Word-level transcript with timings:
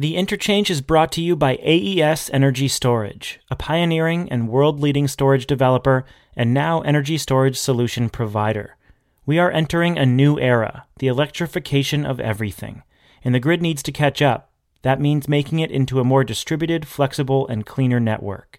The 0.00 0.16
interchange 0.16 0.70
is 0.70 0.80
brought 0.80 1.12
to 1.12 1.20
you 1.20 1.36
by 1.36 1.58
AES 1.62 2.30
Energy 2.30 2.68
Storage, 2.68 3.38
a 3.50 3.54
pioneering 3.54 4.32
and 4.32 4.48
world 4.48 4.80
leading 4.80 5.06
storage 5.06 5.46
developer 5.46 6.06
and 6.34 6.54
now 6.54 6.80
energy 6.80 7.18
storage 7.18 7.58
solution 7.58 8.08
provider. 8.08 8.78
We 9.26 9.38
are 9.38 9.50
entering 9.50 9.98
a 9.98 10.06
new 10.06 10.38
era, 10.38 10.86
the 11.00 11.08
electrification 11.08 12.06
of 12.06 12.18
everything, 12.18 12.82
and 13.22 13.34
the 13.34 13.40
grid 13.40 13.60
needs 13.60 13.82
to 13.82 13.92
catch 13.92 14.22
up. 14.22 14.50
That 14.80 15.02
means 15.02 15.28
making 15.28 15.58
it 15.58 15.70
into 15.70 16.00
a 16.00 16.04
more 16.04 16.24
distributed, 16.24 16.88
flexible, 16.88 17.46
and 17.48 17.66
cleaner 17.66 18.00
network. 18.00 18.58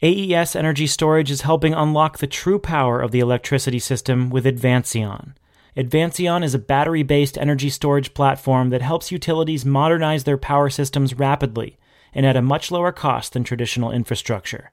AES 0.00 0.56
Energy 0.56 0.86
Storage 0.86 1.30
is 1.30 1.42
helping 1.42 1.74
unlock 1.74 2.16
the 2.16 2.26
true 2.26 2.58
power 2.58 3.02
of 3.02 3.10
the 3.10 3.20
electricity 3.20 3.80
system 3.80 4.30
with 4.30 4.46
Advancion. 4.46 5.34
Advancion 5.76 6.42
is 6.42 6.54
a 6.54 6.58
battery 6.58 7.02
based 7.02 7.38
energy 7.38 7.70
storage 7.70 8.12
platform 8.14 8.70
that 8.70 8.82
helps 8.82 9.12
utilities 9.12 9.64
modernize 9.64 10.24
their 10.24 10.36
power 10.36 10.68
systems 10.68 11.14
rapidly 11.14 11.78
and 12.12 12.26
at 12.26 12.36
a 12.36 12.42
much 12.42 12.70
lower 12.70 12.92
cost 12.92 13.32
than 13.32 13.44
traditional 13.44 13.92
infrastructure. 13.92 14.72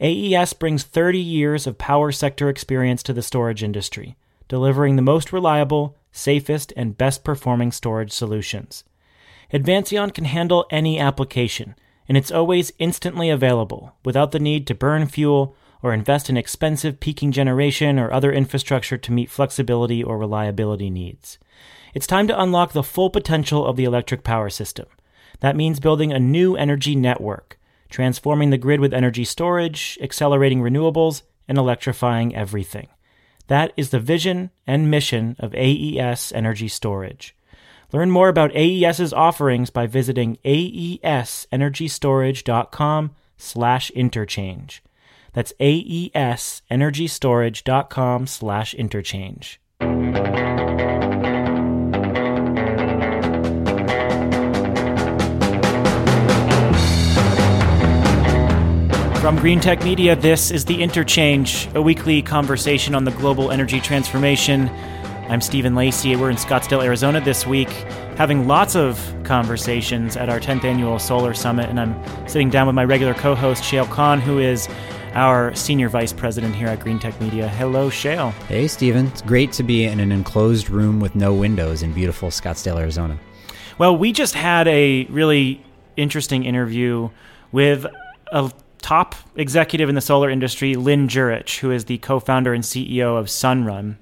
AES 0.00 0.52
brings 0.54 0.84
30 0.84 1.18
years 1.18 1.66
of 1.66 1.78
power 1.78 2.10
sector 2.10 2.48
experience 2.48 3.02
to 3.02 3.12
the 3.12 3.22
storage 3.22 3.62
industry, 3.62 4.16
delivering 4.48 4.96
the 4.96 5.02
most 5.02 5.32
reliable, 5.32 5.96
safest, 6.12 6.72
and 6.76 6.98
best 6.98 7.24
performing 7.24 7.70
storage 7.70 8.10
solutions. 8.10 8.84
Advancion 9.52 10.12
can 10.12 10.24
handle 10.24 10.66
any 10.70 10.98
application, 10.98 11.74
and 12.08 12.16
it's 12.16 12.32
always 12.32 12.72
instantly 12.78 13.28
available 13.28 13.94
without 14.04 14.32
the 14.32 14.40
need 14.40 14.66
to 14.66 14.74
burn 14.74 15.06
fuel 15.06 15.54
or 15.82 15.92
invest 15.92 16.30
in 16.30 16.36
expensive 16.36 17.00
peaking 17.00 17.32
generation 17.32 17.98
or 17.98 18.12
other 18.12 18.32
infrastructure 18.32 18.96
to 18.96 19.12
meet 19.12 19.30
flexibility 19.30 20.02
or 20.02 20.16
reliability 20.16 20.88
needs. 20.88 21.38
It's 21.94 22.06
time 22.06 22.26
to 22.28 22.40
unlock 22.40 22.72
the 22.72 22.82
full 22.82 23.10
potential 23.10 23.66
of 23.66 23.76
the 23.76 23.84
electric 23.84 24.24
power 24.24 24.48
system. 24.48 24.86
That 25.40 25.56
means 25.56 25.80
building 25.80 26.12
a 26.12 26.20
new 26.20 26.56
energy 26.56 26.94
network, 26.94 27.58
transforming 27.90 28.50
the 28.50 28.58
grid 28.58 28.80
with 28.80 28.94
energy 28.94 29.24
storage, 29.24 29.98
accelerating 30.00 30.60
renewables, 30.60 31.22
and 31.48 31.58
electrifying 31.58 32.34
everything. 32.34 32.88
That 33.48 33.72
is 33.76 33.90
the 33.90 34.00
vision 34.00 34.50
and 34.66 34.90
mission 34.90 35.36
of 35.38 35.54
AES 35.54 36.32
Energy 36.32 36.68
Storage. 36.68 37.36
Learn 37.92 38.10
more 38.10 38.28
about 38.28 38.54
AES's 38.54 39.12
offerings 39.12 39.68
by 39.68 39.86
visiting 39.86 40.38
aesenergystorage.com 40.44 43.10
slash 43.36 43.90
interchange. 43.90 44.82
That's 45.32 45.52
aesenergystorage.com 45.60 48.26
slash 48.26 48.74
interchange. 48.74 49.60
From 59.22 59.38
Greentech 59.38 59.84
Media, 59.84 60.16
this 60.16 60.50
is 60.50 60.64
The 60.64 60.82
Interchange, 60.82 61.68
a 61.76 61.82
weekly 61.82 62.22
conversation 62.22 62.96
on 62.96 63.04
the 63.04 63.12
global 63.12 63.52
energy 63.52 63.80
transformation. 63.80 64.68
I'm 65.28 65.40
Stephen 65.40 65.76
Lacey. 65.76 66.16
We're 66.16 66.30
in 66.30 66.36
Scottsdale, 66.36 66.84
Arizona 66.84 67.20
this 67.20 67.46
week, 67.46 67.68
having 68.16 68.48
lots 68.48 68.74
of 68.74 68.98
conversations 69.22 70.16
at 70.16 70.28
our 70.28 70.40
10th 70.40 70.64
annual 70.64 70.98
Solar 70.98 71.34
Summit. 71.34 71.70
And 71.70 71.78
I'm 71.78 71.94
sitting 72.28 72.50
down 72.50 72.66
with 72.66 72.74
my 72.74 72.84
regular 72.84 73.14
co 73.14 73.36
host, 73.36 73.62
Shayle 73.62 73.88
Kann, 73.94 74.20
who 74.20 74.40
is 74.40 74.66
our 75.14 75.54
senior 75.54 75.88
vice 75.88 76.12
president 76.12 76.54
here 76.54 76.68
at 76.68 76.80
Greentech 76.80 77.20
Media. 77.20 77.48
Hello, 77.48 77.90
Shayle. 77.90 78.32
Hey, 78.46 78.66
Stephen. 78.68 79.06
It's 79.08 79.22
great 79.22 79.52
to 79.52 79.62
be 79.62 79.84
in 79.84 80.00
an 80.00 80.12
enclosed 80.12 80.70
room 80.70 81.00
with 81.00 81.14
no 81.14 81.34
windows 81.34 81.82
in 81.82 81.92
beautiful 81.92 82.30
Scottsdale, 82.30 82.78
Arizona. 82.80 83.18
Well, 83.78 83.96
we 83.96 84.12
just 84.12 84.34
had 84.34 84.68
a 84.68 85.04
really 85.04 85.64
interesting 85.96 86.44
interview 86.44 87.10
with 87.50 87.86
a 88.30 88.50
top 88.80 89.14
executive 89.36 89.88
in 89.88 89.94
the 89.94 90.00
solar 90.00 90.30
industry, 90.30 90.74
Lynn 90.74 91.08
Jurich, 91.08 91.58
who 91.58 91.70
is 91.70 91.86
the 91.86 91.98
co 91.98 92.20
founder 92.20 92.52
and 92.52 92.64
CEO 92.64 93.18
of 93.18 93.26
Sunrun. 93.26 93.96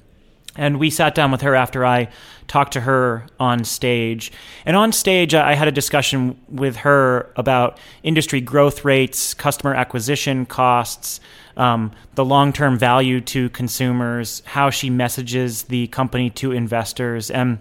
And 0.56 0.81
we 0.81 0.91
sat 0.91 1.15
down 1.15 1.31
with 1.31 1.43
her 1.43 1.55
after 1.55 1.84
I 1.84 2.09
talked 2.49 2.72
to 2.72 2.81
her 2.81 3.27
on 3.38 3.62
stage. 3.62 4.33
And 4.66 4.77
on 4.77 4.93
stage, 4.93 5.34
I 5.34 5.55
had 5.55 5.69
a 5.69 5.72
discussion 5.72 6.41
with 6.49 6.77
her 6.77 7.33
about 7.37 7.78
industry 8.03 8.41
growth 8.41 8.84
rates, 8.84 9.33
customer 9.34 9.75
acquisition 9.75 10.47
costs, 10.47 11.21
um, 11.56 11.93
the 12.16 12.25
long 12.25 12.53
term 12.53 12.77
value 12.78 13.21
to 13.21 13.49
consumers, 13.50 14.43
how 14.44 14.71
she 14.71 14.91
messages 14.91 15.65
the 15.65 15.87
company 15.88 16.31
to 16.31 16.50
investors. 16.50 17.31
And 17.31 17.59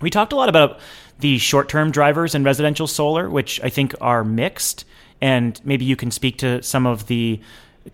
we 0.00 0.10
talked 0.10 0.32
a 0.32 0.36
lot 0.36 0.48
about 0.48 0.78
the 1.18 1.38
short 1.38 1.68
term 1.68 1.90
drivers 1.90 2.34
in 2.34 2.44
residential 2.44 2.86
solar, 2.86 3.28
which 3.28 3.60
I 3.62 3.68
think 3.68 3.94
are 4.00 4.22
mixed. 4.22 4.84
And 5.20 5.60
maybe 5.64 5.84
you 5.84 5.96
can 5.96 6.12
speak 6.12 6.38
to 6.38 6.62
some 6.62 6.86
of 6.86 7.08
the 7.08 7.40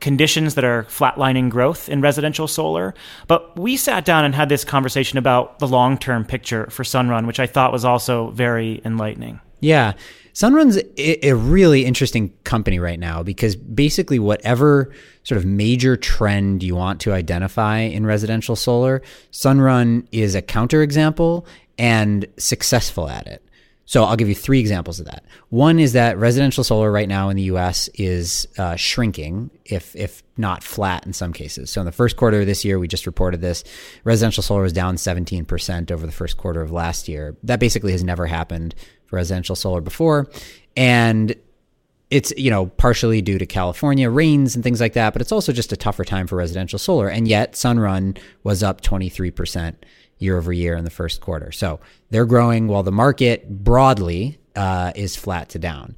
conditions 0.00 0.54
that 0.54 0.64
are 0.64 0.84
flatlining 0.84 1.50
growth 1.50 1.88
in 1.88 2.00
residential 2.00 2.48
solar. 2.48 2.94
But 3.26 3.58
we 3.58 3.76
sat 3.76 4.04
down 4.04 4.24
and 4.24 4.34
had 4.34 4.48
this 4.48 4.64
conversation 4.64 5.18
about 5.18 5.58
the 5.58 5.68
long 5.68 5.98
term 5.98 6.24
picture 6.24 6.66
for 6.70 6.82
Sunrun, 6.82 7.26
which 7.26 7.40
I 7.40 7.46
thought 7.46 7.72
was 7.72 7.84
also 7.84 8.30
very 8.30 8.80
enlightening. 8.84 9.40
Yeah. 9.60 9.92
Sunrun's 10.34 10.82
a 10.98 11.32
really 11.32 11.84
interesting 11.84 12.34
company 12.42 12.80
right 12.80 12.98
now 12.98 13.22
because 13.22 13.54
basically, 13.54 14.18
whatever 14.18 14.92
sort 15.22 15.38
of 15.38 15.46
major 15.46 15.96
trend 15.96 16.62
you 16.62 16.74
want 16.74 17.00
to 17.02 17.12
identify 17.12 17.78
in 17.78 18.04
residential 18.04 18.56
solar, 18.56 19.00
Sunrun 19.30 20.08
is 20.10 20.34
a 20.34 20.42
counterexample 20.42 21.46
and 21.78 22.26
successful 22.36 23.08
at 23.08 23.28
it. 23.28 23.44
So 23.86 24.04
I'll 24.04 24.16
give 24.16 24.28
you 24.28 24.34
three 24.34 24.60
examples 24.60 24.98
of 24.98 25.06
that. 25.06 25.24
One 25.50 25.78
is 25.78 25.92
that 25.92 26.16
residential 26.16 26.64
solar 26.64 26.90
right 26.90 27.08
now 27.08 27.28
in 27.28 27.36
the 27.36 27.42
U.S. 27.44 27.88
is 27.94 28.48
uh, 28.56 28.76
shrinking, 28.76 29.50
if 29.64 29.94
if 29.94 30.22
not 30.36 30.62
flat 30.62 31.06
in 31.06 31.12
some 31.12 31.32
cases. 31.32 31.70
So 31.70 31.80
in 31.80 31.84
the 31.84 31.92
first 31.92 32.16
quarter 32.16 32.40
of 32.40 32.46
this 32.46 32.64
year, 32.64 32.78
we 32.78 32.88
just 32.88 33.06
reported 33.06 33.40
this, 33.40 33.62
residential 34.02 34.42
solar 34.42 34.62
was 34.62 34.72
down 34.72 34.96
17% 34.96 35.90
over 35.90 36.06
the 36.06 36.12
first 36.12 36.36
quarter 36.36 36.60
of 36.60 36.72
last 36.72 37.08
year. 37.08 37.36
That 37.42 37.60
basically 37.60 37.92
has 37.92 38.02
never 38.02 38.26
happened 38.26 38.74
for 39.06 39.16
residential 39.16 39.54
solar 39.54 39.80
before, 39.80 40.30
and 40.76 41.34
it's 42.10 42.32
you 42.36 42.50
know 42.50 42.66
partially 42.66 43.20
due 43.20 43.38
to 43.38 43.46
California 43.46 44.08
rains 44.08 44.54
and 44.54 44.64
things 44.64 44.80
like 44.80 44.94
that, 44.94 45.12
but 45.12 45.20
it's 45.20 45.32
also 45.32 45.52
just 45.52 45.72
a 45.72 45.76
tougher 45.76 46.04
time 46.04 46.26
for 46.26 46.36
residential 46.36 46.78
solar. 46.78 47.08
And 47.08 47.28
yet, 47.28 47.52
Sunrun 47.52 48.18
was 48.44 48.62
up 48.62 48.80
23% 48.80 49.74
year 50.24 50.36
over 50.36 50.52
year 50.52 50.76
in 50.76 50.84
the 50.84 50.90
first 50.90 51.20
quarter. 51.20 51.52
So 51.52 51.78
they're 52.10 52.26
growing 52.26 52.66
while 52.66 52.82
the 52.82 52.92
market 52.92 53.48
broadly 53.62 54.38
uh, 54.56 54.92
is 54.96 55.14
flat 55.14 55.50
to 55.50 55.58
down. 55.58 55.96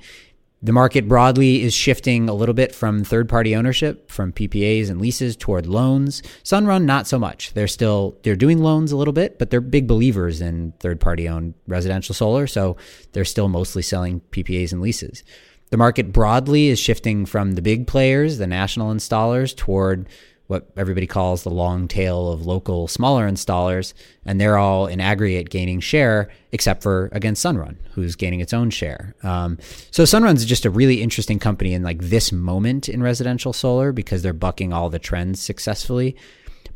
The 0.62 0.72
market 0.72 1.06
broadly 1.06 1.62
is 1.62 1.74
shifting 1.74 2.28
a 2.28 2.34
little 2.34 2.54
bit 2.54 2.74
from 2.74 3.04
third 3.04 3.28
party 3.28 3.54
ownership, 3.54 4.10
from 4.10 4.32
PPAs 4.32 4.90
and 4.90 5.00
leases 5.00 5.36
toward 5.36 5.66
loans. 5.66 6.22
Sunrun, 6.42 6.84
not 6.84 7.06
so 7.06 7.18
much. 7.18 7.52
They're 7.52 7.68
still 7.68 8.16
they're 8.22 8.36
doing 8.36 8.58
loans 8.62 8.90
a 8.90 8.96
little 8.96 9.12
bit, 9.12 9.38
but 9.38 9.50
they're 9.50 9.60
big 9.60 9.86
believers 9.86 10.40
in 10.40 10.72
third 10.80 10.98
party 10.98 11.28
owned 11.28 11.54
residential 11.68 12.14
solar, 12.14 12.46
so 12.46 12.76
they're 13.12 13.24
still 13.24 13.48
mostly 13.48 13.82
selling 13.82 14.22
PPAs 14.32 14.72
and 14.72 14.80
leases. 14.80 15.22
The 15.70 15.76
market 15.76 16.12
broadly 16.12 16.68
is 16.68 16.78
shifting 16.78 17.26
from 17.26 17.52
the 17.52 17.62
big 17.62 17.86
players, 17.86 18.38
the 18.38 18.46
national 18.46 18.92
installers, 18.92 19.54
toward 19.54 20.08
what 20.46 20.68
everybody 20.76 21.06
calls 21.06 21.42
the 21.42 21.50
long 21.50 21.88
tail 21.88 22.30
of 22.30 22.46
local 22.46 22.86
smaller 22.86 23.28
installers, 23.28 23.94
and 24.24 24.40
they're 24.40 24.58
all 24.58 24.86
in 24.86 25.00
aggregate 25.00 25.50
gaining 25.50 25.80
share, 25.80 26.30
except 26.52 26.82
for 26.82 27.08
against 27.12 27.44
Sunrun, 27.44 27.76
who's 27.92 28.14
gaining 28.14 28.40
its 28.40 28.52
own 28.52 28.70
share. 28.70 29.14
Um, 29.22 29.58
so 29.90 30.04
Sunrun's 30.04 30.44
just 30.44 30.64
a 30.64 30.70
really 30.70 31.02
interesting 31.02 31.38
company 31.38 31.72
in 31.72 31.82
like 31.82 32.00
this 32.00 32.30
moment 32.30 32.88
in 32.88 33.02
residential 33.02 33.52
solar 33.52 33.92
because 33.92 34.22
they're 34.22 34.32
bucking 34.32 34.72
all 34.72 34.88
the 34.88 34.98
trends 34.98 35.40
successfully. 35.40 36.16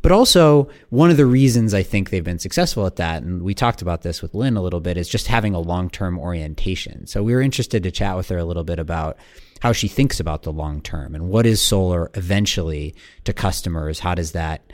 But 0.01 0.11
also, 0.11 0.67
one 0.89 1.11
of 1.11 1.17
the 1.17 1.27
reasons 1.27 1.73
I 1.73 1.83
think 1.83 2.09
they've 2.09 2.23
been 2.23 2.39
successful 2.39 2.87
at 2.87 2.95
that, 2.95 3.21
and 3.21 3.43
we 3.43 3.53
talked 3.53 3.83
about 3.83 4.01
this 4.01 4.21
with 4.21 4.33
Lynn 4.33 4.57
a 4.57 4.61
little 4.61 4.79
bit, 4.79 4.97
is 4.97 5.07
just 5.07 5.27
having 5.27 5.53
a 5.53 5.59
long 5.59 5.89
term 5.89 6.17
orientation. 6.17 7.05
So 7.05 7.21
we 7.21 7.33
were 7.33 7.41
interested 7.41 7.83
to 7.83 7.91
chat 7.91 8.17
with 8.17 8.29
her 8.29 8.37
a 8.37 8.45
little 8.45 8.63
bit 8.63 8.79
about 8.79 9.17
how 9.61 9.71
she 9.71 9.87
thinks 9.87 10.19
about 10.19 10.43
the 10.43 10.51
long 10.51 10.81
term 10.81 11.15
and 11.15 11.29
what 11.29 11.45
is 11.45 11.61
solar 11.61 12.11
eventually 12.15 12.93
to 13.23 13.33
customers. 13.33 13.99
How 13.99 14.15
does 14.15 14.33
that 14.33 14.73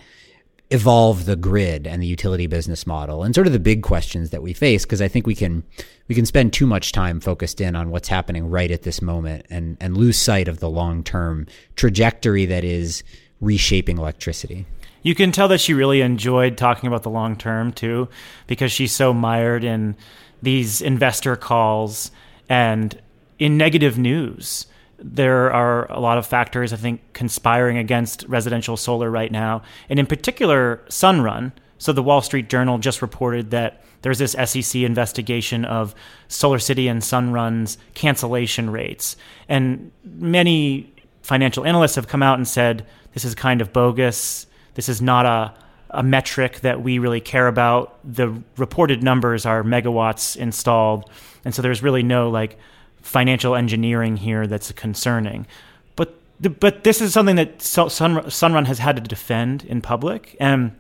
evolve 0.70 1.26
the 1.26 1.36
grid 1.36 1.88
and 1.88 2.02
the 2.02 2.08
utility 2.08 2.46
business 2.46 2.86
model 2.86 3.24
and 3.24 3.34
sort 3.34 3.48
of 3.48 3.54
the 3.54 3.60
big 3.60 3.84
questions 3.84 4.32
that 4.32 4.44
we 4.44 4.52
face 4.52 4.84
because 4.84 5.02
I 5.02 5.08
think 5.08 5.26
we 5.26 5.36
can 5.36 5.64
we 6.10 6.16
can 6.16 6.26
spend 6.26 6.52
too 6.52 6.66
much 6.66 6.92
time 6.92 7.22
focused 7.22 7.62
in 7.62 7.74
on 7.74 7.90
what's 7.90 8.10
happening 8.10 8.50
right 8.50 8.70
at 8.70 8.84
this 8.84 9.02
moment 9.02 9.46
and 9.50 9.78
and 9.80 9.96
lose 9.96 10.18
sight 10.18 10.50
of 10.50 10.60
the 10.60 10.70
long-term 10.70 11.48
trajectory 11.76 12.46
that 12.48 12.66
is 12.66 13.04
reshaping 13.40 13.98
electricity. 13.98 14.66
You 15.04 15.16
can 15.16 15.32
tell 15.32 15.48
that 15.48 15.62
she 15.62 15.74
really 15.74 16.02
enjoyed 16.02 16.58
talking 16.58 16.88
about 16.88 17.04
the 17.04 17.10
long 17.10 17.38
term 17.38 17.72
too 17.72 18.10
because 18.46 18.72
she's 18.72 18.92
so 18.92 19.14
mired 19.14 19.64
in 19.64 19.96
these 20.42 20.82
investor 20.82 21.38
calls 21.38 22.12
and 22.50 23.00
in 23.40 23.58
negative 23.58 23.98
news 23.98 24.66
there 25.00 25.52
are 25.52 25.92
a 25.92 26.00
lot 26.00 26.18
of 26.18 26.26
factors, 26.26 26.74
I 26.74 26.78
think, 26.78 27.02
conspiring 27.14 27.78
against 27.78 28.24
residential 28.28 28.78
solar 28.78 29.12
right 29.12 29.32
now. 29.32 29.62
And 29.90 30.00
in 30.00 30.06
particular, 30.06 30.84
Sunrun, 30.90 31.52
So 31.78 31.94
the 31.94 32.02
Wall 32.02 32.22
Street 32.22 32.50
Journal 32.50 32.80
just 32.80 33.02
reported 33.04 33.52
that 33.52 33.84
there's 34.02 34.20
this 34.20 34.32
SEC 34.32 34.82
investigation 34.82 35.66
of 35.66 35.94
Solar 36.28 36.60
City 36.60 36.88
and 36.88 37.02
Sunrun's 37.02 37.78
cancellation 37.94 38.70
rates. 38.70 39.16
And 39.48 39.92
many 40.04 40.94
financial 41.22 41.66
analysts 41.66 41.96
have 41.96 42.08
come 42.08 42.24
out 42.24 42.38
and 42.38 42.48
said 42.48 42.86
this 43.14 43.26
is 43.26 43.36
kind 43.36 43.62
of 43.62 43.74
bogus. 43.74 44.48
This 44.76 44.90
is 44.90 45.02
not 45.02 45.26
a, 45.26 45.54
a 45.90 46.04
metric 46.04 46.62
that 46.62 46.82
we 46.82 47.00
really 47.00 47.22
care 47.22 47.48
about. 47.48 48.00
The 48.04 48.42
reported 48.58 49.04
numbers 49.04 49.46
are 49.46 49.64
megawatts 49.64 50.38
installed. 50.38 51.10
And 51.44 51.54
so 51.54 51.62
there's 51.62 51.84
really 51.84 52.04
no 52.04 52.30
like 52.30 52.58
financial 53.08 53.56
engineering 53.56 54.18
here 54.18 54.46
that's 54.48 54.72
concerning. 54.74 55.48
But 55.96 56.14
but 56.42 56.84
this 56.84 57.02
is 57.02 57.14
something 57.14 57.38
that 57.38 57.62
Sun, 57.62 57.90
Sunrun 57.90 58.66
has 58.66 58.80
had 58.80 58.98
to 58.98 59.02
defend 59.02 59.64
in 59.64 59.82
public. 59.82 60.36
And 60.40 60.76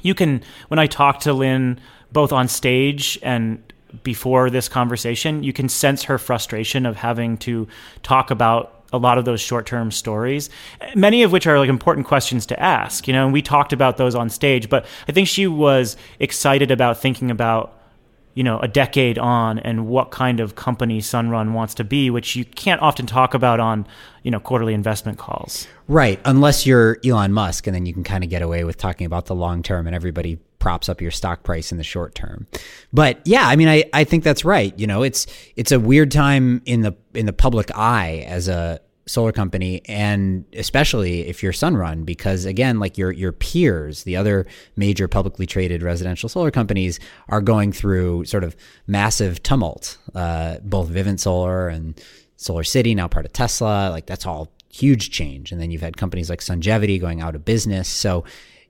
you 0.00 0.14
can 0.14 0.42
when 0.68 0.78
I 0.78 0.86
talk 0.86 1.20
to 1.20 1.32
Lynn 1.32 1.80
both 2.12 2.32
on 2.32 2.46
stage 2.46 3.18
and 3.22 3.62
before 4.04 4.48
this 4.48 4.68
conversation, 4.68 5.42
you 5.42 5.52
can 5.52 5.68
sense 5.68 6.04
her 6.04 6.18
frustration 6.18 6.86
of 6.86 6.96
having 6.96 7.36
to 7.38 7.68
talk 8.02 8.30
about 8.30 8.84
a 8.94 8.98
lot 8.98 9.18
of 9.18 9.24
those 9.24 9.40
short-term 9.40 9.90
stories, 9.90 10.50
many 10.94 11.22
of 11.22 11.32
which 11.32 11.46
are 11.46 11.58
like 11.58 11.68
important 11.68 12.06
questions 12.06 12.46
to 12.46 12.60
ask. 12.60 13.08
You 13.08 13.12
know, 13.12 13.24
and 13.24 13.32
we 13.32 13.42
talked 13.42 13.72
about 13.72 13.96
those 13.96 14.14
on 14.14 14.30
stage, 14.30 14.68
but 14.68 14.86
I 15.08 15.12
think 15.12 15.28
she 15.28 15.46
was 15.46 15.96
excited 16.20 16.70
about 16.70 16.98
thinking 16.98 17.30
about 17.30 17.81
you 18.34 18.42
know, 18.42 18.58
a 18.60 18.68
decade 18.68 19.18
on 19.18 19.58
and 19.58 19.86
what 19.86 20.10
kind 20.10 20.40
of 20.40 20.54
company 20.54 21.00
Sunrun 21.00 21.52
wants 21.52 21.74
to 21.74 21.84
be, 21.84 22.10
which 22.10 22.34
you 22.34 22.44
can't 22.44 22.80
often 22.80 23.06
talk 23.06 23.34
about 23.34 23.60
on, 23.60 23.86
you 24.22 24.30
know, 24.30 24.40
quarterly 24.40 24.74
investment 24.74 25.18
calls. 25.18 25.66
Right. 25.86 26.18
Unless 26.24 26.66
you're 26.66 26.98
Elon 27.04 27.32
Musk 27.32 27.66
and 27.66 27.74
then 27.74 27.84
you 27.84 27.92
can 27.92 28.04
kind 28.04 28.24
of 28.24 28.30
get 28.30 28.40
away 28.40 28.64
with 28.64 28.78
talking 28.78 29.06
about 29.06 29.26
the 29.26 29.34
long 29.34 29.62
term 29.62 29.86
and 29.86 29.94
everybody 29.94 30.38
props 30.58 30.88
up 30.88 31.00
your 31.00 31.10
stock 31.10 31.42
price 31.42 31.72
in 31.72 31.78
the 31.78 31.84
short 31.84 32.14
term. 32.14 32.46
But 32.92 33.20
yeah, 33.24 33.46
I 33.48 33.56
mean 33.56 33.68
I, 33.68 33.84
I 33.92 34.04
think 34.04 34.24
that's 34.24 34.44
right. 34.44 34.76
You 34.78 34.86
know, 34.86 35.02
it's 35.02 35.26
it's 35.56 35.72
a 35.72 35.80
weird 35.80 36.10
time 36.10 36.62
in 36.64 36.82
the 36.82 36.94
in 37.14 37.26
the 37.26 37.32
public 37.32 37.70
eye 37.76 38.24
as 38.28 38.48
a 38.48 38.80
solar 39.06 39.32
company 39.32 39.82
and 39.86 40.44
especially 40.52 41.26
if 41.26 41.42
you're 41.42 41.52
Sunrun 41.52 42.04
because 42.04 42.44
again 42.44 42.78
like 42.78 42.96
your 42.96 43.10
your 43.10 43.32
peers 43.32 44.04
the 44.04 44.16
other 44.16 44.46
major 44.76 45.08
publicly 45.08 45.44
traded 45.44 45.82
residential 45.82 46.28
solar 46.28 46.50
companies 46.50 47.00
are 47.28 47.40
going 47.40 47.72
through 47.72 48.24
sort 48.24 48.44
of 48.44 48.54
massive 48.86 49.42
tumult 49.42 49.98
uh, 50.14 50.58
both 50.62 50.88
Vivint 50.88 51.18
Solar 51.18 51.68
and 51.68 52.00
Solar 52.36 52.62
City 52.62 52.94
now 52.94 53.08
part 53.08 53.26
of 53.26 53.32
Tesla 53.32 53.90
like 53.90 54.06
that's 54.06 54.24
all 54.24 54.52
huge 54.72 55.10
change. 55.10 55.52
And 55.52 55.60
then 55.60 55.70
you've 55.70 55.82
had 55.82 55.96
companies 55.96 56.30
like 56.30 56.40
Sungevity 56.40 57.00
going 57.00 57.20
out 57.20 57.34
of 57.34 57.44
business. 57.44 57.88
So 57.88 58.24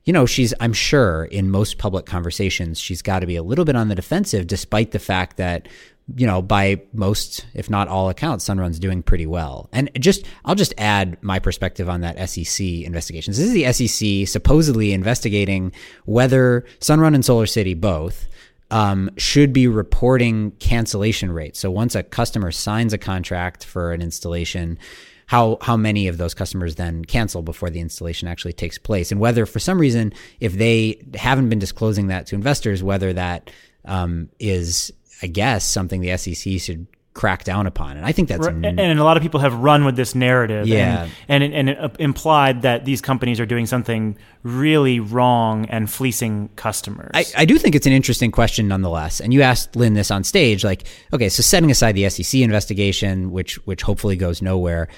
you 0.05 0.12
know, 0.12 0.26
she's, 0.26 0.52
I'm 0.58 0.73
sure 0.73 1.26
in 1.26 1.49
most 1.49 1.79
public 1.79 2.06
conversations, 2.06 2.81
she's 2.81 3.02
got 3.02 3.20
to 3.20 3.26
be 3.26 3.37
a 3.37 3.43
little 3.43 3.64
bit 3.64 3.76
on 3.76 3.87
the 3.87 3.94
defensive, 3.94 4.49
despite 4.49 4.90
the 4.90 4.99
fact 4.99 5.37
that 5.37 5.69
you 6.16 6.26
know, 6.26 6.43
by 6.43 6.82
most, 6.93 7.46
if 7.54 7.70
not 7.70 7.88
all 7.88 8.08
accounts, 8.08 8.49
Sunrun's 8.49 8.78
doing 8.78 9.02
pretty 9.02 9.26
well. 9.26 9.69
And 9.72 9.90
just, 9.99 10.26
I'll 10.44 10.54
just 10.54 10.75
add 10.76 11.16
my 11.22 11.38
perspective 11.38 11.88
on 11.88 12.00
that 12.00 12.28
SEC 12.28 12.64
investigations. 12.64 13.38
This 13.38 13.46
is 13.46 13.52
the 13.52 13.72
SEC 13.72 14.28
supposedly 14.28 14.93
investigating 14.93 15.72
whether 16.04 16.66
Sunrun 16.81 17.14
and 17.14 17.25
Solar 17.25 17.46
City 17.46 17.75
both 17.75 18.28
um, 18.70 19.10
should 19.16 19.52
be 19.52 19.69
reporting 19.69 20.50
cancellation 20.52 21.31
rates. 21.31 21.60
So 21.60 21.70
once 21.70 21.94
a 21.94 22.02
customer 22.02 22.50
signs 22.50 22.93
a 22.93 22.98
contract 22.98 23.64
for 23.64 23.93
an 23.93 24.02
installation, 24.02 24.78
how 25.26 25.58
how 25.60 25.76
many 25.76 26.08
of 26.08 26.19
those 26.19 26.34
customers 26.34 26.75
then 26.75 27.05
cancel 27.05 27.43
before 27.43 27.70
the 27.70 27.81
installation 27.81 28.28
actually 28.28 28.55
takes 28.55 28.78
place, 28.78 29.12
and 29.12 29.20
whether 29.20 29.46
for 29.46 29.60
some 29.60 29.78
reason, 29.78 30.12
if 30.40 30.55
they 30.55 31.00
haven't 31.14 31.48
been 31.48 31.58
disclosing 31.58 32.08
that 32.08 32.26
to 32.26 32.34
investors, 32.34 32.82
whether 32.82 33.12
that 33.12 33.50
um, 33.84 34.28
is 34.38 34.93
I 35.22 35.26
guess, 35.26 35.64
something 35.64 36.00
the 36.00 36.16
SEC 36.16 36.60
should 36.60 36.86
crack 37.14 37.44
down 37.44 37.66
upon. 37.66 37.96
And 37.96 38.06
I 38.06 38.12
think 38.12 38.28
that's 38.28 38.46
and, 38.46 38.64
and 38.64 38.98
a 38.98 39.04
lot 39.04 39.16
of 39.16 39.22
people 39.22 39.40
have 39.40 39.54
run 39.54 39.84
with 39.84 39.96
this 39.96 40.14
narrative, 40.14 40.66
yeah, 40.66 41.08
and 41.28 41.44
and, 41.44 41.54
and 41.54 41.69
it 41.70 41.78
uh, 41.78 41.88
implied 41.98 42.62
that 42.62 42.84
these 42.84 43.00
companies 43.00 43.38
are 43.40 43.46
doing 43.46 43.66
something 43.66 44.16
really 44.42 45.00
wrong 45.00 45.66
and 45.66 45.90
fleecing 45.90 46.48
customers. 46.56 47.10
I, 47.14 47.24
I 47.36 47.44
do 47.44 47.58
think 47.58 47.74
it's 47.74 47.86
an 47.86 47.92
interesting 47.92 48.30
question, 48.30 48.69
nonetheless. 48.69 49.20
And 49.20 49.32
you 49.32 49.42
asked 49.42 49.76
Lynn 49.76 49.94
this 49.94 50.10
on 50.10 50.24
stage, 50.24 50.64
like, 50.64 50.84
okay, 51.12 51.28
so 51.28 51.42
setting 51.42 51.70
aside 51.70 51.92
the 51.92 52.08
SEC 52.08 52.40
investigation, 52.40 53.30
which 53.30 53.64
which 53.66 53.82
hopefully 53.82 54.16
goes 54.16 54.40
nowhere, 54.40 54.88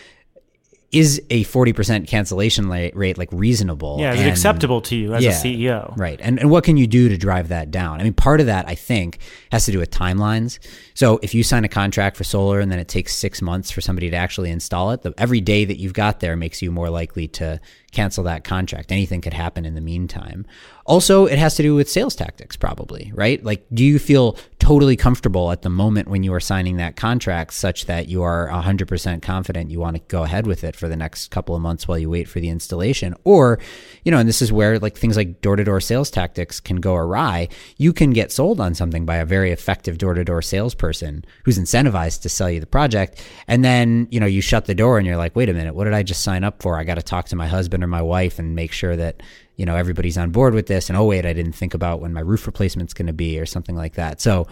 is 0.95 1.21
a 1.29 1.45
40% 1.45 2.07
cancellation 2.07 2.69
rate 2.69 3.19
like 3.19 3.29
reasonable? 3.33 3.97
Yeah, 3.99 4.13
is 4.13 4.21
and, 4.21 4.29
it 4.29 4.31
acceptable 4.31 4.81
to 4.83 4.97
you 4.97 5.13
as 5.13 5.25
yeah, 5.25 5.31
a 5.31 5.35
CEO? 5.35 5.97
Right. 5.97 6.21
And, 6.23 6.39
and 6.39 6.51
what 6.51 6.63
can 6.63 6.77
you 6.77 6.87
do 6.87 7.09
to 7.09 7.17
drive 7.19 7.49
that 7.49 7.73
down? 7.73 8.01
I 8.01 8.05
mean, 8.05 8.13
part 8.13 8.41
of 8.41 8.47
that, 8.47 8.69
I 8.69 8.77
think, 8.77 9.19
has 9.51 9.65
to 9.67 9.73
do 9.73 9.81
with 9.81 9.91
timelines. 9.91 10.61
So 10.95 11.19
if 11.21 11.35
you 11.35 11.43
sign 11.43 11.65
a 11.65 11.69
contract 11.69 12.17
for 12.17 12.23
solar 12.23 12.61
and 12.61 12.71
then 12.71 12.79
it 12.79 12.87
takes 12.87 13.15
six 13.15 13.43
months 13.43 13.73
for 13.73 13.81
somebody 13.81 14.09
to 14.11 14.17
actually 14.17 14.51
install 14.51 14.93
it, 14.93 15.03
the, 15.03 15.13
every 15.19 15.41
day 15.41 15.65
that 15.65 15.79
you've 15.79 15.95
got 15.95 16.21
there 16.21 16.37
makes 16.37 16.63
you 16.63 16.71
more 16.71 16.91
likely 16.91 17.27
to 17.29 17.61
cancel 17.91 18.25
that 18.25 18.45
contract. 18.45 18.93
Anything 18.93 19.21
could 19.21 19.35
happen 19.35 19.65
in 19.65 19.75
the 19.75 19.81
meantime. 19.81 20.47
Also, 20.87 21.25
it 21.25 21.39
has 21.39 21.55
to 21.57 21.63
do 21.63 21.75
with 21.75 21.91
sales 21.91 22.15
tactics, 22.15 22.57
probably, 22.57 23.11
right? 23.15 23.43
Like, 23.43 23.65
do 23.73 23.85
you 23.85 23.99
feel 23.99 24.37
totally 24.59 24.97
comfortable 24.97 25.51
at 25.51 25.61
the 25.61 25.69
moment 25.69 26.09
when 26.09 26.23
you 26.23 26.33
are 26.33 26.41
signing 26.41 26.79
that 26.79 26.97
contract 26.97 27.53
such 27.53 27.85
that 27.85 28.09
you 28.09 28.23
are 28.23 28.49
100% 28.49 29.21
confident 29.21 29.71
you 29.71 29.79
want 29.79 29.95
to 29.95 30.03
go 30.09 30.23
ahead 30.23 30.47
with 30.47 30.65
it 30.65 30.75
for 30.75 30.89
the 30.89 30.97
next 30.97 31.31
couple 31.31 31.55
of 31.55 31.61
months 31.61 31.87
while 31.87 31.99
you 31.99 32.09
wait 32.09 32.29
for 32.29 32.41
the 32.41 32.49
installation? 32.49 33.15
Or, 33.25 33.59
you 34.05 34.11
know, 34.11 34.19
and 34.19 34.29
this 34.29 34.41
is 34.41 34.51
where 34.51 34.79
like 34.79 34.97
things 34.97 35.19
like 35.19 35.43
door 35.43 35.57
to 35.57 35.65
door 35.65 35.83
sales 35.83 36.11
tactics 36.11 36.61
can 36.61 36.77
go 36.77 36.95
awry. 36.95 37.49
You 37.77 37.93
can 37.93 38.11
get 38.11 38.33
sold 38.33 38.59
on 38.59 38.75
something 38.75 39.05
by 39.05 39.17
a 39.17 39.27
very 39.27 39.53
effective 39.53 39.99
door 39.99 40.15
to 40.15 40.25
door 40.25 40.41
salesperson 40.41 41.27
who's 41.45 41.59
incentivized 41.59 42.23
to 42.23 42.31
sell 42.31 42.51
you 42.51 42.61
the 42.61 42.67
project. 42.67 43.23
And 43.47 43.63
then, 43.63 44.09
you 44.11 44.19
know, 44.19 44.27
you 44.27 44.41
shut 44.41 44.65
the 44.65 44.75
door 44.75 44.97
and 44.97 45.07
you're 45.07 45.19
like, 45.19 45.37
wait 45.37 45.51
a 45.51 45.55
minute, 45.55 45.75
what 45.75 45.85
did 45.85 45.95
I 45.95 46.03
just 46.03 46.23
sign 46.23 46.43
up 46.43 46.63
for? 46.63 46.79
I 46.79 46.85
got 46.85 46.95
to 46.95 47.03
talk 47.03 47.27
to 47.27 47.37
my 47.37 47.49
husband 47.49 47.85
or 47.85 47.89
my 47.89 48.03
wife 48.03 48.39
and 48.39 48.55
make 48.55 48.73
sure 48.73 48.97
that 48.97 49.23
you 49.57 49.65
know 49.67 49.77
everybody's 49.77 50.19
on 50.19 50.31
board 50.31 50.55
with 50.55 50.67
this 50.67 50.89
and 50.89 50.97
oh 50.97 51.05
wait 51.05 51.25
i 51.25 51.33
didn't 51.33 51.53
think 51.53 51.75
about 51.75 52.01
when 52.01 52.13
my 52.13 52.21
roof 52.21 52.47
replacement's 52.47 52.95
going 52.95 53.07
to 53.07 53.13
be 53.13 53.39
or 53.39 53.47
something 53.47 53.77
like 53.77 53.95
that. 53.95 54.21
So 54.21 54.47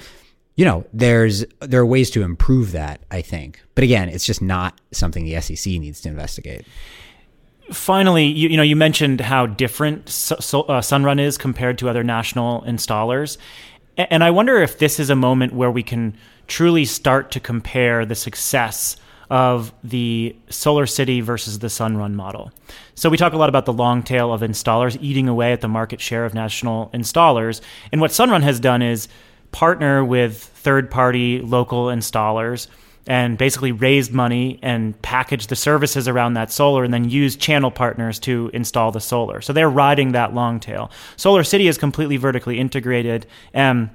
you 0.57 0.65
know 0.65 0.85
there's 0.93 1.45
there 1.61 1.81
are 1.81 1.87
ways 1.87 2.11
to 2.11 2.23
improve 2.23 2.73
that 2.73 3.01
i 3.11 3.23
think. 3.23 3.61
But 3.75 3.85
again 3.85 4.09
it's 4.09 4.25
just 4.25 4.43
not 4.43 4.81
something 4.93 5.25
the 5.25 5.41
sec 5.41 5.67
needs 5.67 6.01
to 6.03 6.09
investigate. 6.09 6.67
Finally 7.71 8.27
you, 8.27 8.49
you 8.49 8.57
know 8.57 8.63
you 8.63 8.77
mentioned 8.77 9.21
how 9.21 9.47
different 9.47 10.09
so, 10.09 10.37
so, 10.41 10.63
uh, 10.63 10.81
sunrun 10.81 11.21
is 11.21 11.39
compared 11.39 11.79
to 11.79 11.89
other 11.89 12.05
national 12.05 12.63
installers. 12.63 13.39
And 13.97 14.23
i 14.23 14.31
wonder 14.31 14.59
if 14.59 14.79
this 14.79 15.01
is 15.01 15.11
a 15.11 15.17
moment 15.17 15.53
where 15.53 15.71
we 15.71 15.83
can 15.83 16.17
truly 16.47 16.85
start 16.85 17.31
to 17.31 17.41
compare 17.41 18.05
the 18.05 18.15
success 18.15 18.97
of 19.33 19.73
the 19.83 20.37
Solar 20.51 20.85
City 20.85 21.23
versus 21.23 21.59
the 21.59 21.69
Sunrun 21.69 22.13
model. 22.13 22.53
So 22.95 23.09
we 23.09 23.17
talk 23.17 23.33
a 23.33 23.39
lot 23.39 23.49
about 23.49 23.65
the 23.65 23.73
long 23.73 24.03
tail 24.03 24.31
of 24.31 24.43
installers 24.43 24.99
eating 25.01 25.27
away 25.27 25.55
at 25.55 25.63
the 25.63 25.69
market 25.69 26.03
share 26.03 26.27
of 26.27 26.35
national 26.35 26.91
installers. 26.93 27.63
And 27.93 28.03
what 28.03 28.11
Sunrun 28.11 28.43
has 28.43 28.61
done 28.61 28.83
is 28.83 29.09
partner 29.51 30.05
with 30.05 30.37
third 30.37 30.91
party 30.91 31.41
local 31.41 31.87
installers 31.87 32.67
and 33.07 33.39
basically 33.39 33.73
raised 33.73 34.13
money 34.13 34.59
and 34.61 35.01
package 35.01 35.47
the 35.47 35.57
services 35.57 36.09
around 36.09 36.35
that 36.35 36.53
solar 36.53 36.85
and 36.85 36.93
then 36.93 37.09
use 37.09 37.35
channel 37.35 37.71
partners 37.71 38.19
to 38.19 38.51
install 38.53 38.93
the 38.93 39.01
solar. 39.01 39.41
So 39.41 39.55
they're 39.55 39.71
riding 39.71 40.13
that 40.13 40.35
long 40.35 40.61
tail. 40.61 40.91
Solar 41.17 41.43
City 41.43 41.69
is 41.69 41.79
completely 41.79 42.19
vertically 42.19 42.59
integrated 42.59 43.27
and 43.55 43.89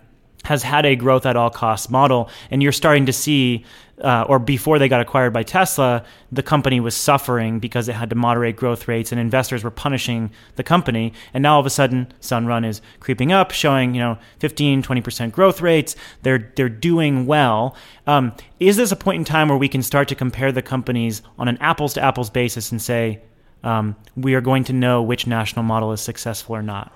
has 0.45 0.63
had 0.63 0.85
a 0.85 0.95
growth 0.95 1.25
at 1.25 1.35
all 1.35 1.49
costs 1.49 1.89
model, 1.89 2.29
and 2.49 2.63
you're 2.63 2.71
starting 2.71 3.05
to 3.05 3.13
see, 3.13 3.65
uh, 4.01 4.25
or 4.27 4.37
before 4.37 4.77
they 4.77 4.87
got 4.87 5.01
acquired 5.01 5.33
by 5.33 5.41
Tesla, 5.41 6.03
the 6.31 6.43
company 6.43 6.79
was 6.79 6.95
suffering 6.95 7.59
because 7.59 7.89
it 7.89 7.93
had 7.93 8.09
to 8.09 8.15
moderate 8.15 8.55
growth 8.55 8.87
rates, 8.87 9.11
and 9.11 9.19
investors 9.19 9.63
were 9.63 9.71
punishing 9.71 10.29
the 10.55 10.63
company. 10.63 11.13
And 11.33 11.41
now 11.41 11.55
all 11.55 11.59
of 11.59 11.65
a 11.65 11.71
sudden, 11.71 12.13
Sunrun 12.21 12.65
is 12.65 12.81
creeping 12.99 13.31
up, 13.31 13.51
showing 13.51 13.95
you 13.95 14.01
know 14.01 14.17
15, 14.39 14.83
20 14.83 15.01
percent 15.01 15.33
growth 15.33 15.61
rates. 15.61 15.95
They're 16.21 16.51
they're 16.55 16.69
doing 16.69 17.25
well. 17.25 17.75
Um, 18.05 18.33
is 18.59 18.77
this 18.77 18.91
a 18.91 18.95
point 18.95 19.17
in 19.17 19.25
time 19.25 19.49
where 19.49 19.57
we 19.57 19.69
can 19.69 19.81
start 19.81 20.07
to 20.09 20.15
compare 20.15 20.51
the 20.51 20.61
companies 20.61 21.21
on 21.39 21.47
an 21.47 21.57
apples 21.57 21.93
to 21.95 22.03
apples 22.03 22.29
basis 22.29 22.71
and 22.71 22.81
say 22.81 23.21
um, 23.63 23.95
we 24.15 24.35
are 24.35 24.41
going 24.41 24.63
to 24.65 24.73
know 24.73 25.01
which 25.01 25.25
national 25.25 25.63
model 25.63 25.91
is 25.91 26.01
successful 26.01 26.55
or 26.55 26.61
not? 26.61 26.93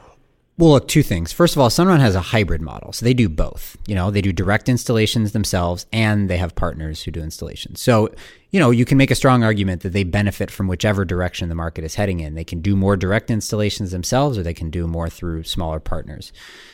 Well, 0.61 0.69
look, 0.69 0.87
two 0.87 1.01
things. 1.01 1.31
First 1.31 1.55
of 1.55 1.59
all, 1.59 1.69
Sunrun 1.69 2.01
has 2.01 2.13
a 2.13 2.21
hybrid 2.21 2.61
model. 2.61 2.93
So 2.93 3.03
they 3.03 3.15
do 3.15 3.27
both. 3.27 3.75
You 3.87 3.95
know, 3.95 4.11
they 4.11 4.21
do 4.21 4.31
direct 4.31 4.69
installations 4.69 5.31
themselves 5.31 5.87
and 5.91 6.29
they 6.29 6.37
have 6.37 6.53
partners 6.53 7.01
who 7.01 7.09
do 7.09 7.19
installations. 7.19 7.81
So 7.81 8.13
you 8.51 8.59
know, 8.59 8.69
you 8.69 8.83
can 8.83 8.97
make 8.97 9.11
a 9.11 9.15
strong 9.15 9.43
argument 9.43 9.81
that 9.81 9.93
they 9.93 10.03
benefit 10.03 10.51
from 10.51 10.67
whichever 10.67 11.05
direction 11.05 11.47
the 11.47 11.55
market 11.55 11.85
is 11.85 11.95
heading 11.95 12.19
in. 12.19 12.35
They 12.35 12.43
can 12.43 12.61
do 12.61 12.75
more 12.75 12.97
direct 12.97 13.31
installations 13.31 13.91
themselves 13.91 14.37
or 14.37 14.43
they 14.43 14.53
can 14.53 14.69
do 14.69 14.87
more 14.87 15.09
through 15.09 15.43
smaller 15.43 15.79
partners. 15.79 16.33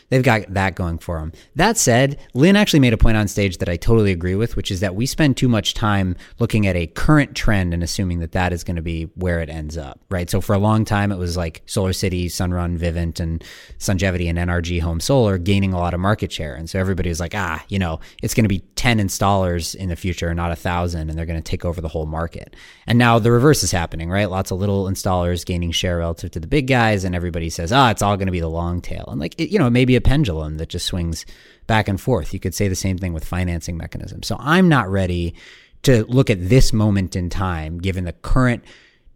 They've 0.10 0.24
got 0.24 0.54
that 0.54 0.76
going 0.76 1.00
for 1.00 1.20
them. 1.20 1.34
That 1.56 1.78
said, 1.78 2.18
Lynn 2.34 2.56
actually 2.56 2.80
made 2.80 2.94
a 2.94 2.98
point 2.98 3.18
on 3.18 3.28
stage 3.28 3.58
that 3.58 3.68
I 3.68 3.76
totally 3.76 4.12
agree 4.12 4.36
with, 4.36 4.56
which 4.56 4.72
is 4.72 4.80
that 4.80 4.96
we 4.96 5.06
spend 5.06 5.36
too 5.36 5.50
much 5.50 5.74
time 5.74 6.16
looking 6.40 6.66
at 6.66 6.78
a 6.78 6.88
current 6.88 7.36
trend 7.36 7.74
and 7.74 7.84
assuming 7.84 8.20
that 8.20 8.32
that 8.32 8.54
is 8.54 8.64
going 8.64 8.78
to 8.78 8.82
be 8.82 9.04
where 9.16 9.42
it 9.42 9.50
ends 9.50 9.78
up, 9.78 10.00
right? 10.10 10.30
So 10.30 10.40
for 10.40 10.54
a 10.54 10.60
long 10.60 10.86
time, 10.86 11.12
it 11.12 11.18
was 11.18 11.36
like 11.36 11.62
Solar 11.66 11.94
City, 11.94 12.30
Sunrun, 12.30 12.78
Vivint, 12.80 13.20
and 13.20 13.44
Sungevity 13.80 14.30
and 14.30 14.38
NRG 14.38 14.82
Home 14.82 15.02
Solar 15.02 15.38
gaining 15.38 15.74
a 15.74 15.78
lot 15.78 15.94
of 15.94 16.00
market 16.00 16.32
share. 16.32 16.56
And 16.56 16.70
so 16.70 16.80
everybody 16.80 17.10
was 17.10 17.20
like, 17.20 17.36
ah, 17.36 17.64
you 17.68 17.78
know, 17.78 18.00
it's 18.24 18.34
going 18.34 18.46
to 18.46 18.50
be 18.50 18.60
10 18.76 19.00
installers 19.00 19.76
in 19.76 19.90
the 19.90 19.96
future, 19.98 20.34
not 20.34 20.52
a 20.52 20.56
thousand, 20.56 21.10
and 21.10 21.18
they're 21.18 21.26
going 21.26 21.42
to 21.42 21.52
take 21.52 21.66
over 21.68 21.82
the 21.82 21.88
whole 21.88 22.06
market. 22.06 22.56
And 22.88 22.98
now 22.98 23.20
the 23.20 23.32
reverse 23.32 23.64
is 23.64 23.72
happening, 23.72 24.10
right? 24.10 24.30
Lots 24.30 24.52
of 24.52 24.60
little 24.60 24.86
installers 24.86 25.46
gaining 25.46 25.72
share 25.72 26.00
relative 26.00 26.32
to 26.32 26.40
the 26.40 26.48
big 26.48 26.68
guys, 26.68 27.04
and 27.04 27.16
everybody 27.16 27.50
says, 27.50 27.72
ah, 27.72 27.92
it's 27.92 28.02
all 28.02 28.18
going 28.18 28.28
to 28.28 28.32
be 28.32 28.40
the 28.40 28.50
long 28.50 28.82
tail. 28.82 29.06
And 29.08 29.20
like, 29.20 29.40
it, 29.40 29.52
you 29.52 29.60
know, 29.60 29.70
maybe 29.70 29.96
a 29.96 30.02
pendulum 30.02 30.58
that 30.58 30.70
just 30.70 30.88
swings 30.88 31.26
back 31.68 31.88
and 31.88 32.00
forth. 32.00 32.34
You 32.34 32.40
could 32.40 32.56
say 32.56 32.68
the 32.68 32.76
same 32.76 32.98
thing 32.98 33.14
with 33.14 33.26
financing 33.26 33.78
mechanisms. 33.78 34.28
So 34.28 34.38
I'm 34.40 34.70
not 34.70 34.90
ready 34.90 35.36
to 35.84 36.06
look 36.06 36.30
at 36.30 36.50
this 36.50 36.74
moment 36.74 37.16
in 37.16 37.30
time, 37.30 37.78
given 37.80 38.06
the 38.06 38.14
current 38.14 38.64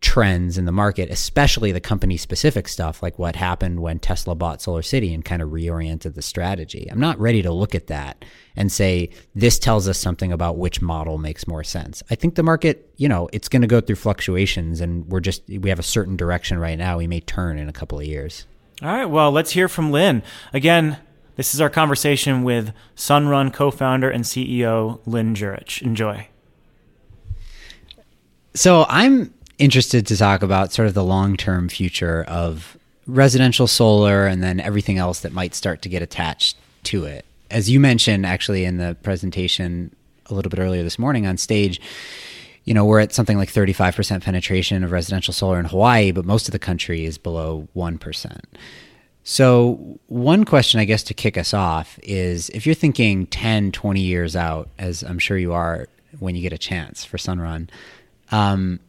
trends 0.01 0.57
in 0.57 0.65
the 0.65 0.71
market, 0.71 1.11
especially 1.11 1.71
the 1.71 1.79
company 1.79 2.17
specific 2.17 2.67
stuff, 2.67 3.03
like 3.03 3.19
what 3.19 3.35
happened 3.35 3.79
when 3.79 3.99
Tesla 3.99 4.33
bought 4.33 4.61
Solar 4.61 4.81
City 4.81 5.13
and 5.13 5.23
kind 5.23 5.43
of 5.43 5.49
reoriented 5.49 6.15
the 6.15 6.23
strategy. 6.23 6.87
I'm 6.91 6.99
not 6.99 7.19
ready 7.19 7.43
to 7.43 7.51
look 7.51 7.75
at 7.75 7.87
that 7.87 8.25
and 8.55 8.71
say, 8.71 9.11
this 9.35 9.59
tells 9.59 9.87
us 9.87 9.99
something 9.99 10.31
about 10.31 10.57
which 10.57 10.81
model 10.81 11.19
makes 11.19 11.47
more 11.47 11.63
sense. 11.63 12.01
I 12.09 12.15
think 12.15 12.33
the 12.33 12.43
market, 12.43 12.91
you 12.97 13.07
know, 13.07 13.29
it's 13.31 13.47
going 13.47 13.61
to 13.61 13.67
go 13.67 13.79
through 13.79 13.95
fluctuations 13.95 14.81
and 14.81 15.07
we're 15.07 15.19
just, 15.19 15.43
we 15.47 15.69
have 15.69 15.79
a 15.79 15.83
certain 15.83 16.17
direction 16.17 16.57
right 16.57 16.77
now. 16.77 16.97
We 16.97 17.07
may 17.07 17.19
turn 17.19 17.59
in 17.59 17.69
a 17.69 17.73
couple 17.73 17.99
of 17.99 18.05
years. 18.05 18.47
All 18.81 18.89
right. 18.89 19.05
Well, 19.05 19.31
let's 19.31 19.51
hear 19.51 19.67
from 19.67 19.91
Lynn. 19.91 20.23
Again, 20.51 20.97
this 21.35 21.53
is 21.53 21.61
our 21.61 21.69
conversation 21.69 22.43
with 22.43 22.73
Sunrun 22.95 23.53
co 23.53 23.69
founder 23.69 24.09
and 24.09 24.23
CEO 24.23 24.99
Lynn 25.05 25.35
Jurich. 25.35 25.83
Enjoy. 25.83 26.27
So 28.55 28.85
I'm 28.89 29.33
interested 29.61 30.07
to 30.07 30.17
talk 30.17 30.41
about 30.41 30.73
sort 30.73 30.87
of 30.87 30.95
the 30.95 31.03
long 31.03 31.37
term 31.37 31.69
future 31.69 32.23
of 32.27 32.77
residential 33.05 33.67
solar 33.67 34.25
and 34.25 34.41
then 34.41 34.59
everything 34.59 34.97
else 34.97 35.21
that 35.21 35.31
might 35.31 35.53
start 35.53 35.83
to 35.83 35.89
get 35.89 36.01
attached 36.01 36.57
to 36.83 37.05
it. 37.05 37.25
As 37.51 37.69
you 37.69 37.79
mentioned, 37.79 38.25
actually, 38.25 38.65
in 38.65 38.77
the 38.77 38.97
presentation 39.03 39.95
a 40.27 40.33
little 40.33 40.49
bit 40.49 40.59
earlier 40.59 40.81
this 40.81 40.97
morning 40.97 41.27
on 41.27 41.37
stage, 41.37 41.79
you 42.63 42.73
know, 42.73 42.85
we're 42.85 42.99
at 42.99 43.13
something 43.13 43.37
like 43.37 43.51
35% 43.51 44.23
penetration 44.23 44.83
of 44.83 44.91
residential 44.91 45.33
solar 45.33 45.59
in 45.59 45.65
Hawaii, 45.65 46.11
but 46.11 46.25
most 46.25 46.47
of 46.47 46.53
the 46.53 46.59
country 46.59 47.05
is 47.05 47.17
below 47.17 47.67
1%. 47.75 48.39
So, 49.23 49.99
one 50.07 50.45
question, 50.45 50.79
I 50.79 50.85
guess, 50.85 51.03
to 51.03 51.13
kick 51.13 51.37
us 51.37 51.53
off 51.53 51.99
is 52.01 52.49
if 52.49 52.65
you're 52.65 52.73
thinking 52.73 53.27
10, 53.27 53.71
20 53.71 54.01
years 54.01 54.35
out, 54.35 54.69
as 54.79 55.03
I'm 55.03 55.19
sure 55.19 55.37
you 55.37 55.53
are 55.53 55.87
when 56.19 56.35
you 56.35 56.41
get 56.41 56.53
a 56.53 56.57
chance 56.57 57.05
for 57.05 57.17
Sunrun, 57.17 57.69
um, 58.31 58.79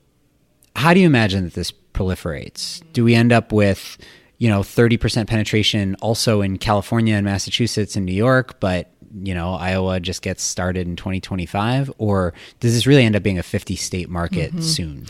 how 0.76 0.94
do 0.94 1.00
you 1.00 1.06
imagine 1.06 1.44
that 1.44 1.54
this 1.54 1.72
proliferates? 1.94 2.82
Do 2.92 3.04
we 3.04 3.14
end 3.14 3.32
up 3.32 3.52
with, 3.52 3.98
you 4.38 4.48
know, 4.48 4.60
30% 4.60 5.26
penetration 5.26 5.96
also 6.00 6.40
in 6.40 6.58
California 6.58 7.14
and 7.14 7.24
Massachusetts 7.24 7.96
and 7.96 8.06
New 8.06 8.14
York, 8.14 8.58
but, 8.60 8.90
you 9.22 9.34
know, 9.34 9.54
Iowa 9.54 10.00
just 10.00 10.22
gets 10.22 10.42
started 10.42 10.86
in 10.86 10.96
2025? 10.96 11.92
Or 11.98 12.32
does 12.60 12.74
this 12.74 12.86
really 12.86 13.04
end 13.04 13.16
up 13.16 13.22
being 13.22 13.38
a 13.38 13.42
50 13.42 13.76
state 13.76 14.08
market 14.08 14.50
mm-hmm. 14.50 14.60
soon? 14.60 15.06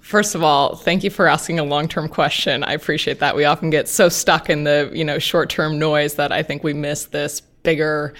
First 0.00 0.34
of 0.36 0.42
all, 0.42 0.76
thank 0.76 1.02
you 1.02 1.10
for 1.10 1.26
asking 1.26 1.58
a 1.58 1.64
long-term 1.64 2.08
question. 2.08 2.62
I 2.62 2.72
appreciate 2.72 3.18
that. 3.18 3.34
We 3.34 3.44
often 3.44 3.70
get 3.70 3.88
so 3.88 4.08
stuck 4.08 4.48
in 4.48 4.62
the, 4.64 4.90
you 4.94 5.04
know, 5.04 5.18
short-term 5.18 5.78
noise 5.78 6.14
that 6.14 6.30
I 6.30 6.44
think 6.44 6.62
we 6.62 6.72
miss 6.72 7.06
this 7.06 7.40
bigger 7.40 8.14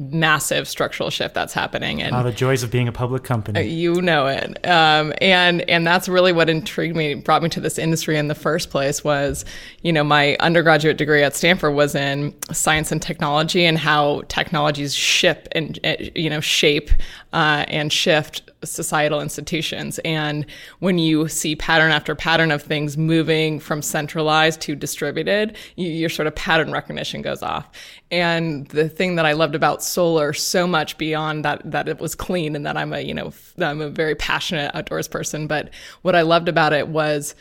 massive 0.00 0.66
structural 0.66 1.10
shift 1.10 1.34
that's 1.34 1.52
happening 1.52 2.00
and 2.00 2.16
oh, 2.16 2.22
the 2.22 2.32
joys 2.32 2.62
of 2.62 2.70
being 2.70 2.88
a 2.88 2.92
public 2.92 3.22
company. 3.22 3.60
Uh, 3.60 3.62
you 3.62 4.00
know 4.00 4.26
it. 4.26 4.66
Um, 4.66 5.12
and 5.20 5.60
and 5.68 5.86
that's 5.86 6.08
really 6.08 6.32
what 6.32 6.48
intrigued 6.48 6.96
me 6.96 7.14
brought 7.14 7.42
me 7.42 7.50
to 7.50 7.60
this 7.60 7.78
industry 7.78 8.16
in 8.16 8.28
the 8.28 8.34
first 8.34 8.70
place 8.70 9.04
was 9.04 9.44
you 9.82 9.92
know 9.92 10.02
my 10.02 10.36
undergraduate 10.40 10.96
degree 10.96 11.22
at 11.22 11.36
stanford 11.36 11.74
was 11.74 11.94
in 11.94 12.34
science 12.50 12.90
and 12.90 13.02
technology 13.02 13.66
and 13.66 13.78
how 13.78 14.22
technologies 14.28 14.94
ship 14.94 15.48
and 15.52 15.78
uh, 15.84 15.96
you 16.14 16.30
know 16.30 16.40
shape 16.40 16.90
uh, 17.32 17.64
and 17.68 17.92
shift 17.92 18.50
societal 18.64 19.20
institutions. 19.20 19.98
And 20.04 20.46
when 20.80 20.98
you 20.98 21.28
see 21.28 21.56
pattern 21.56 21.92
after 21.92 22.14
pattern 22.14 22.50
of 22.50 22.62
things 22.62 22.96
moving 22.96 23.60
from 23.60 23.82
centralized 23.82 24.60
to 24.62 24.74
distributed, 24.74 25.56
you, 25.76 25.88
your 25.88 26.08
sort 26.08 26.26
of 26.26 26.34
pattern 26.34 26.72
recognition 26.72 27.22
goes 27.22 27.42
off. 27.42 27.68
And 28.10 28.66
the 28.68 28.88
thing 28.88 29.16
that 29.16 29.26
I 29.26 29.32
loved 29.32 29.54
about 29.54 29.82
solar 29.82 30.32
so 30.32 30.66
much 30.66 30.98
beyond 30.98 31.44
that, 31.44 31.62
that 31.70 31.88
it 31.88 32.00
was 32.00 32.14
clean 32.14 32.56
and 32.56 32.66
that 32.66 32.76
I'm 32.76 32.92
a, 32.92 33.00
you 33.00 33.14
know, 33.14 33.32
I'm 33.60 33.80
a 33.80 33.88
very 33.88 34.14
passionate 34.14 34.72
outdoors 34.74 35.08
person. 35.08 35.46
But 35.46 35.70
what 36.02 36.16
I 36.16 36.22
loved 36.22 36.48
about 36.48 36.72
it 36.72 36.88
was 36.88 37.34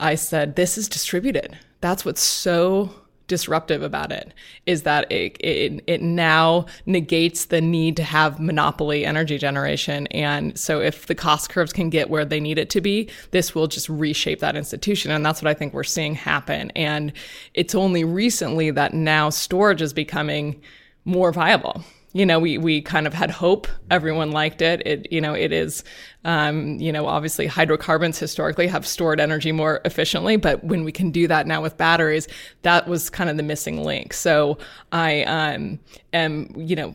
I 0.00 0.14
said, 0.14 0.56
this 0.56 0.78
is 0.78 0.88
distributed. 0.88 1.58
That's 1.80 2.04
what's 2.04 2.22
so 2.22 2.92
disruptive 3.28 3.82
about 3.82 4.10
it 4.10 4.34
is 4.66 4.82
that 4.82 5.10
it, 5.12 5.36
it, 5.40 5.84
it 5.86 6.02
now 6.02 6.66
negates 6.86 7.46
the 7.46 7.60
need 7.60 7.96
to 7.96 8.02
have 8.02 8.40
monopoly 8.40 9.04
energy 9.04 9.38
generation. 9.38 10.06
And 10.08 10.58
so 10.58 10.80
if 10.80 11.06
the 11.06 11.14
cost 11.14 11.50
curves 11.50 11.72
can 11.72 11.90
get 11.90 12.10
where 12.10 12.24
they 12.24 12.40
need 12.40 12.58
it 12.58 12.70
to 12.70 12.80
be, 12.80 13.08
this 13.30 13.54
will 13.54 13.68
just 13.68 13.88
reshape 13.88 14.40
that 14.40 14.56
institution. 14.56 15.12
And 15.12 15.24
that's 15.24 15.40
what 15.40 15.48
I 15.48 15.54
think 15.54 15.74
we're 15.74 15.84
seeing 15.84 16.14
happen. 16.14 16.72
And 16.74 17.12
it's 17.54 17.74
only 17.74 18.02
recently 18.02 18.70
that 18.72 18.94
now 18.94 19.30
storage 19.30 19.82
is 19.82 19.92
becoming 19.92 20.60
more 21.04 21.32
viable 21.32 21.84
you 22.12 22.24
know, 22.24 22.38
we, 22.38 22.56
we 22.56 22.80
kind 22.80 23.06
of 23.06 23.12
had 23.12 23.30
hope. 23.30 23.68
Everyone 23.90 24.30
liked 24.30 24.62
it. 24.62 24.86
It, 24.86 25.12
you 25.12 25.20
know, 25.20 25.34
it 25.34 25.52
is, 25.52 25.84
um, 26.24 26.78
you 26.80 26.90
know, 26.90 27.06
obviously 27.06 27.46
hydrocarbons 27.46 28.18
historically 28.18 28.66
have 28.66 28.86
stored 28.86 29.20
energy 29.20 29.52
more 29.52 29.80
efficiently, 29.84 30.36
but 30.36 30.64
when 30.64 30.84
we 30.84 30.92
can 30.92 31.10
do 31.10 31.28
that 31.28 31.46
now 31.46 31.60
with 31.60 31.76
batteries, 31.76 32.26
that 32.62 32.88
was 32.88 33.10
kind 33.10 33.28
of 33.28 33.36
the 33.36 33.42
missing 33.42 33.84
link. 33.84 34.14
So 34.14 34.56
I, 34.90 35.22
um, 35.24 35.78
am, 36.14 36.50
you 36.56 36.76
know, 36.76 36.94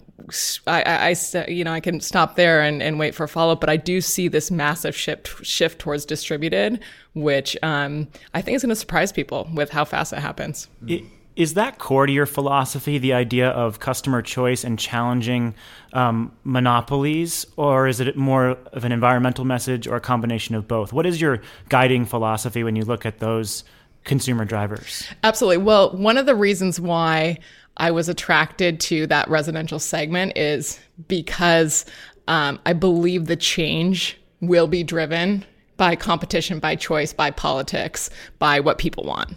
I, 0.66 1.14
I, 1.14 1.46
you 1.48 1.64
know, 1.64 1.74
I 1.74 1.80
can 1.80 2.00
stop 2.02 2.36
there 2.36 2.62
and, 2.62 2.82
and 2.82 2.98
wait 2.98 3.14
for 3.14 3.26
a 3.26 3.28
follow 3.28 3.54
up, 3.54 3.60
but 3.60 3.70
I 3.70 3.78
do 3.78 4.02
see 4.02 4.28
this 4.28 4.50
massive 4.50 4.96
shift, 4.96 5.46
shift 5.46 5.80
towards 5.80 6.06
distributed, 6.06 6.80
which, 7.14 7.56
um, 7.62 8.08
I 8.34 8.42
think 8.42 8.56
is 8.56 8.64
going 8.64 8.70
to 8.70 8.76
surprise 8.76 9.12
people 9.12 9.48
with 9.54 9.70
how 9.70 9.86
fast 9.86 10.12
it 10.12 10.20
happens. 10.20 10.70
It- 10.88 11.04
is 11.36 11.56
that 11.56 11.80
core 11.80 12.06
to 12.06 12.14
your 12.14 12.26
philosophy, 12.26 12.98
the 12.98 13.14
idea 13.14 13.50
of 13.50 13.80
customer 13.80 14.22
choice 14.22 14.64
and 14.64 14.78
challenging 14.78 15.56
um, 15.94 16.32
monopolies, 16.44 17.46
or 17.58 17.88
is 17.88 18.00
it 18.00 18.16
more 18.16 18.58
of 18.72 18.86
an 18.86 18.92
environmental 18.92 19.46
message 19.46 19.88
or 19.88 19.96
a 19.96 20.02
combination 20.02 20.56
of 20.56 20.68
both? 20.68 20.94
What 20.94 21.06
is 21.06 21.20
your 21.20 21.42
guiding 21.70 22.06
philosophy 22.06 22.64
when 22.64 22.76
you 22.76 22.86
look 22.86 23.06
at 23.06 23.20
those 23.20 23.64
consumer 24.04 24.46
drivers? 24.46 25.08
Absolutely. 25.24 25.64
Well, 25.64 25.96
one 25.98 26.18
of 26.18 26.26
the 26.26 26.36
reasons 26.36 26.80
why 26.80 27.40
I 27.78 27.92
was 27.92 28.10
attracted 28.10 28.80
to 28.82 29.08
that 29.08 29.30
residential 29.30 29.80
segment 29.80 30.38
is 30.38 30.80
because 31.08 31.86
um, 32.28 32.60
I 32.66 32.74
believe 32.74 33.26
the 33.26 33.36
change 33.36 34.20
will 34.42 34.68
be 34.68 34.84
driven 34.84 35.46
by 35.78 35.96
competition, 35.96 36.60
by 36.60 36.76
choice, 36.76 37.14
by 37.14 37.32
politics, 37.32 38.10
by 38.40 38.60
what 38.60 38.78
people 38.78 39.04
want. 39.04 39.36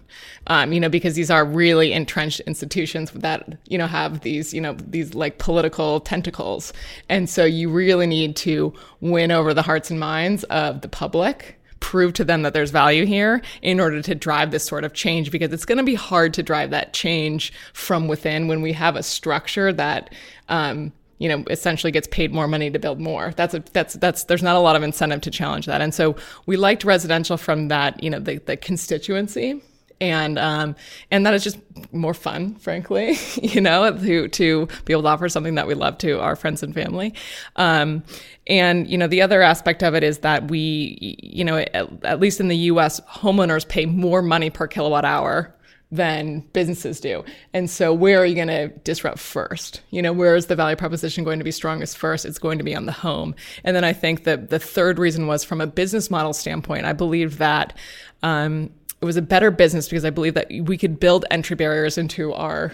Um, 0.48 0.72
you 0.72 0.80
know, 0.80 0.88
because 0.88 1.14
these 1.14 1.30
are 1.30 1.44
really 1.44 1.92
entrenched 1.92 2.40
institutions 2.40 3.10
that, 3.12 3.58
you 3.68 3.78
know, 3.78 3.86
have 3.86 4.20
these, 4.20 4.52
you 4.52 4.60
know, 4.60 4.74
these 4.74 5.14
like 5.14 5.38
political 5.38 6.00
tentacles. 6.00 6.72
And 7.08 7.28
so 7.28 7.44
you 7.44 7.70
really 7.70 8.06
need 8.06 8.36
to 8.36 8.72
win 9.00 9.30
over 9.30 9.54
the 9.54 9.62
hearts 9.62 9.90
and 9.90 9.98
minds 9.98 10.44
of 10.44 10.82
the 10.82 10.88
public 10.88 11.58
prove 11.80 12.12
to 12.14 12.24
them 12.24 12.42
that 12.42 12.52
there's 12.52 12.70
value 12.70 13.04
here 13.04 13.40
in 13.62 13.78
order 13.78 14.02
to 14.02 14.14
drive 14.14 14.50
this 14.50 14.64
sort 14.64 14.82
of 14.82 14.92
change 14.92 15.30
because 15.30 15.52
it's 15.52 15.64
going 15.64 15.78
to 15.78 15.84
be 15.84 15.94
hard 15.94 16.34
to 16.34 16.42
drive 16.42 16.70
that 16.70 16.92
change 16.92 17.52
from 17.72 18.08
within 18.08 18.48
when 18.48 18.62
we 18.62 18.72
have 18.72 18.96
a 18.96 19.02
structure 19.02 19.72
that 19.72 20.12
um, 20.48 20.92
you 21.18 21.28
know, 21.28 21.44
essentially 21.48 21.90
gets 21.90 22.08
paid 22.08 22.32
more 22.32 22.46
money 22.46 22.70
to 22.70 22.78
build 22.78 23.00
more. 23.00 23.32
That's 23.36 23.54
a, 23.54 23.64
that's, 23.72 23.94
that's, 23.94 24.24
there's 24.24 24.42
not 24.42 24.56
a 24.56 24.60
lot 24.60 24.76
of 24.76 24.82
incentive 24.82 25.22
to 25.22 25.30
challenge 25.30 25.66
that. 25.66 25.80
And 25.80 25.94
so 25.94 26.16
we 26.46 26.56
liked 26.56 26.84
residential 26.84 27.36
from 27.36 27.68
that, 27.68 28.02
you 28.02 28.10
know, 28.10 28.18
the, 28.18 28.38
the 28.38 28.56
constituency. 28.56 29.62
And, 29.98 30.38
um, 30.38 30.76
and 31.10 31.24
that 31.24 31.32
is 31.32 31.42
just 31.42 31.58
more 31.90 32.12
fun, 32.12 32.56
frankly, 32.56 33.16
you 33.42 33.62
know, 33.62 33.96
to, 33.96 34.28
to 34.28 34.68
be 34.84 34.92
able 34.92 35.02
to 35.02 35.08
offer 35.08 35.28
something 35.30 35.54
that 35.54 35.66
we 35.66 35.72
love 35.72 35.96
to 35.98 36.20
our 36.20 36.36
friends 36.36 36.62
and 36.62 36.74
family. 36.74 37.14
Um, 37.56 38.02
and, 38.46 38.86
you 38.86 38.98
know, 38.98 39.06
the 39.06 39.22
other 39.22 39.40
aspect 39.40 39.82
of 39.82 39.94
it 39.94 40.04
is 40.04 40.18
that 40.18 40.50
we, 40.50 41.18
you 41.22 41.44
know, 41.44 41.56
at, 41.56 42.04
at 42.04 42.20
least 42.20 42.40
in 42.40 42.48
the 42.48 42.56
US, 42.56 43.00
homeowners 43.00 43.66
pay 43.66 43.86
more 43.86 44.20
money 44.20 44.50
per 44.50 44.66
kilowatt 44.66 45.06
hour 45.06 45.54
than 45.92 46.40
businesses 46.52 46.98
do. 46.98 47.24
And 47.52 47.70
so 47.70 47.94
where 47.94 48.20
are 48.20 48.26
you 48.26 48.34
going 48.34 48.48
to 48.48 48.68
disrupt 48.68 49.18
first? 49.18 49.82
You 49.90 50.02
know, 50.02 50.12
where 50.12 50.34
is 50.34 50.46
the 50.46 50.56
value 50.56 50.76
proposition 50.76 51.22
going 51.22 51.38
to 51.38 51.44
be 51.44 51.52
strongest 51.52 51.96
first? 51.96 52.24
It's 52.24 52.38
going 52.38 52.58
to 52.58 52.64
be 52.64 52.74
on 52.74 52.86
the 52.86 52.92
home. 52.92 53.34
And 53.62 53.76
then 53.76 53.84
I 53.84 53.92
think 53.92 54.24
that 54.24 54.50
the 54.50 54.58
third 54.58 54.98
reason 54.98 55.26
was 55.28 55.44
from 55.44 55.60
a 55.60 55.66
business 55.66 56.10
model 56.10 56.32
standpoint, 56.32 56.86
I 56.86 56.92
believe 56.92 57.38
that 57.38 57.76
um, 58.24 58.70
it 59.00 59.04
was 59.04 59.16
a 59.16 59.22
better 59.22 59.50
business 59.50 59.88
because 59.88 60.04
I 60.04 60.10
believe 60.10 60.34
that 60.34 60.48
we 60.62 60.76
could 60.76 60.98
build 60.98 61.24
entry 61.30 61.54
barriers 61.54 61.98
into 61.98 62.32
our 62.32 62.72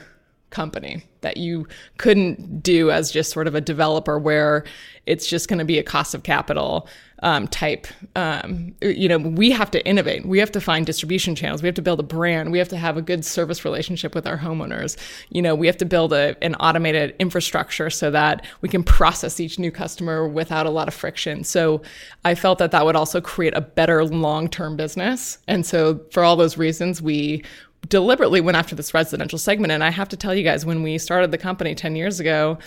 company 0.49 1.05
that 1.23 1.37
you 1.37 1.67
couldn't 1.99 2.63
do 2.63 2.91
as 2.91 3.11
just 3.11 3.33
sort 3.33 3.47
of 3.47 3.55
a 3.55 3.61
developer 3.61 4.19
where 4.19 4.65
it's 5.07 5.27
just 5.27 5.49
going 5.49 5.59
to 5.59 5.65
be 5.65 5.79
a 5.79 5.83
cost 5.83 6.15
of 6.15 6.23
capital 6.23 6.87
um, 7.23 7.47
type. 7.49 7.87
Um, 8.17 8.75
you 8.83 9.09
know, 9.09 9.19
we 9.19 9.51
have 9.51 9.71
to 9.71 9.87
innovate. 9.87 10.27
We 10.27 10.39
have 10.39 10.53
to 10.53 10.61
find 10.61 10.85
distribution 10.85 11.35
channels. 11.35 11.63
We 11.63 11.69
have 11.69 11.75
to 11.77 11.83
build 11.83 12.01
a 12.01 12.05
brand. 12.05 12.51
We 12.51 12.59
have 12.59 12.69
to 12.69 12.77
have 12.77 12.97
a 12.97 13.03
good 13.03 13.25
service 13.25 13.65
relationship 13.65 14.15
with 14.15 14.27
our 14.27 14.37
homeowners. 14.37 14.97
You 15.31 15.43
know, 15.43 15.55
we 15.55 15.67
have 15.67 15.77
to 15.79 15.85
build 15.85 16.13
a, 16.13 16.37
an 16.43 16.57
automated 16.57 17.15
infrastructure 17.19 17.91
so 17.91 18.11
that 18.11 18.45
we 18.61 18.69
can 18.69 18.83
process 18.83 19.39
each 19.39 19.59
new 19.59 19.71
customer 19.71 20.27
without 20.27 20.67
a 20.67 20.71
lot 20.71 20.89
of 20.89 20.95
friction. 20.95 21.45
So 21.45 21.83
I 22.25 22.35
felt 22.35 22.59
that 22.59 22.73
that 22.73 22.85
would 22.85 22.97
also 22.97 23.21
create 23.21 23.57
a 23.57 23.61
better 23.61 24.05
long 24.05 24.49
term 24.49 24.77
business. 24.77 25.39
And 25.47 25.65
so 25.65 26.01
for 26.11 26.25
all 26.25 26.37
those 26.37 26.59
reasons, 26.59 27.01
we 27.01 27.45
deliberately 27.89 28.41
went 28.41 28.57
after 28.57 28.75
this 28.75 28.95
residential 28.95 29.39
segment. 29.39 29.73
And 29.73 29.85
I 29.85 29.91
have 29.91 30.09
to 30.11 30.17
tell 30.17 30.35
you 30.35 30.43
guys, 30.43 30.67
when 30.67 30.83
we 30.83 30.99
started 30.99 31.31
the 31.31 31.39
company 31.39 31.75
10 31.75 31.97
years 31.97 32.21
ago, 32.21 32.59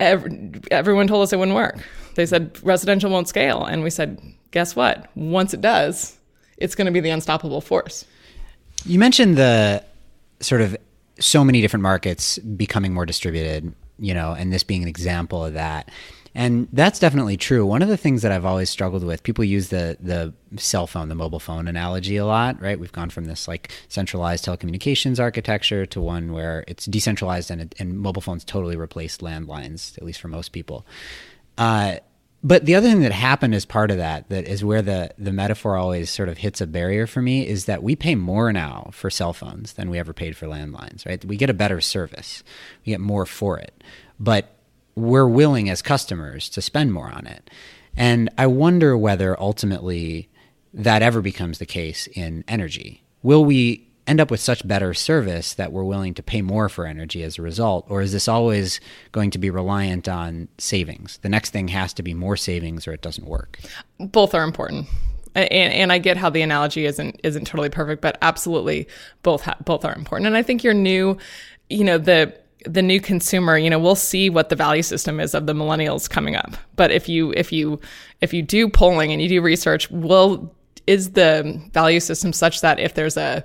every, 0.00 0.52
everyone 0.70 1.06
told 1.06 1.22
us 1.22 1.32
it 1.32 1.38
wouldn't 1.38 1.56
work. 1.56 1.78
They 2.14 2.26
said 2.26 2.58
residential 2.62 3.10
won't 3.10 3.28
scale. 3.28 3.64
And 3.64 3.82
we 3.82 3.90
said, 3.90 4.20
guess 4.50 4.76
what? 4.76 5.08
Once 5.16 5.54
it 5.54 5.60
does, 5.60 6.18
it's 6.56 6.74
going 6.74 6.86
to 6.86 6.92
be 6.92 7.00
the 7.00 7.10
unstoppable 7.10 7.60
force. 7.60 8.04
You 8.86 8.98
mentioned 8.98 9.36
the 9.36 9.84
sort 10.40 10.60
of 10.60 10.76
so 11.18 11.44
many 11.44 11.60
different 11.60 11.82
markets 11.82 12.38
becoming 12.38 12.92
more 12.92 13.06
distributed, 13.06 13.74
you 13.98 14.14
know, 14.14 14.32
and 14.32 14.52
this 14.52 14.62
being 14.62 14.82
an 14.82 14.88
example 14.88 15.44
of 15.44 15.54
that. 15.54 15.90
And 16.36 16.66
that's 16.72 16.98
definitely 16.98 17.36
true. 17.36 17.64
One 17.64 17.80
of 17.80 17.88
the 17.88 17.96
things 17.96 18.22
that 18.22 18.32
I've 18.32 18.44
always 18.44 18.68
struggled 18.68 19.04
with, 19.04 19.22
people 19.22 19.44
use 19.44 19.68
the 19.68 19.96
the 20.00 20.34
cell 20.60 20.88
phone, 20.88 21.08
the 21.08 21.14
mobile 21.14 21.38
phone 21.38 21.68
analogy 21.68 22.16
a 22.16 22.26
lot, 22.26 22.60
right? 22.60 22.78
We've 22.78 22.90
gone 22.90 23.10
from 23.10 23.26
this 23.26 23.46
like 23.46 23.70
centralized 23.88 24.44
telecommunications 24.44 25.20
architecture 25.20 25.86
to 25.86 26.00
one 26.00 26.32
where 26.32 26.64
it's 26.66 26.86
decentralized 26.86 27.52
and, 27.52 27.72
and 27.78 27.98
mobile 28.00 28.20
phones 28.20 28.44
totally 28.44 28.74
replaced 28.74 29.20
landlines, 29.20 29.96
at 29.96 30.02
least 30.02 30.20
for 30.20 30.26
most 30.26 30.50
people. 30.50 30.84
Uh, 31.56 31.96
but 32.42 32.66
the 32.66 32.74
other 32.74 32.90
thing 32.90 33.00
that 33.00 33.12
happened 33.12 33.54
as 33.54 33.64
part 33.64 33.90
of 33.90 33.96
that, 33.96 34.28
that 34.28 34.46
is 34.46 34.62
where 34.62 34.82
the, 34.82 35.10
the 35.16 35.32
metaphor 35.32 35.76
always 35.76 36.10
sort 36.10 36.28
of 36.28 36.38
hits 36.38 36.60
a 36.60 36.66
barrier 36.66 37.06
for 37.06 37.22
me, 37.22 37.48
is 37.48 37.64
that 37.64 37.82
we 37.82 37.96
pay 37.96 38.14
more 38.14 38.52
now 38.52 38.90
for 38.92 39.08
cell 39.08 39.32
phones 39.32 39.72
than 39.72 39.88
we 39.88 39.98
ever 39.98 40.12
paid 40.12 40.36
for 40.36 40.46
landlines, 40.46 41.06
right? 41.06 41.24
We 41.24 41.36
get 41.36 41.48
a 41.48 41.54
better 41.54 41.80
service, 41.80 42.44
we 42.84 42.90
get 42.90 43.00
more 43.00 43.24
for 43.24 43.58
it. 43.58 43.82
But 44.20 44.56
we're 44.94 45.26
willing 45.26 45.70
as 45.70 45.80
customers 45.80 46.48
to 46.50 46.62
spend 46.62 46.92
more 46.92 47.10
on 47.10 47.26
it. 47.26 47.48
And 47.96 48.28
I 48.36 48.46
wonder 48.46 48.96
whether 48.96 49.40
ultimately 49.40 50.28
that 50.74 51.02
ever 51.02 51.22
becomes 51.22 51.58
the 51.58 51.66
case 51.66 52.08
in 52.08 52.44
energy. 52.46 53.04
Will 53.22 53.44
we 53.44 53.88
end 54.06 54.20
up 54.20 54.30
with 54.30 54.40
such 54.40 54.66
better 54.66 54.92
service 54.92 55.54
that 55.54 55.72
we're 55.72 55.84
willing 55.84 56.14
to 56.14 56.22
pay 56.22 56.42
more 56.42 56.68
for 56.68 56.86
energy 56.86 57.22
as 57.22 57.38
a 57.38 57.42
result? 57.42 57.86
Or 57.88 58.02
is 58.02 58.12
this 58.12 58.28
always 58.28 58.80
going 59.12 59.30
to 59.30 59.38
be 59.38 59.50
reliant 59.50 60.08
on 60.08 60.48
savings? 60.58 61.18
The 61.22 61.28
next 61.28 61.50
thing 61.50 61.68
has 61.68 61.92
to 61.94 62.02
be 62.02 62.14
more 62.14 62.36
savings 62.36 62.86
or 62.86 62.92
it 62.92 63.02
doesn't 63.02 63.26
work. 63.26 63.60
Both 63.98 64.34
are 64.34 64.44
important. 64.44 64.86
And, 65.34 65.50
and 65.50 65.92
I 65.92 65.98
get 65.98 66.16
how 66.16 66.30
the 66.30 66.42
analogy 66.42 66.86
isn't 66.86 67.18
isn't 67.24 67.46
totally 67.46 67.70
perfect, 67.70 68.02
but 68.02 68.18
absolutely 68.22 68.86
both 69.22 69.42
ha- 69.42 69.56
both 69.64 69.84
are 69.84 69.94
important. 69.94 70.26
And 70.26 70.36
I 70.36 70.42
think 70.42 70.62
your 70.62 70.74
new, 70.74 71.16
you 71.68 71.82
know, 71.82 71.98
the 71.98 72.32
the 72.66 72.82
new 72.82 73.00
consumer, 73.00 73.58
you 73.58 73.68
know, 73.68 73.78
we'll 73.78 73.96
see 73.96 74.30
what 74.30 74.48
the 74.48 74.56
value 74.56 74.82
system 74.82 75.20
is 75.20 75.34
of 75.34 75.46
the 75.46 75.52
millennials 75.52 76.08
coming 76.08 76.36
up. 76.36 76.56
But 76.76 76.92
if 76.92 77.08
you 77.08 77.32
if 77.32 77.52
you 77.52 77.80
if 78.20 78.32
you 78.32 78.42
do 78.42 78.68
polling 78.68 79.12
and 79.12 79.20
you 79.20 79.28
do 79.28 79.42
research, 79.42 79.90
will 79.90 80.54
is 80.86 81.12
the 81.12 81.60
value 81.72 82.00
system 82.00 82.32
such 82.32 82.60
that 82.60 82.78
if 82.78 82.94
there's 82.94 83.16
a 83.16 83.42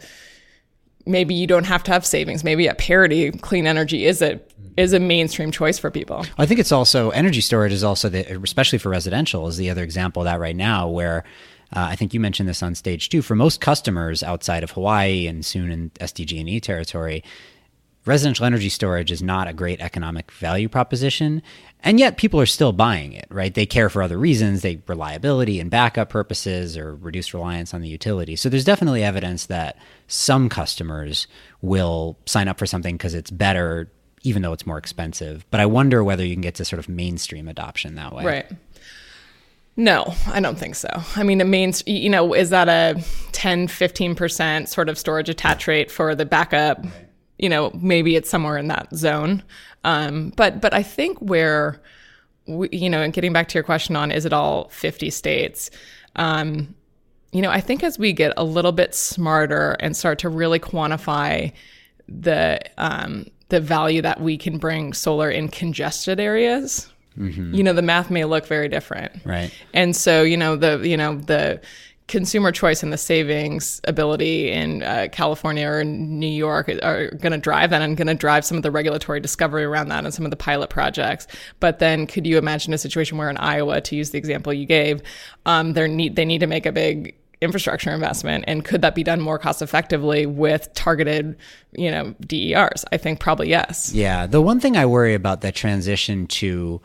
maybe 1.10 1.34
you 1.34 1.48
don't 1.48 1.66
have 1.66 1.84
to 1.84 1.92
have 1.92 2.06
savings, 2.06 2.44
maybe 2.44 2.70
at 2.70 2.78
parity, 2.78 3.32
clean 3.32 3.68
energy 3.68 4.06
is 4.06 4.22
a 4.22 4.39
is 4.78 4.94
a 4.94 5.00
mainstream 5.00 5.51
choice 5.51 5.78
for 5.78 5.92
people. 5.92 6.25
I 6.38 6.46
think 6.46 6.60
it's 6.60 6.72
also 6.72 7.10
energy 7.10 7.42
storage 7.42 7.74
is 7.74 7.84
also 7.84 8.08
the 8.08 8.25
especially 8.42 8.78
for 8.78 8.89
residential 8.89 9.48
is 9.48 9.58
the 9.58 9.70
other 9.70 9.84
example 9.84 10.22
of 10.22 10.25
that 10.25 10.39
right 10.39 10.56
now 10.56 10.88
where 10.88 11.25
uh, 11.75 11.82
I 11.82 11.96
think 11.96 12.13
you 12.13 12.20
mentioned 12.20 12.48
this 12.48 12.63
on 12.63 12.75
stage 12.75 13.10
too. 13.10 13.22
For 13.22 13.36
most 13.36 13.60
customers 13.60 14.24
outside 14.24 14.63
of 14.63 14.72
Hawaii 14.72 15.28
and 15.28 15.46
soon 15.46 15.72
in 15.72 15.89
SDG&E 16.00 16.60
territory, 16.62 17.24
residential 18.06 18.46
energy 18.46 18.70
storage 18.70 19.12
is 19.12 19.22
not 19.22 19.48
a 19.48 19.53
great 19.53 19.79
economic 19.82 20.32
value 20.32 20.70
proposition 20.70 21.41
and 21.82 22.00
yet 22.00 22.18
people 22.18 22.39
are 22.39 22.46
still 22.46 22.72
buying 22.72 23.13
it 23.13 23.27
right? 23.29 23.53
They 23.53 23.65
care 23.65 23.89
for 23.89 24.01
other 24.01 24.18
reasons 24.18 24.62
they 24.62 24.82
reliability 24.88 25.60
and 25.60 25.70
backup 25.70 26.10
purposes 26.10 26.77
or 26.77 26.96
reduced 26.96 27.34
reliance 27.34 27.74
on 27.74 27.82
the 27.82 27.88
utility. 27.88 28.36
So 28.36 28.50
there's 28.50 28.65
definitely 28.65 29.04
evidence 29.04 29.45
that 29.47 29.78
some 30.08 30.50
customers 30.50 31.28
will 31.62 32.17
sign 32.26 32.47
up 32.47 32.58
for 32.58 32.65
something 32.65 32.95
because 32.95 33.13
it's 33.13 33.32
better 33.32 33.91
even 34.24 34.41
though 34.41 34.52
it's 34.52 34.65
more 34.65 34.78
expensive. 34.78 35.45
But 35.50 35.60
i 35.60 35.65
wonder 35.65 36.04
whether 36.04 36.26
you 36.26 36.36
can 36.36 36.41
get 36.41 36.56
to 36.56 36.65
sort 36.65 36.80
of 36.80 36.89
mainstream 36.89 37.47
adoption 37.47 37.95
that 37.95 38.13
way. 38.13 38.26
Right. 38.26 38.52
No, 39.78 40.13
I 40.28 40.41
don't 40.41 40.60
think 40.60 40.76
so. 40.76 40.89
I 41.15 41.24
mean, 41.24 41.38
the 41.38 41.45
main, 41.45 41.71
you 41.86 42.10
know, 42.10 42.34
is 42.34 42.50
that 42.50 42.67
a 42.67 43.02
10, 43.32 43.69
15% 43.69 44.67
sort 44.67 44.89
of 44.89 44.97
storage 44.97 45.30
attach 45.30 45.67
rate 45.67 45.89
for 45.89 46.15
the 46.15 46.26
backup? 46.26 46.84
Right 46.84 47.09
you 47.39 47.49
know, 47.49 47.71
maybe 47.82 48.15
it's 48.15 48.30
somewhere 48.30 48.58
in 48.58 48.67
that 48.67 48.93
zone. 48.93 49.43
Um, 49.84 50.34
but 50.36 50.62
but 50.62 50.73
I 50.73 50.84
think 50.84 51.17
where 51.19 51.82
we, 52.45 52.69
you 52.71 52.89
know, 52.89 53.02
and 53.02 53.13
getting 53.13 53.34
back 53.34 53.47
to 53.49 53.54
your 53.56 53.63
question 53.63 53.95
on 53.95 54.12
is 54.12 54.25
it 54.25 54.34
all 54.34 54.69
50 54.69 55.10
states? 55.10 55.71
Um, 56.15 56.75
you 57.32 57.41
know, 57.41 57.49
I 57.49 57.62
think 57.62 57.84
as 57.84 57.99
we 57.99 58.12
get 58.12 58.34
a 58.38 58.43
little 58.43 58.71
bit 58.71 58.93
smarter 58.95 59.78
and 59.80 59.95
start 59.95 60.19
to 60.19 60.30
really 60.30 60.60
quantify 60.60 61.54
the 62.08 62.60
um, 62.78 63.28
the 63.49 63.60
value 63.60 64.02
that 64.02 64.19
we 64.19 64.38
can 64.38 64.58
bring 64.58 64.93
solar 64.93 65.30
in 65.30 65.47
congested 65.47 66.19
areas, 66.19 66.91
mm-hmm. 67.17 67.54
you 67.54 67.63
know, 67.63 67.73
the 67.73 67.82
math 67.82 68.10
may 68.10 68.25
look 68.25 68.47
very 68.47 68.67
different. 68.67 69.23
Right. 69.25 69.54
And 69.73 69.95
so, 69.95 70.23
you 70.23 70.38
know, 70.38 70.56
the 70.56 70.80
you 70.88 70.97
know 70.97 71.15
the 71.15 71.62
consumer 72.10 72.52
choice 72.52 72.84
and 72.84 72.91
the 72.91 72.98
savings 72.98 73.80
ability 73.86 74.52
in 74.52 74.84
uh, 74.84 75.08
California 75.12 75.65
or 75.65 75.84
New 75.86 76.28
York 76.28 76.67
are 76.82 77.12
going 77.12 77.32
to 77.32 77.38
drive 77.38 77.69
that 77.69 77.82
and 77.82 77.95
going 77.95 78.08
to 78.08 78.15
drive 78.15 78.43
some 78.43 78.58
of 78.58 78.63
the 78.63 78.72
regulatory 78.72 79.19
discovery 79.19 79.63
around 79.63 79.88
that 79.89 80.04
and 80.04 80.13
some 80.13 80.26
of 80.26 80.32
the 80.32 80.38
pilot 80.38 80.69
projects. 80.69 81.28
But 81.60 81.80
then, 81.80 82.08
could 82.08 82.28
you 82.28 82.38
imagine 82.38 82.74
a 82.74 82.78
situation 82.78 83.17
where 83.17 83.30
in 83.30 83.38
Iowa, 83.38 83.80
to 83.80 83.95
use 83.95 84.10
the 84.10 84.17
example 84.17 84.52
you 84.52 84.65
gave, 84.65 85.02
um, 85.45 85.74
they 85.74 85.88
need 85.88 86.15
they 86.15 86.26
need 86.26 86.39
to 86.39 86.48
make 86.48 86.65
a 86.65 86.72
big 86.72 87.15
infrastructure 87.41 87.91
investment 87.91 88.43
and 88.48 88.65
could 88.65 88.82
that 88.82 88.93
be 88.93 89.02
done 89.02 89.22
more 89.22 89.39
cost 89.39 89.62
effectively 89.62 90.26
with 90.26 90.74
targeted 90.74 91.38
you 91.72 91.89
know 91.89 92.13
DERs 92.19 92.84
I 92.91 92.98
think 92.98 93.22
probably 93.22 93.48
yes. 93.48 93.93
Yeah. 93.93 94.28
The 94.28 94.41
one 94.41 94.60
thing 94.60 94.76
I 94.76 94.86
worry 94.86 95.13
about 95.13 95.39
that 95.41 95.56
transition 95.56 96.28
to 96.28 96.82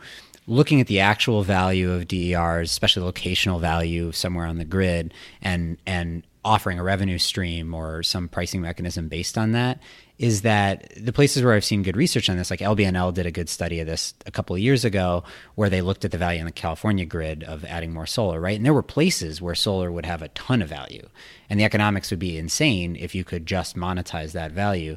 looking 0.47 0.81
at 0.81 0.87
the 0.87 0.99
actual 0.99 1.43
value 1.43 1.91
of 1.91 2.07
DERs, 2.07 2.71
especially 2.71 3.11
locational 3.11 3.59
value 3.59 4.11
somewhere 4.11 4.45
on 4.45 4.57
the 4.57 4.65
grid, 4.65 5.13
and 5.41 5.77
and 5.85 6.23
offering 6.43 6.77
a 6.77 6.83
revenue 6.83 7.17
stream 7.17 7.73
or 7.73 8.03
some 8.03 8.27
pricing 8.27 8.61
mechanism 8.61 9.07
based 9.07 9.35
on 9.35 9.51
that 9.53 9.79
is 10.17 10.43
that 10.43 10.93
the 10.95 11.11
places 11.11 11.43
where 11.43 11.53
I've 11.53 11.65
seen 11.65 11.83
good 11.83 11.97
research 11.97 12.29
on 12.29 12.37
this, 12.37 12.49
like 12.49 12.61
LBNL 12.61 13.13
did 13.13 13.25
a 13.25 13.31
good 13.31 13.49
study 13.49 13.81
of 13.81 13.87
this 13.87 14.13
a 14.25 14.31
couple 14.31 14.55
of 14.55 14.61
years 14.61 14.85
ago, 14.85 15.23
where 15.55 15.69
they 15.69 15.81
looked 15.81 16.05
at 16.05 16.11
the 16.11 16.17
value 16.17 16.39
on 16.39 16.45
the 16.45 16.53
California 16.53 17.05
grid 17.05 17.43
of 17.43 17.65
adding 17.65 17.91
more 17.91 18.05
solar, 18.05 18.39
right? 18.39 18.55
And 18.55 18.65
there 18.65 18.73
were 18.73 18.83
places 18.83 19.41
where 19.41 19.55
solar 19.55 19.91
would 19.91 20.05
have 20.05 20.21
a 20.21 20.29
ton 20.29 20.61
of 20.61 20.69
value, 20.69 21.09
and 21.49 21.59
the 21.59 21.65
economics 21.65 22.11
would 22.11 22.19
be 22.19 22.37
insane 22.37 22.95
if 22.95 23.13
you 23.13 23.25
could 23.25 23.45
just 23.45 23.75
monetize 23.75 24.31
that 24.31 24.53
value. 24.53 24.95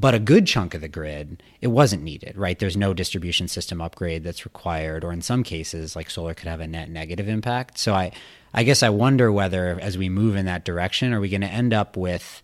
But 0.00 0.14
a 0.14 0.18
good 0.18 0.46
chunk 0.46 0.72
of 0.72 0.80
the 0.80 0.88
grid, 0.88 1.42
it 1.60 1.66
wasn't 1.66 2.02
needed, 2.02 2.38
right? 2.38 2.58
There's 2.58 2.76
no 2.76 2.94
distribution 2.94 3.48
system 3.48 3.82
upgrade 3.82 4.24
that's 4.24 4.46
required, 4.46 5.04
or 5.04 5.12
in 5.12 5.20
some 5.20 5.42
cases, 5.42 5.94
like 5.94 6.08
solar 6.08 6.32
could 6.32 6.48
have 6.48 6.60
a 6.60 6.66
net 6.66 6.88
negative 6.88 7.28
impact. 7.28 7.76
So 7.76 7.92
I, 7.92 8.12
I 8.54 8.62
guess 8.62 8.82
I 8.82 8.88
wonder 8.88 9.30
whether 9.30 9.78
as 9.78 9.98
we 9.98 10.08
move 10.08 10.36
in 10.36 10.46
that 10.46 10.64
direction, 10.64 11.12
are 11.12 11.20
we 11.20 11.28
going 11.28 11.42
to 11.42 11.48
end 11.48 11.74
up 11.74 11.98
with 11.98 12.40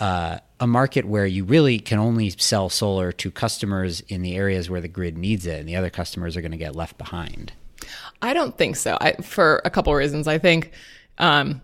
uh, 0.00 0.38
a 0.58 0.66
market 0.66 1.04
where 1.04 1.26
you 1.26 1.44
really 1.44 1.78
can 1.78 2.00
only 2.00 2.30
sell 2.30 2.68
solar 2.68 3.12
to 3.12 3.30
customers 3.30 4.00
in 4.08 4.22
the 4.22 4.34
areas 4.34 4.68
where 4.68 4.80
the 4.80 4.88
grid 4.88 5.16
needs 5.16 5.46
it, 5.46 5.60
and 5.60 5.68
the 5.68 5.76
other 5.76 5.90
customers 5.90 6.36
are 6.36 6.40
going 6.40 6.50
to 6.50 6.58
get 6.58 6.74
left 6.74 6.98
behind? 6.98 7.52
I 8.20 8.32
don't 8.32 8.58
think 8.58 8.74
so. 8.74 8.98
I, 9.00 9.12
for 9.22 9.62
a 9.64 9.70
couple 9.70 9.92
of 9.92 9.96
reasons, 9.96 10.26
I 10.26 10.38
think 10.38 10.72
um, 11.18 11.62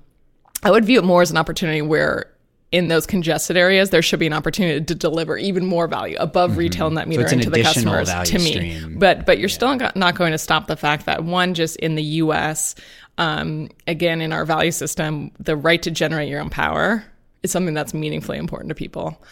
I 0.62 0.70
would 0.70 0.84
view 0.84 1.00
it 1.00 1.04
more 1.04 1.22
as 1.22 1.32
an 1.32 1.36
opportunity 1.36 1.82
where 1.82 2.30
in 2.76 2.88
those 2.88 3.06
congested 3.06 3.56
areas, 3.56 3.88
there 3.88 4.02
should 4.02 4.18
be 4.18 4.26
an 4.26 4.34
opportunity 4.34 4.84
to 4.84 4.94
deliver 4.94 5.38
even 5.38 5.64
more 5.64 5.88
value 5.88 6.14
above 6.20 6.50
mm-hmm. 6.50 6.58
retail 6.58 6.90
net 6.90 7.08
meter 7.08 7.26
so 7.26 7.34
into 7.34 7.48
the 7.48 7.62
customers. 7.62 8.12
To 8.12 8.38
me, 8.38 8.52
stream. 8.52 8.98
but 8.98 9.24
but 9.24 9.38
you're 9.38 9.48
yeah. 9.48 9.54
still 9.54 9.76
not 9.94 10.14
going 10.14 10.32
to 10.32 10.38
stop 10.38 10.66
the 10.66 10.76
fact 10.76 11.06
that 11.06 11.24
one, 11.24 11.54
just 11.54 11.76
in 11.76 11.94
the 11.94 12.02
U.S., 12.02 12.74
um, 13.16 13.70
again 13.86 14.20
in 14.20 14.30
our 14.30 14.44
value 14.44 14.70
system, 14.70 15.30
the 15.40 15.56
right 15.56 15.82
to 15.82 15.90
generate 15.90 16.28
your 16.28 16.38
own 16.38 16.50
power 16.50 17.02
is 17.42 17.50
something 17.50 17.72
that's 17.72 17.94
meaningfully 17.94 18.36
important 18.36 18.68
to 18.68 18.74
people. 18.74 19.22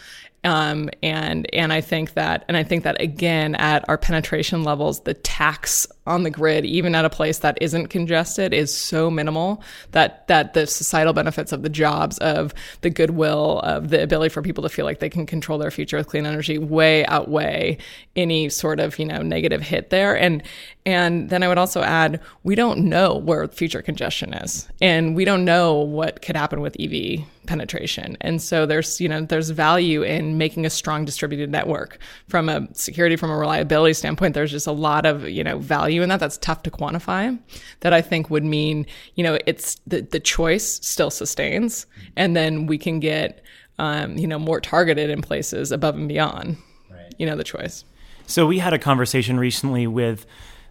Um, 0.43 0.89
and 1.03 1.47
and 1.53 1.71
I 1.71 1.81
think 1.81 2.15
that 2.15 2.45
and 2.47 2.57
I 2.57 2.63
think 2.63 2.83
that 2.83 2.99
again 2.99 3.53
at 3.53 3.87
our 3.87 3.99
penetration 3.99 4.63
levels, 4.63 5.01
the 5.01 5.13
tax 5.13 5.85
on 6.05 6.23
the 6.23 6.29
grid, 6.29 6.65
even 6.65 6.95
at 6.95 7.05
a 7.05 7.09
place 7.09 7.39
that 7.39 7.57
isn't 7.61 7.87
congested, 7.87 8.53
is 8.53 8.73
so 8.73 9.09
minimal 9.09 9.61
that 9.91 10.27
that 10.27 10.53
the 10.53 10.67
societal 10.67 11.13
benefits 11.13 11.51
of 11.51 11.63
the 11.63 11.69
jobs, 11.69 12.17
of 12.19 12.53
the 12.81 12.89
goodwill, 12.89 13.59
of 13.61 13.89
the 13.89 14.01
ability 14.01 14.29
for 14.29 14.41
people 14.41 14.61
to 14.63 14.69
feel 14.69 14.85
like 14.85 14.99
they 14.99 15.09
can 15.09 15.25
control 15.25 15.57
their 15.57 15.71
future 15.71 15.97
with 15.97 16.07
clean 16.07 16.25
energy, 16.25 16.57
way 16.57 17.05
outweigh 17.07 17.77
any 18.15 18.49
sort 18.49 18.79
of 18.79 18.97
you 18.99 19.05
know 19.05 19.21
negative 19.21 19.61
hit 19.61 19.89
there. 19.89 20.17
And 20.17 20.43
and 20.85 21.29
then 21.31 21.41
I 21.41 21.47
would 21.47 21.57
also 21.57 21.81
add, 21.81 22.19
we 22.43 22.53
don't 22.53 22.81
know 22.81 23.17
where 23.17 23.47
future 23.47 23.81
congestion 23.81 24.33
is, 24.35 24.67
and 24.79 25.15
we 25.15 25.25
don't 25.25 25.43
know 25.43 25.73
what 25.73 26.21
could 26.21 26.35
happen 26.35 26.61
with 26.61 26.77
EV 26.79 27.25
penetration. 27.47 28.17
And 28.21 28.41
so 28.41 28.65
there's, 28.65 29.01
you 29.01 29.09
know, 29.09 29.21
there's 29.21 29.49
value 29.49 30.03
in 30.03 30.37
making 30.37 30.65
a 30.65 30.69
strong 30.69 31.05
distributed 31.05 31.49
network 31.49 31.97
from 32.27 32.49
a 32.49 32.67
security, 32.73 33.15
from 33.15 33.31
a 33.31 33.37
reliability 33.37 33.93
standpoint. 33.93 34.35
There's 34.35 34.51
just 34.51 34.67
a 34.67 34.71
lot 34.71 35.05
of, 35.05 35.27
you 35.27 35.43
know, 35.43 35.57
value 35.57 35.94
in 36.03 36.09
that. 36.09 36.19
That's 36.19 36.37
tough 36.37 36.63
to 36.63 36.71
quantify 36.71 37.37
that 37.81 37.93
I 37.93 38.01
think 38.01 38.29
would 38.29 38.43
mean, 38.43 38.85
you 39.15 39.23
know, 39.23 39.37
it's 39.45 39.79
the, 39.87 40.01
the 40.01 40.19
choice 40.19 40.79
still 40.85 41.09
sustains 41.09 41.85
and 42.15 42.35
then 42.35 42.67
we 42.67 42.77
can 42.77 42.99
get, 42.99 43.43
um, 43.79 44.17
you 44.17 44.27
know, 44.27 44.39
more 44.39 44.61
targeted 44.61 45.09
in 45.09 45.21
places 45.21 45.71
above 45.71 45.95
and 45.95 46.07
beyond, 46.07 46.57
right. 46.89 47.13
you 47.17 47.25
know, 47.25 47.35
the 47.35 47.43
choice. 47.43 47.85
So 48.27 48.47
we 48.47 48.59
had 48.59 48.73
a 48.73 48.79
conversation 48.79 49.39
recently 49.39 49.87
with 49.87 50.25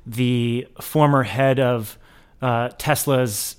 the 0.07 0.67
former 0.81 1.23
head 1.23 1.61
of 1.61 1.99
uh, 2.43 2.71
Tesla's 2.79 3.57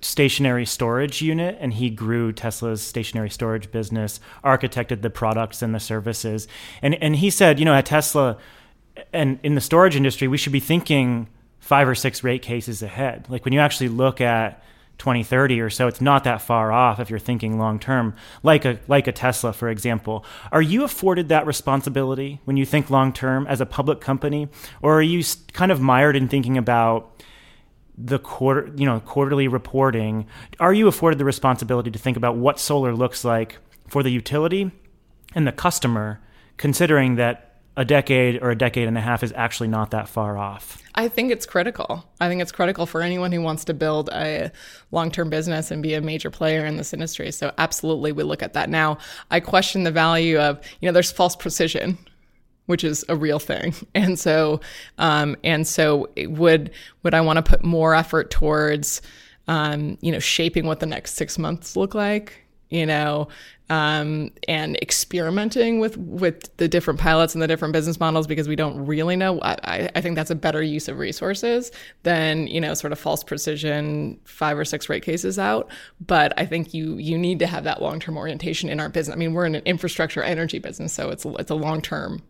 stationary 0.00 0.66
storage 0.66 1.22
unit 1.22 1.56
and 1.60 1.74
he 1.74 1.90
grew 1.90 2.32
Tesla's 2.32 2.82
stationary 2.82 3.30
storage 3.30 3.70
business, 3.70 4.18
architected 4.44 5.02
the 5.02 5.10
products 5.10 5.62
and 5.62 5.72
the 5.74 5.80
services. 5.80 6.48
And 6.82 6.96
and 6.96 7.16
he 7.16 7.30
said, 7.30 7.60
you 7.60 7.64
know, 7.64 7.74
at 7.74 7.86
Tesla 7.86 8.38
and 9.12 9.38
in 9.42 9.54
the 9.54 9.60
storage 9.60 9.96
industry, 9.96 10.28
we 10.28 10.38
should 10.38 10.52
be 10.52 10.60
thinking 10.60 11.28
five 11.58 11.88
or 11.88 11.94
six 11.94 12.24
rate 12.24 12.42
cases 12.42 12.82
ahead. 12.82 13.26
Like 13.28 13.44
when 13.44 13.54
you 13.54 13.60
actually 13.60 13.88
look 13.88 14.20
at 14.20 14.62
2030 14.98 15.60
or 15.60 15.70
so, 15.70 15.88
it's 15.88 16.00
not 16.00 16.24
that 16.24 16.42
far 16.42 16.72
off 16.72 17.00
if 17.00 17.10
you're 17.10 17.18
thinking 17.18 17.58
long 17.58 17.78
term, 17.78 18.14
like 18.42 18.64
a 18.64 18.78
like 18.88 19.06
a 19.06 19.12
Tesla, 19.12 19.52
for 19.52 19.68
example. 19.68 20.24
Are 20.50 20.62
you 20.62 20.84
afforded 20.84 21.28
that 21.28 21.46
responsibility 21.46 22.40
when 22.44 22.56
you 22.56 22.64
think 22.64 22.90
long 22.90 23.12
term 23.12 23.46
as 23.46 23.60
a 23.60 23.66
public 23.66 24.00
company, 24.00 24.48
or 24.80 24.98
are 24.98 25.02
you 25.02 25.22
kind 25.52 25.72
of 25.72 25.80
mired 25.80 26.16
in 26.16 26.28
thinking 26.28 26.56
about 26.56 27.22
the 27.96 28.18
quarter, 28.18 28.72
you 28.76 28.86
know, 28.86 29.00
quarterly 29.00 29.48
reporting, 29.48 30.26
are 30.58 30.72
you 30.72 30.88
afforded 30.88 31.18
the 31.18 31.24
responsibility 31.24 31.90
to 31.90 31.98
think 31.98 32.16
about 32.16 32.36
what 32.36 32.58
solar 32.58 32.94
looks 32.94 33.24
like 33.24 33.58
for 33.86 34.02
the 34.02 34.10
utility 34.10 34.70
and 35.34 35.46
the 35.46 35.52
customer, 35.52 36.20
considering 36.56 37.16
that 37.16 37.51
a 37.76 37.84
decade 37.84 38.42
or 38.42 38.50
a 38.50 38.56
decade 38.56 38.86
and 38.86 38.98
a 38.98 39.00
half 39.00 39.22
is 39.22 39.32
actually 39.34 39.68
not 39.68 39.90
that 39.92 40.08
far 40.08 40.36
off? 40.36 40.82
I 40.94 41.08
think 41.08 41.32
it's 41.32 41.46
critical. 41.46 42.04
I 42.20 42.28
think 42.28 42.42
it's 42.42 42.52
critical 42.52 42.84
for 42.84 43.00
anyone 43.00 43.32
who 43.32 43.40
wants 43.40 43.64
to 43.66 43.74
build 43.74 44.10
a 44.10 44.52
long 44.90 45.10
term 45.10 45.30
business 45.30 45.70
and 45.70 45.82
be 45.82 45.94
a 45.94 46.00
major 46.00 46.30
player 46.30 46.66
in 46.66 46.76
this 46.76 46.92
industry. 46.92 47.32
So, 47.32 47.52
absolutely, 47.58 48.12
we 48.12 48.22
look 48.22 48.42
at 48.42 48.52
that. 48.52 48.68
Now, 48.68 48.98
I 49.30 49.40
question 49.40 49.84
the 49.84 49.90
value 49.90 50.38
of, 50.38 50.60
you 50.80 50.88
know, 50.88 50.92
there's 50.92 51.12
false 51.12 51.36
precision 51.36 51.98
which 52.66 52.84
is 52.84 53.04
a 53.08 53.16
real 53.16 53.38
thing. 53.38 53.74
And 53.94 54.18
so, 54.18 54.60
um, 54.98 55.36
and 55.44 55.66
so 55.66 56.08
would, 56.16 56.70
would 57.02 57.12
I 57.14 57.20
want 57.20 57.36
to 57.36 57.42
put 57.42 57.62
more 57.62 57.94
effort 57.94 58.30
towards, 58.30 59.02
um, 59.48 59.98
you 60.00 60.10
know, 60.10 60.18
shaping 60.18 60.66
what 60.66 60.80
the 60.80 60.86
next 60.86 61.14
six 61.14 61.38
months 61.38 61.76
look 61.76 61.94
like? 61.94 62.44
You 62.72 62.86
know, 62.86 63.28
um, 63.68 64.32
and 64.48 64.76
experimenting 64.80 65.78
with 65.78 65.98
with 65.98 66.56
the 66.56 66.68
different 66.68 66.98
pilots 66.98 67.34
and 67.34 67.42
the 67.42 67.46
different 67.46 67.72
business 67.72 68.00
models 68.00 68.26
because 68.26 68.48
we 68.48 68.56
don't 68.56 68.86
really 68.86 69.14
know. 69.14 69.40
I, 69.42 69.90
I 69.94 70.00
think 70.00 70.16
that's 70.16 70.30
a 70.30 70.34
better 70.34 70.62
use 70.62 70.88
of 70.88 70.98
resources 70.98 71.70
than 72.02 72.46
you 72.46 72.60
know 72.62 72.72
sort 72.72 72.92
of 72.92 72.98
false 72.98 73.22
precision 73.22 74.18
five 74.24 74.56
or 74.56 74.64
six 74.64 74.88
rate 74.88 75.02
cases 75.02 75.38
out. 75.38 75.70
But 76.00 76.32
I 76.38 76.46
think 76.46 76.72
you 76.72 76.96
you 76.96 77.18
need 77.18 77.38
to 77.40 77.46
have 77.46 77.64
that 77.64 77.82
long 77.82 78.00
term 78.00 78.16
orientation 78.16 78.70
in 78.70 78.80
our 78.80 78.88
business. 78.88 79.14
I 79.14 79.18
mean, 79.18 79.34
we're 79.34 79.46
in 79.46 79.54
an 79.54 79.62
infrastructure 79.66 80.22
energy 80.22 80.58
business, 80.58 80.94
so 80.94 81.10
it's 81.10 81.26
it's 81.26 81.50
a 81.50 81.54
long 81.54 81.82
term, 81.82 82.22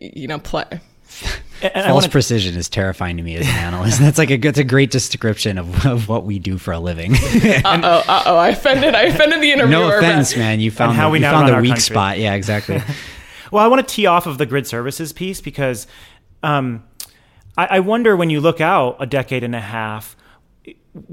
you 0.00 0.28
know, 0.28 0.38
play. 0.38 0.80
False 1.06 1.86
wanna... 1.86 2.08
precision 2.08 2.54
is 2.56 2.68
terrifying 2.68 3.16
to 3.16 3.22
me 3.22 3.36
as 3.36 3.46
an 3.46 3.54
analyst. 3.54 3.98
That's 4.00 4.18
like 4.18 4.30
a 4.30 4.36
that's 4.36 4.58
a 4.58 4.64
great 4.64 4.90
description 4.90 5.56
of, 5.56 5.86
of 5.86 6.08
what 6.08 6.24
we 6.24 6.38
do 6.38 6.58
for 6.58 6.72
a 6.72 6.78
living. 6.78 7.14
uh 7.14 7.60
oh, 7.64 8.04
uh 8.06 8.22
oh! 8.26 8.36
I 8.36 8.50
offended. 8.50 8.94
I 8.94 9.04
offended 9.04 9.40
the 9.40 9.52
interviewer. 9.52 9.80
No 9.80 9.96
offense, 9.98 10.32
but... 10.32 10.38
man. 10.38 10.60
You 10.60 10.70
found 10.70 10.96
how 10.96 11.08
the, 11.08 11.12
we 11.12 11.18
you 11.20 11.24
found 11.24 11.48
the 11.48 11.56
weak 11.60 11.70
country. 11.70 11.80
spot. 11.80 12.18
Yeah, 12.18 12.34
exactly. 12.34 12.82
well, 13.50 13.64
I 13.64 13.68
want 13.68 13.86
to 13.86 13.94
tee 13.94 14.06
off 14.06 14.26
of 14.26 14.36
the 14.38 14.46
grid 14.46 14.66
services 14.66 15.12
piece 15.12 15.40
because 15.40 15.86
um, 16.42 16.84
I, 17.56 17.66
I 17.66 17.80
wonder 17.80 18.16
when 18.16 18.28
you 18.28 18.40
look 18.40 18.60
out 18.60 18.96
a 19.00 19.06
decade 19.06 19.42
and 19.42 19.54
a 19.54 19.60
half 19.60 20.16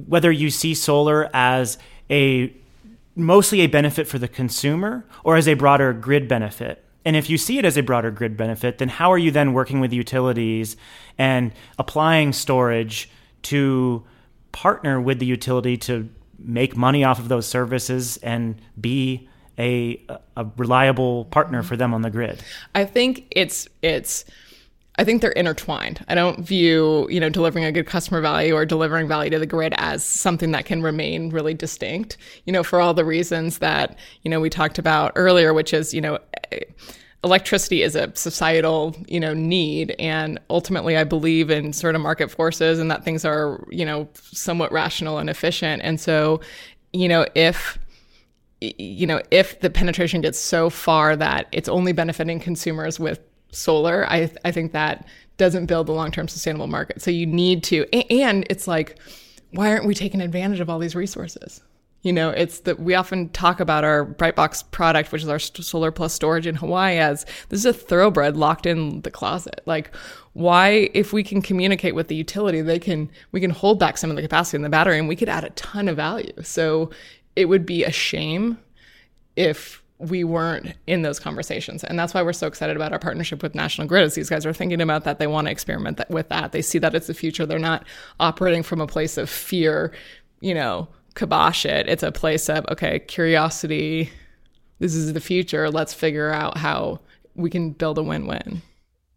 whether 0.08 0.32
you 0.32 0.50
see 0.50 0.74
solar 0.74 1.30
as 1.34 1.78
a 2.10 2.54
mostly 3.16 3.62
a 3.62 3.68
benefit 3.68 4.08
for 4.08 4.18
the 4.18 4.28
consumer 4.28 5.06
or 5.24 5.36
as 5.36 5.48
a 5.48 5.54
broader 5.54 5.94
grid 5.94 6.28
benefit 6.28 6.84
and 7.06 7.16
if 7.16 7.30
you 7.30 7.38
see 7.38 7.58
it 7.58 7.66
as 7.66 7.78
a 7.78 7.84
broader 7.84 8.12
grid 8.12 8.38
benefit, 8.38 8.78
then 8.78 8.90
how 8.90 9.12
are 9.12 9.18
you 9.18 9.32
then 9.32 9.54
working 9.54 9.80
with 9.80 9.92
utilities 9.92 10.78
and 11.18 11.52
applying 11.78 12.34
storage 12.34 13.10
to 13.44 14.04
partner 14.52 15.02
with 15.02 15.20
the 15.20 15.26
utility 15.26 15.78
to 15.78 16.10
make 16.40 16.76
money 16.78 17.04
off 17.04 17.20
of 17.20 17.28
those 17.28 17.48
services 17.48 18.18
and 18.18 18.62
be 18.80 19.28
a, 19.60 20.02
a 20.38 20.46
reliable 20.58 21.26
partner 21.26 21.62
for 21.62 21.76
them 21.76 21.94
on 21.94 22.02
the 22.02 22.10
grid? 22.10 22.42
I 22.74 22.86
think 22.86 23.26
it's 23.32 23.68
it's 23.82 24.26
I 24.96 25.04
think 25.04 25.22
they're 25.22 25.32
intertwined. 25.32 26.06
I 26.08 26.14
don't 26.14 26.42
view, 26.42 27.08
you 27.10 27.20
know, 27.20 27.30
delivering 27.30 27.66
a 27.66 27.72
good 27.72 27.88
customer 27.88 28.22
value 28.22 28.54
or 28.54 28.64
delivering 28.64 29.08
value 29.08 29.32
to 29.32 29.40
the 29.40 29.48
grid 29.48 29.74
as 29.78 30.04
something 30.04 30.52
that 30.52 30.66
can 30.66 30.84
remain 30.84 31.32
really 31.32 31.56
distinct, 31.56 32.18
you 32.46 32.54
know, 32.54 32.64
for 32.64 32.80
all 32.80 32.94
the 32.94 33.04
reasons 33.04 33.58
that, 33.58 33.98
you 34.22 34.30
know, 34.30 34.40
we 34.40 34.52
talked 34.52 34.78
about 34.78 35.12
earlier, 35.16 35.52
which 35.52 35.74
is, 35.74 35.96
you 35.96 36.02
know, 36.02 36.20
electricity 37.24 37.82
is 37.82 37.96
a 37.96 38.16
societal, 38.16 38.96
you 39.08 39.20
know, 39.20 39.34
need. 39.34 39.96
And 39.98 40.40
ultimately 40.52 40.96
I 40.96 41.06
believe 41.06 41.50
in 41.50 41.74
sort 41.74 41.96
of 41.96 42.02
market 42.02 42.30
forces 42.30 42.78
and 42.78 42.92
that 42.92 43.04
things 43.04 43.26
are, 43.26 43.66
you 43.72 43.86
know, 43.86 44.08
somewhat 44.14 44.72
rational 44.72 45.18
and 45.18 45.28
efficient. 45.30 45.82
And 45.84 46.00
so, 46.00 46.40
you 46.92 47.08
know, 47.08 47.26
if, 47.34 47.80
you 48.62 49.08
know, 49.08 49.22
if 49.32 49.60
the 49.62 49.72
penetration 49.72 50.22
gets 50.22 50.38
so 50.38 50.70
far 50.70 51.16
that 51.16 51.48
it's 51.52 51.68
only 51.68 51.94
benefiting 51.94 52.40
consumers 52.40 53.00
with 53.00 53.20
solar, 53.54 54.06
I 54.10 54.32
I 54.44 54.52
think 54.52 54.72
that 54.74 55.08
doesn't 55.38 55.66
build 55.66 55.90
a 55.90 55.92
long 55.92 56.12
term 56.12 56.28
sustainable 56.28 56.68
market. 56.68 57.02
So 57.02 57.12
you 57.12 57.26
need 57.26 57.64
to, 57.66 57.86
and 58.12 58.46
it's 58.50 58.68
like, 58.68 59.00
why 59.52 59.70
aren't 59.70 59.86
we 59.86 59.94
taking 59.96 60.22
advantage 60.22 60.60
of 60.60 60.70
all 60.70 60.80
these 60.80 60.96
resources? 60.96 61.62
You 62.04 62.12
know, 62.12 62.32
it's 62.32 62.60
that 62.62 62.82
we 62.82 62.96
often 62.96 63.30
talk 63.30 63.62
about 63.62 63.86
our 63.86 64.06
Brightbox 64.06 64.70
product, 64.72 65.14
which 65.14 65.24
is 65.24 65.30
our 65.30 65.40
solar 65.40 65.90
plus 65.90 66.14
storage 66.14 66.46
in 66.46 66.56
Hawaii, 66.56 66.98
as 66.98 67.26
this 67.48 67.60
is 67.60 67.66
a 67.66 67.72
thoroughbred 67.72 68.36
locked 68.36 68.66
in 68.66 69.02
the 69.02 69.12
closet. 69.12 69.62
Like, 69.66 69.96
why, 70.34 70.90
if 70.94 71.14
we 71.14 71.24
can 71.24 71.42
communicate 71.42 71.96
with 71.96 72.10
the 72.10 72.16
utility, 72.16 72.62
they 72.62 72.80
can, 72.80 73.10
we 73.32 73.40
can 73.40 73.52
hold 73.52 73.80
back 73.80 73.98
some 73.98 74.10
of 74.10 74.18
the 74.18 74.22
capacity 74.22 74.58
in 74.58 74.64
the 74.64 74.70
battery 74.70 75.00
and 75.00 75.08
we 75.08 75.16
could 75.16 75.30
add 75.30 75.46
a 75.46 75.50
ton 75.52 75.88
of 75.88 75.96
value. 75.96 76.34
So 76.42 76.90
it 77.38 77.46
would 77.46 77.66
be 77.66 77.86
a 77.86 77.92
shame 77.92 78.58
if 79.38 79.82
we 80.00 80.24
weren't 80.24 80.74
in 80.88 81.02
those 81.02 81.20
conversations. 81.20 81.84
And 81.84 81.98
that's 81.98 82.14
why 82.14 82.22
we're 82.24 82.34
so 82.34 82.48
excited 82.48 82.76
about 82.76 82.92
our 82.92 83.00
partnership 83.00 83.42
with 83.42 83.56
National 83.56 83.88
Grid 83.88 84.04
is 84.04 84.16
these 84.16 84.30
guys 84.30 84.46
are 84.46 84.54
thinking 84.54 84.82
about 84.82 85.04
that. 85.06 85.20
They 85.20 85.28
want 85.28 85.48
to 85.48 85.52
experiment 85.52 85.98
that, 85.98 86.10
with 86.10 86.30
that. 86.30 86.52
They 86.52 86.62
see 86.62 86.80
that 86.80 86.96
it's 86.96 87.08
the 87.08 87.14
future. 87.14 87.46
They're 87.46 87.60
not 87.60 87.86
operating 88.20 88.64
from 88.64 88.82
a 88.82 88.88
place 88.88 89.18
of 89.18 89.30
fear, 89.30 89.94
you 90.42 90.54
know, 90.54 90.90
kibosh 91.16 91.66
it. 91.66 91.88
It's 91.88 92.04
a 92.04 92.12
place 92.12 92.50
of, 92.50 92.66
okay, 92.70 93.00
curiosity. 93.00 94.10
This 94.80 94.96
is 94.96 95.14
the 95.14 95.22
future. 95.22 95.70
Let's 95.70 95.94
figure 95.94 96.32
out 96.32 96.58
how 96.58 97.00
we 97.36 97.50
can 97.50 97.72
build 97.72 97.98
a 97.98 98.04
win-win. 98.04 98.62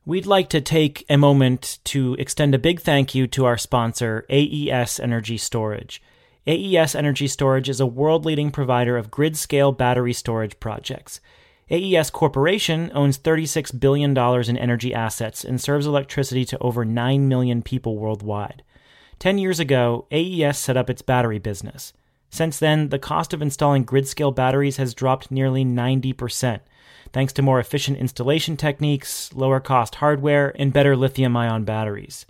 We'd 0.05 0.27
like 0.27 0.49
to 0.51 0.61
take 0.61 1.05
a 1.11 1.17
moment 1.17 1.81
to 1.85 2.15
extend 2.15 2.55
a 2.55 2.61
big 2.61 2.81
thank 2.81 3.15
you 3.15 3.27
to 3.29 3.45
our 3.45 3.59
sponsor, 3.59 4.25
AES 4.31 5.01
Energy 5.01 5.37
Storage. 5.37 6.01
AES 6.49 6.95
Energy 6.95 7.27
Storage 7.27 7.69
is 7.69 7.81
a 7.81 7.87
world 7.87 8.25
leading 8.25 8.53
provider 8.53 8.97
of 8.97 9.11
grid 9.11 9.37
scale 9.37 9.73
battery 9.73 10.13
storage 10.13 10.61
projects. 10.61 11.21
AES 11.73 12.11
Corporation 12.11 12.93
owns 12.95 13.19
$36 13.19 13.81
billion 13.81 14.17
in 14.17 14.57
energy 14.57 14.95
assets 14.95 15.43
and 15.43 15.61
serves 15.61 15.87
electricity 15.87 16.45
to 16.45 16.59
over 16.59 16.85
9 16.85 17.27
million 17.27 17.63
people 17.63 17.99
worldwide. 17.99 18.63
Ten 19.19 19.39
years 19.39 19.59
ago, 19.59 20.07
AES 20.13 20.57
set 20.57 20.77
up 20.77 20.89
its 20.89 21.03
battery 21.03 21.41
business. 21.41 21.93
Since 22.31 22.61
then, 22.61 22.91
the 22.91 22.99
cost 23.01 23.33
of 23.33 23.43
installing 23.43 23.83
grid 23.83 24.07
scale 24.07 24.31
batteries 24.31 24.77
has 24.77 24.95
dropped 24.95 25.33
nearly 25.33 25.65
90%, 25.65 26.61
thanks 27.13 27.33
to 27.33 27.43
more 27.43 27.59
efficient 27.59 27.99
installation 27.99 28.57
techniques, 28.57 29.33
lower 29.33 29.59
cost 29.59 29.97
hardware, 29.97 30.55
and 30.61 30.73
better 30.73 30.95
lithium 30.95 31.37
ion 31.37 31.65
batteries. 31.65 32.25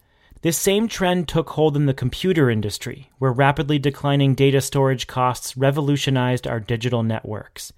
This 0.47 0.57
same 0.57 0.87
trend 0.87 1.27
took 1.27 1.51
hold 1.51 1.77
in 1.77 1.87
the 1.87 1.93
computer 1.93 2.49
industry, 2.49 3.11
where 3.19 3.33
rapidly 3.33 3.81
declining 3.81 4.37
data 4.37 4.61
storage 4.61 5.09
costs 5.09 5.57
revolutionized 5.57 6.47
our 6.47 6.61
digital 6.61 7.03
networks. 7.03 7.73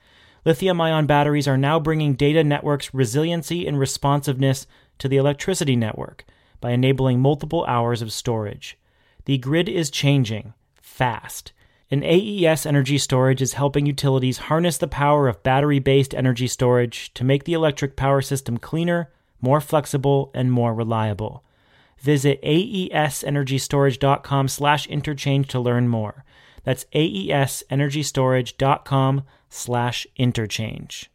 Lithium 0.44 0.78
ion 0.78 1.06
batteries 1.06 1.48
are 1.48 1.56
now 1.56 1.80
bringing 1.80 2.12
data 2.12 2.44
networks 2.44 2.92
resiliency 2.92 3.66
and 3.66 3.78
responsiveness 3.78 4.66
to 4.98 5.08
the 5.08 5.16
electricity 5.16 5.76
network 5.76 6.26
by 6.60 6.72
enabling 6.72 7.20
multiple 7.20 7.64
hours 7.64 8.02
of 8.02 8.12
storage. 8.12 8.76
The 9.24 9.38
grid 9.38 9.70
is 9.70 9.90
changing 9.90 10.52
fast. 10.74 11.52
And 11.90 12.04
AES 12.04 12.66
Energy 12.66 12.98
Storage 12.98 13.40
is 13.40 13.54
helping 13.54 13.86
utilities 13.86 14.36
harness 14.36 14.76
the 14.76 14.86
power 14.86 15.26
of 15.26 15.42
battery 15.42 15.78
based 15.78 16.14
energy 16.14 16.46
storage 16.46 17.14
to 17.14 17.24
make 17.24 17.44
the 17.44 17.54
electric 17.54 17.96
power 17.96 18.20
system 18.20 18.58
cleaner, 18.58 19.10
more 19.40 19.62
flexible, 19.62 20.30
and 20.34 20.52
more 20.52 20.74
reliable. 20.74 21.44
Visit 22.00 22.42
aesenergystorage.com 22.42 24.48
slash 24.48 24.86
interchange 24.86 25.48
to 25.48 25.60
learn 25.60 25.88
more. 25.88 26.24
That's 26.64 26.86
aesenergystorage.com 26.94 29.22
slash 29.48 30.06
interchange. 30.16 31.10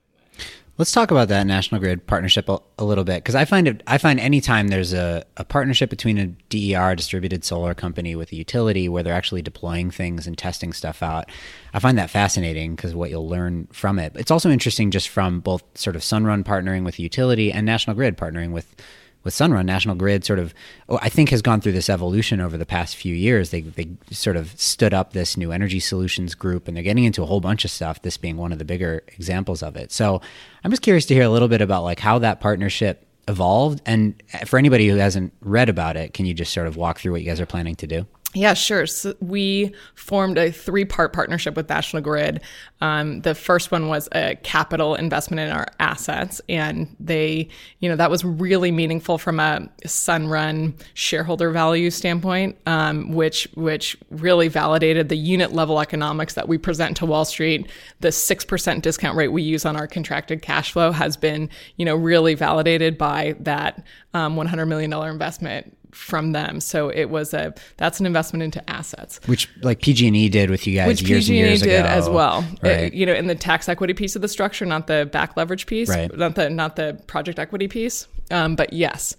Let's 0.75 0.91
talk 0.91 1.11
about 1.11 1.27
that 1.27 1.45
National 1.45 1.79
Grid 1.79 2.07
partnership 2.07 2.49
a, 2.49 2.59
a 2.79 2.83
little 2.83 3.03
bit 3.03 3.17
because 3.17 3.35
I 3.35 3.45
find 3.45 3.67
it. 3.67 3.83
I 3.85 3.99
find 3.99 4.19
anytime 4.19 4.69
there's 4.69 4.91
a, 4.91 5.23
a 5.37 5.45
partnership 5.45 5.91
between 5.91 6.17
a 6.17 6.27
DER, 6.49 6.95
distributed 6.95 7.45
solar 7.45 7.75
company, 7.75 8.15
with 8.15 8.31
a 8.31 8.35
utility 8.35 8.89
where 8.89 9.03
they're 9.03 9.13
actually 9.13 9.43
deploying 9.43 9.91
things 9.91 10.25
and 10.25 10.35
testing 10.35 10.73
stuff 10.73 11.03
out, 11.03 11.29
I 11.75 11.79
find 11.79 11.95
that 11.99 12.09
fascinating 12.09 12.75
because 12.75 12.95
what 12.95 13.11
you'll 13.11 13.29
learn 13.29 13.67
from 13.71 13.99
it. 13.99 14.13
It's 14.15 14.31
also 14.31 14.49
interesting 14.49 14.89
just 14.89 15.09
from 15.09 15.41
both 15.41 15.63
sort 15.75 15.95
of 15.95 16.01
Sunrun 16.01 16.43
partnering 16.43 16.83
with 16.83 16.99
utility 16.99 17.51
and 17.51 17.67
National 17.67 17.95
Grid 17.95 18.17
partnering 18.17 18.51
with 18.51 18.75
with 19.23 19.33
Sunrun, 19.33 19.65
National 19.65 19.95
Grid 19.95 20.25
sort 20.25 20.39
of, 20.39 20.53
oh, 20.89 20.99
I 21.01 21.09
think, 21.09 21.29
has 21.29 21.41
gone 21.41 21.61
through 21.61 21.71
this 21.71 21.89
evolution 21.89 22.41
over 22.41 22.57
the 22.57 22.65
past 22.65 22.95
few 22.95 23.15
years. 23.15 23.49
They, 23.51 23.61
they 23.61 23.89
sort 24.11 24.35
of 24.35 24.59
stood 24.59 24.93
up 24.93 25.13
this 25.13 25.37
new 25.37 25.51
energy 25.51 25.79
solutions 25.79 26.35
group 26.35 26.67
and 26.67 26.75
they're 26.75 26.83
getting 26.83 27.03
into 27.05 27.23
a 27.23 27.25
whole 27.25 27.39
bunch 27.39 27.65
of 27.65 27.71
stuff, 27.71 28.01
this 28.01 28.17
being 28.17 28.37
one 28.37 28.51
of 28.51 28.59
the 28.59 28.65
bigger 28.65 29.03
examples 29.15 29.63
of 29.63 29.75
it. 29.75 29.91
So 29.91 30.21
I'm 30.63 30.71
just 30.71 30.81
curious 30.81 31.05
to 31.07 31.13
hear 31.13 31.23
a 31.23 31.29
little 31.29 31.47
bit 31.47 31.61
about 31.61 31.83
like 31.83 31.99
how 31.99 32.19
that 32.19 32.39
partnership 32.41 33.05
evolved. 33.27 33.81
And 33.85 34.21
for 34.45 34.59
anybody 34.59 34.87
who 34.87 34.97
hasn't 34.97 35.33
read 35.41 35.69
about 35.69 35.95
it, 35.95 36.13
can 36.13 36.25
you 36.25 36.33
just 36.33 36.53
sort 36.53 36.67
of 36.67 36.75
walk 36.75 36.99
through 36.99 37.13
what 37.13 37.21
you 37.21 37.27
guys 37.27 37.39
are 37.39 37.45
planning 37.45 37.75
to 37.75 37.87
do? 37.87 38.05
Yeah, 38.35 38.55
sure. 38.55 38.87
So 38.87 39.13
we 39.19 39.75
formed 39.93 40.39
a 40.39 40.51
three 40.51 40.85
part 40.85 41.13
partnership 41.13 41.55
with 41.55 41.69
National 41.69 42.01
Grid. 42.01 42.41
Um, 42.81 43.21
the 43.21 43.35
first 43.35 43.71
one 43.71 43.87
was 43.87 44.09
a 44.11 44.35
capital 44.41 44.95
investment 44.95 45.39
in 45.39 45.55
our 45.55 45.67
assets. 45.79 46.41
And 46.49 46.95
they, 46.99 47.47
you 47.79 47.89
know, 47.89 47.95
that 47.95 48.09
was 48.09 48.25
really 48.25 48.71
meaningful 48.71 49.19
from 49.19 49.39
a 49.39 49.69
Sunrun 49.85 50.73
shareholder 50.95 51.51
value 51.51 51.91
standpoint, 51.91 52.57
um, 52.65 53.11
which, 53.11 53.47
which 53.53 53.95
really 54.09 54.47
validated 54.47 55.09
the 55.09 55.17
unit 55.17 55.53
level 55.53 55.79
economics 55.79 56.33
that 56.33 56.47
we 56.47 56.57
present 56.57 56.97
to 56.97 57.05
Wall 57.05 57.25
Street. 57.25 57.69
The 57.99 58.09
6% 58.09 58.81
discount 58.81 59.15
rate 59.15 59.27
we 59.27 59.43
use 59.43 59.63
on 59.63 59.75
our 59.75 59.87
contracted 59.87 60.41
cash 60.41 60.71
flow 60.71 60.91
has 60.91 61.15
been, 61.15 61.49
you 61.77 61.85
know, 61.85 61.95
really 61.95 62.33
validated 62.33 62.97
by 62.97 63.35
that 63.41 63.85
um, 64.15 64.35
$100 64.35 64.67
million 64.67 64.91
investment 64.91 65.77
from 65.93 66.31
them. 66.31 66.59
So 66.59 66.89
it 66.89 67.05
was 67.09 67.33
a 67.33 67.53
that's 67.77 67.99
an 67.99 68.05
investment 68.05 68.43
into 68.43 68.67
assets, 68.69 69.19
which 69.27 69.49
like 69.61 69.81
PG&E 69.81 70.29
did 70.29 70.49
with 70.49 70.65
you 70.67 70.75
guys 70.75 70.87
which 70.87 71.01
years 71.03 71.27
PG&E 71.27 71.39
and 71.41 71.47
years 71.49 71.61
did 71.61 71.79
ago. 71.79 71.87
as 71.87 72.09
well. 72.09 72.45
Right. 72.61 72.91
Uh, 72.91 72.95
you 72.95 73.05
know, 73.05 73.13
in 73.13 73.27
the 73.27 73.35
tax 73.35 73.69
equity 73.69 73.93
piece 73.93 74.15
of 74.15 74.21
the 74.21 74.27
structure, 74.27 74.65
not 74.65 74.87
the 74.87 75.07
back 75.11 75.37
leverage 75.37 75.65
piece, 75.67 75.89
Right. 75.89 76.15
not 76.17 76.35
the 76.35 76.49
not 76.49 76.75
the 76.75 77.01
project 77.07 77.39
equity 77.39 77.67
piece. 77.67 78.07
Um, 78.31 78.55
but 78.55 78.73
yes. 78.73 79.15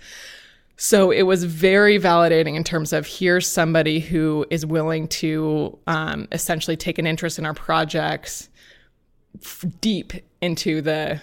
So 0.76 1.12
it 1.12 1.22
was 1.22 1.44
very 1.44 2.00
validating 2.00 2.56
in 2.56 2.64
terms 2.64 2.92
of 2.92 3.06
here's 3.06 3.48
somebody 3.48 4.00
who 4.00 4.44
is 4.50 4.66
willing 4.66 5.06
to 5.08 5.78
um, 5.86 6.26
essentially 6.32 6.76
take 6.76 6.98
an 6.98 7.06
interest 7.06 7.38
in 7.38 7.46
our 7.46 7.54
projects 7.54 8.48
f- 9.40 9.64
deep 9.80 10.12
into 10.40 10.80
the 10.82 11.20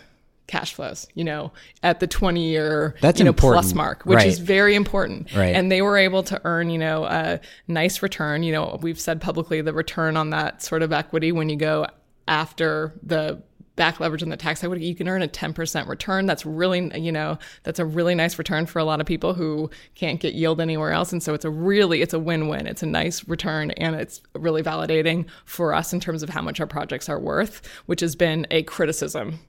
cash 0.51 0.73
flows, 0.73 1.07
you 1.13 1.23
know, 1.23 1.53
at 1.81 2.01
the 2.01 2.07
20 2.07 2.43
year, 2.43 2.95
That's 2.99 3.19
you 3.19 3.23
know, 3.23 3.29
important. 3.29 3.63
plus 3.63 3.73
mark, 3.73 4.03
which 4.03 4.25
is 4.25 4.37
very 4.37 4.75
important. 4.75 5.33
Right. 5.33 5.55
And 5.55 5.71
they 5.71 5.81
were 5.81 5.97
able 5.97 6.23
to 6.23 6.41
earn, 6.43 6.69
you 6.69 6.77
know, 6.77 7.05
a 7.05 7.39
nice 7.69 8.03
return. 8.03 8.43
You 8.43 8.51
know, 8.51 8.77
we've 8.81 8.99
said 8.99 9.21
publicly 9.21 9.61
the 9.61 9.73
return 9.73 10.17
on 10.17 10.31
that 10.31 10.61
sort 10.61 10.83
of 10.83 10.91
equity 10.91 11.31
when 11.31 11.47
you 11.47 11.55
go 11.55 11.87
after 12.27 12.93
the 13.01 13.41
back 13.75 13.99
leverage 13.99 14.21
and 14.21 14.31
the 14.31 14.37
tax 14.37 14.63
equity, 14.63 14.85
you 14.85 14.95
can 14.95 15.07
earn 15.07 15.21
a 15.21 15.27
10% 15.27 15.87
return. 15.87 16.25
That's 16.25 16.45
really, 16.45 16.91
you 16.99 17.11
know, 17.11 17.37
that's 17.63 17.79
a 17.79 17.85
really 17.85 18.15
nice 18.15 18.37
return 18.37 18.65
for 18.65 18.79
a 18.79 18.83
lot 18.83 18.99
of 18.99 19.07
people 19.07 19.33
who 19.33 19.69
can't 19.95 20.19
get 20.19 20.33
yield 20.33 20.59
anywhere 20.59 20.91
else. 20.91 21.11
And 21.11 21.23
so 21.23 21.33
it's 21.33 21.45
a 21.45 21.49
really, 21.49 22.01
it's 22.01 22.13
a 22.13 22.19
win-win. 22.19 22.67
It's 22.67 22.83
a 22.83 22.87
nice 22.87 23.27
return 23.27 23.71
and 23.71 23.95
it's 23.95 24.21
really 24.35 24.61
validating 24.61 25.25
for 25.45 25.73
us 25.73 25.93
in 25.93 25.99
terms 25.99 26.21
of 26.21 26.29
how 26.29 26.41
much 26.41 26.59
our 26.59 26.67
projects 26.67 27.09
are 27.09 27.19
worth, 27.19 27.61
which 27.85 28.01
has 28.01 28.15
been 28.15 28.45
a 28.51 28.63
criticism 28.63 29.39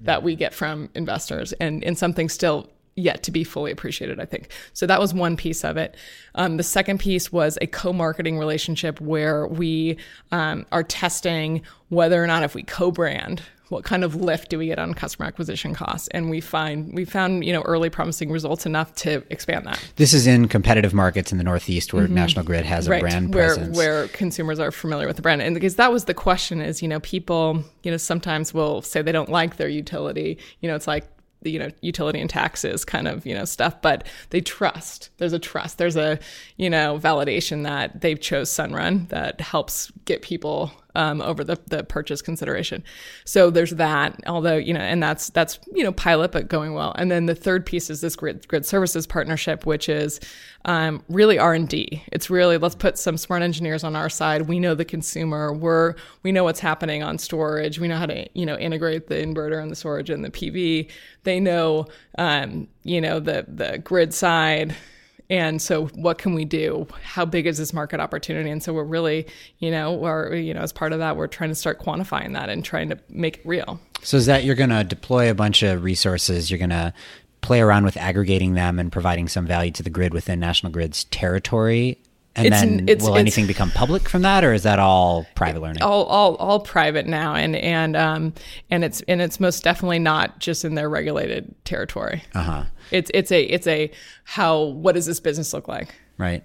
that 0.00 0.22
we 0.22 0.36
get 0.36 0.54
from 0.54 0.88
investors 0.94 1.52
and, 1.54 1.82
and 1.84 1.98
something 1.98 2.28
still 2.28 2.70
yet 2.94 3.22
to 3.22 3.30
be 3.30 3.44
fully 3.44 3.72
appreciated, 3.72 4.20
I 4.20 4.26
think. 4.26 4.48
So 4.72 4.86
that 4.86 5.00
was 5.00 5.14
one 5.14 5.36
piece 5.36 5.64
of 5.64 5.76
it. 5.76 5.96
Um, 6.34 6.56
the 6.56 6.62
second 6.62 7.00
piece 7.00 7.32
was 7.32 7.58
a 7.60 7.66
co 7.66 7.92
marketing 7.92 8.38
relationship 8.38 9.00
where 9.00 9.46
we 9.46 9.96
um, 10.30 10.66
are 10.72 10.82
testing 10.82 11.62
whether 11.88 12.22
or 12.22 12.26
not 12.26 12.42
if 12.42 12.54
we 12.54 12.62
co 12.62 12.90
brand, 12.90 13.42
what 13.72 13.84
kind 13.84 14.04
of 14.04 14.14
lift 14.14 14.50
do 14.50 14.58
we 14.58 14.66
get 14.66 14.78
on 14.78 14.92
customer 14.94 15.26
acquisition 15.26 15.74
costs? 15.74 16.06
And 16.08 16.28
we 16.30 16.40
find 16.40 16.92
we 16.94 17.04
found 17.04 17.44
you 17.44 17.52
know 17.52 17.62
early 17.62 17.88
promising 17.90 18.30
results 18.30 18.66
enough 18.66 18.94
to 18.96 19.24
expand 19.30 19.66
that. 19.66 19.82
This 19.96 20.12
is 20.12 20.26
in 20.26 20.46
competitive 20.48 20.92
markets 20.92 21.32
in 21.32 21.38
the 21.38 21.44
Northeast 21.44 21.92
where 21.94 22.06
National 22.06 22.44
Grid 22.44 22.64
has 22.66 22.86
a 22.86 22.90
brand 22.98 23.12
Mm-hmm. 23.22 23.34
where 23.34 23.46
presence. 23.54 23.76
where 23.76 24.08
consumers 24.08 24.58
are 24.58 24.70
familiar 24.70 25.06
with 25.06 25.16
the 25.16 25.22
brand 25.22 25.42
and 25.42 25.54
because 25.54 25.76
that 25.76 25.92
was 25.92 26.04
the 26.04 26.14
question 26.14 26.60
is 26.60 26.82
you 26.82 26.88
know 26.88 27.00
people 27.00 27.64
you 27.82 27.90
know 27.90 27.96
sometimes 27.96 28.52
will 28.52 28.82
say 28.82 29.00
they 29.02 29.12
don't 29.12 29.28
like 29.28 29.56
their 29.56 29.68
utility 29.68 30.38
you 30.60 30.68
know 30.68 30.74
it's 30.74 30.86
like 30.86 31.04
you 31.42 31.58
know 31.58 31.68
utility 31.80 32.20
and 32.20 32.30
taxes 32.30 32.84
kind 32.84 33.08
of 33.08 33.26
you 33.26 33.34
know 33.34 33.44
stuff 33.44 33.80
but 33.82 34.06
they 34.30 34.40
trust 34.40 35.10
there's 35.18 35.32
a 35.32 35.38
trust 35.38 35.78
there's 35.78 35.96
a 35.96 36.18
you 36.56 36.70
know 36.70 36.98
validation 36.98 37.64
that 37.64 38.00
they've 38.00 38.20
chose 38.20 38.48
sunrun 38.50 39.08
that 39.08 39.40
helps 39.40 39.90
get 40.04 40.22
people 40.22 40.70
um, 40.94 41.20
over 41.22 41.44
the, 41.44 41.58
the 41.66 41.84
purchase 41.84 42.22
consideration. 42.22 42.82
So 43.24 43.50
there's 43.50 43.72
that 43.72 44.20
although 44.26 44.56
you 44.56 44.74
know 44.74 44.80
and 44.80 45.02
that's 45.02 45.30
that's 45.30 45.58
you 45.72 45.84
know 45.84 45.92
pilot 45.92 46.32
but 46.32 46.48
going 46.48 46.74
well. 46.74 46.94
And 46.96 47.10
then 47.10 47.26
the 47.26 47.34
third 47.34 47.66
piece 47.66 47.90
is 47.90 48.00
this 48.00 48.16
grid 48.16 48.46
grid 48.48 48.66
services 48.66 49.06
partnership 49.06 49.66
which 49.66 49.88
is 49.88 50.20
um, 50.64 51.02
really 51.08 51.38
r&d 51.38 52.04
it's 52.12 52.30
really 52.30 52.56
let's 52.56 52.76
put 52.76 52.96
some 52.96 53.16
smart 53.16 53.42
engineers 53.42 53.84
on 53.84 53.96
our 53.96 54.08
side. 54.08 54.42
We 54.42 54.60
know 54.60 54.74
the 54.74 54.84
consumer. 54.84 55.52
We're 55.52 55.94
we 56.22 56.32
know 56.32 56.44
what's 56.44 56.60
happening 56.60 57.02
on 57.02 57.18
storage. 57.18 57.78
We 57.78 57.88
know 57.88 57.96
how 57.96 58.06
to 58.06 58.28
you 58.34 58.46
know 58.46 58.56
integrate 58.56 59.08
the 59.08 59.16
inverter 59.16 59.60
and 59.60 59.70
the 59.70 59.76
storage 59.76 60.10
and 60.10 60.24
the 60.24 60.30
pv 60.30 60.90
they 61.24 61.40
know 61.40 61.86
um, 62.18 62.68
you 62.82 63.00
know 63.00 63.20
the 63.20 63.46
the 63.48 63.78
grid 63.78 64.12
side 64.14 64.74
and 65.30 65.62
so 65.62 65.86
what 65.88 66.18
can 66.18 66.34
we 66.34 66.44
do 66.44 66.86
how 67.02 67.24
big 67.24 67.46
is 67.46 67.58
this 67.58 67.72
market 67.72 68.00
opportunity 68.00 68.50
and 68.50 68.62
so 68.62 68.72
we're 68.72 68.84
really 68.84 69.26
you 69.58 69.70
know 69.70 69.92
we're 69.92 70.34
you 70.34 70.52
know 70.52 70.60
as 70.60 70.72
part 70.72 70.92
of 70.92 70.98
that 70.98 71.16
we're 71.16 71.26
trying 71.26 71.50
to 71.50 71.54
start 71.54 71.80
quantifying 71.80 72.32
that 72.32 72.48
and 72.48 72.64
trying 72.64 72.88
to 72.88 72.98
make 73.08 73.38
it 73.38 73.46
real 73.46 73.80
So 74.02 74.16
is 74.16 74.26
that 74.26 74.44
you're 74.44 74.56
going 74.56 74.70
to 74.70 74.82
deploy 74.82 75.30
a 75.30 75.34
bunch 75.34 75.62
of 75.62 75.84
resources, 75.84 76.50
you're 76.50 76.58
going 76.58 76.70
to 76.70 76.92
play 77.40 77.60
around 77.60 77.84
with 77.84 77.96
aggregating 77.96 78.54
them 78.54 78.78
and 78.78 78.90
providing 78.90 79.28
some 79.28 79.46
value 79.46 79.70
to 79.72 79.82
the 79.82 79.90
grid 79.90 80.12
within 80.12 80.40
National 80.40 80.72
Grid's 80.72 81.04
territory? 81.04 81.98
And 82.34 82.46
It's- 82.46 82.60
then 82.62 82.88
it's- 82.88 83.02
will 83.02 83.10
it's- 83.10 83.20
anything 83.20 83.46
become 83.46 83.70
public 83.70 84.08
from 84.08 84.22
that 84.22 84.42
or 84.42 84.54
is 84.54 84.62
that 84.62 84.78
all 84.78 85.26
private 85.34 85.60
learning? 85.60 85.82
all 85.82 86.04
all 86.04 86.34
all 86.36 86.60
private 86.60 87.06
now 87.06 87.34
and 87.34 87.54
and 87.56 87.94
um 87.96 88.32
and 88.70 88.84
it's 88.84 89.02
and 89.06 89.20
it's 89.20 89.38
most 89.38 89.62
definitely 89.62 89.98
not 89.98 90.38
just 90.38 90.64
in 90.64 90.74
their 90.74 90.88
regulated 90.88 91.54
territory 91.64 92.22
Uh-huh. 92.34 92.62
it's 92.90 93.10
it's 93.12 93.30
a 93.30 93.42
it's 93.42 93.66
a 93.66 93.90
how 94.24 94.62
what 94.62 94.94
does 94.94 95.04
this 95.06 95.20
business 95.20 95.52
look 95.52 95.68
like 95.68 95.94
Right. 96.18 96.42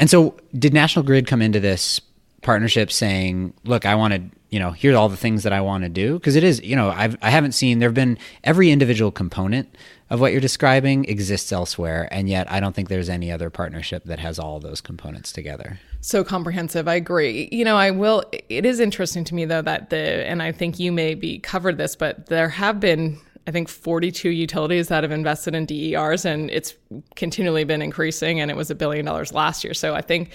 And 0.00 0.10
so 0.10 0.34
did 0.58 0.74
National 0.74 1.04
Grid 1.04 1.26
come 1.26 1.40
into 1.40 1.60
this 1.60 2.00
partnership 2.42 2.90
saying, 2.90 3.52
look, 3.64 3.86
I 3.86 3.94
want 3.94 4.12
to, 4.14 4.22
you 4.54 4.60
know, 4.60 4.70
here's 4.70 4.94
all 4.94 5.08
the 5.08 5.16
things 5.16 5.42
that 5.42 5.52
I 5.52 5.60
want 5.60 5.82
to 5.82 5.90
do? 5.90 6.14
Because 6.14 6.36
it 6.36 6.44
is, 6.44 6.62
you 6.62 6.76
know, 6.76 6.90
I've, 6.90 7.16
I 7.20 7.30
haven't 7.30 7.52
seen, 7.52 7.80
there 7.80 7.88
have 7.88 7.94
been 7.94 8.18
every 8.44 8.70
individual 8.70 9.10
component 9.10 9.74
of 10.10 10.20
what 10.20 10.30
you're 10.30 10.40
describing 10.40 11.06
exists 11.06 11.50
elsewhere. 11.50 12.06
And 12.12 12.28
yet 12.28 12.48
I 12.48 12.60
don't 12.60 12.72
think 12.72 12.88
there's 12.88 13.08
any 13.08 13.32
other 13.32 13.50
partnership 13.50 14.04
that 14.04 14.20
has 14.20 14.38
all 14.38 14.60
those 14.60 14.80
components 14.80 15.32
together. 15.32 15.80
so 16.00 16.22
comprehensive 16.22 16.86
i 16.86 16.94
agree 16.94 17.48
you 17.50 17.64
know 17.64 17.76
i 17.76 17.90
will 17.90 18.22
it 18.50 18.64
is 18.66 18.78
interesting 18.78 19.24
to 19.24 19.34
me 19.34 19.46
though 19.46 19.62
that 19.62 19.88
the 19.88 20.04
and 20.30 20.42
i 20.42 20.52
think 20.52 20.78
you 20.78 20.92
may 20.92 21.14
be 21.14 21.38
covered 21.38 21.78
this 21.78 21.96
but 21.96 22.26
there 22.26 22.50
have 22.50 22.78
been 22.78 23.18
I 23.46 23.50
think 23.50 23.68
42 23.68 24.30
utilities 24.30 24.88
that 24.88 25.04
have 25.04 25.12
invested 25.12 25.54
in 25.54 25.66
DERs, 25.66 26.24
and 26.24 26.50
it's 26.50 26.74
continually 27.14 27.64
been 27.64 27.82
increasing. 27.82 28.40
And 28.40 28.50
it 28.50 28.56
was 28.56 28.70
a 28.70 28.74
billion 28.74 29.04
dollars 29.04 29.34
last 29.34 29.64
year. 29.64 29.74
So 29.74 29.94
I 29.94 30.00
think, 30.00 30.30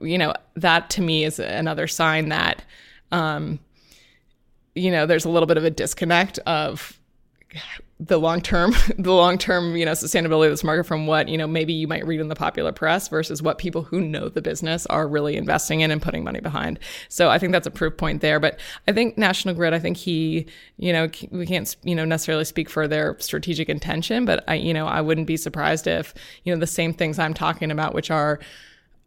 you 0.00 0.16
know, 0.16 0.32
that 0.54 0.88
to 0.90 1.02
me 1.02 1.24
is 1.24 1.38
another 1.38 1.86
sign 1.86 2.30
that, 2.30 2.64
um, 3.12 3.58
you 4.74 4.90
know, 4.90 5.06
there's 5.06 5.24
a 5.24 5.30
little 5.30 5.46
bit 5.46 5.56
of 5.56 5.64
a 5.64 5.70
disconnect 5.70 6.38
of 6.40 6.98
the 7.98 8.18
long 8.18 8.42
term 8.42 8.74
the 8.98 9.12
long 9.12 9.38
term 9.38 9.74
you 9.74 9.84
know 9.84 9.92
sustainability 9.92 10.46
of 10.46 10.52
this 10.52 10.64
market 10.64 10.84
from 10.84 11.06
what 11.06 11.28
you 11.28 11.38
know 11.38 11.46
maybe 11.46 11.72
you 11.72 11.88
might 11.88 12.06
read 12.06 12.20
in 12.20 12.28
the 12.28 12.34
popular 12.34 12.72
press 12.72 13.08
versus 13.08 13.40
what 13.40 13.56
people 13.56 13.82
who 13.82 14.00
know 14.00 14.28
the 14.28 14.42
business 14.42 14.84
are 14.86 15.08
really 15.08 15.36
investing 15.36 15.80
in 15.80 15.90
and 15.90 16.02
putting 16.02 16.22
money 16.22 16.40
behind. 16.40 16.78
So 17.08 17.30
i 17.30 17.38
think 17.38 17.52
that's 17.52 17.66
a 17.66 17.70
proof 17.70 17.96
point 17.96 18.20
there. 18.20 18.38
But 18.38 18.60
i 18.86 18.92
think 18.92 19.16
national 19.16 19.54
grid 19.54 19.72
i 19.72 19.78
think 19.78 19.96
he 19.96 20.46
you 20.76 20.92
know 20.92 21.08
we 21.30 21.46
can't 21.46 21.74
you 21.84 21.94
know 21.94 22.04
necessarily 22.04 22.44
speak 22.44 22.68
for 22.68 22.86
their 22.86 23.16
strategic 23.18 23.68
intention 23.68 24.24
but 24.24 24.44
i 24.46 24.54
you 24.54 24.74
know 24.74 24.86
i 24.86 25.00
wouldn't 25.00 25.26
be 25.26 25.36
surprised 25.36 25.86
if 25.86 26.12
you 26.44 26.52
know 26.52 26.60
the 26.60 26.66
same 26.66 26.92
things 26.92 27.18
i'm 27.18 27.34
talking 27.34 27.70
about 27.70 27.94
which 27.94 28.10
are 28.10 28.38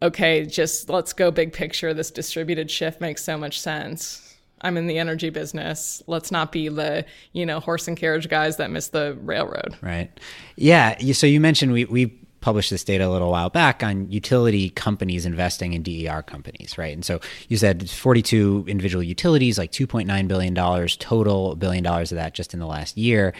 okay 0.02 0.44
just 0.46 0.88
let's 0.88 1.12
go 1.12 1.30
big 1.30 1.52
picture 1.52 1.92
this 1.94 2.10
distributed 2.10 2.70
shift 2.70 3.00
makes 3.00 3.22
so 3.22 3.36
much 3.36 3.60
sense 3.60 4.26
I'm 4.62 4.76
in 4.76 4.86
the 4.86 4.98
energy 4.98 5.30
business. 5.30 6.02
Let's 6.06 6.30
not 6.30 6.52
be 6.52 6.68
the, 6.68 7.06
you 7.32 7.46
know, 7.46 7.60
horse 7.60 7.88
and 7.88 7.96
carriage 7.96 8.28
guys 8.28 8.58
that 8.58 8.70
miss 8.70 8.88
the 8.88 9.16
railroad. 9.22 9.76
Right. 9.80 10.10
Yeah. 10.56 10.98
So 11.12 11.26
you 11.26 11.40
mentioned 11.40 11.72
we, 11.72 11.86
we 11.86 12.06
published 12.40 12.70
this 12.70 12.84
data 12.84 13.06
a 13.06 13.10
little 13.10 13.30
while 13.30 13.50
back 13.50 13.82
on 13.82 14.10
utility 14.10 14.70
companies 14.70 15.26
investing 15.26 15.72
in 15.74 15.82
DER 15.82 16.22
companies, 16.22 16.78
right? 16.78 16.94
And 16.94 17.04
so 17.04 17.20
you 17.48 17.56
said 17.56 17.88
42 17.88 18.64
individual 18.66 19.02
utilities, 19.02 19.58
like 19.58 19.72
$2.9 19.72 20.28
billion 20.28 20.54
total, 20.98 21.54
billion 21.56 21.84
dollars 21.84 22.12
of 22.12 22.16
that 22.16 22.34
just 22.34 22.54
in 22.54 22.60
the 22.60 22.66
last 22.66 22.96
year. 22.96 23.34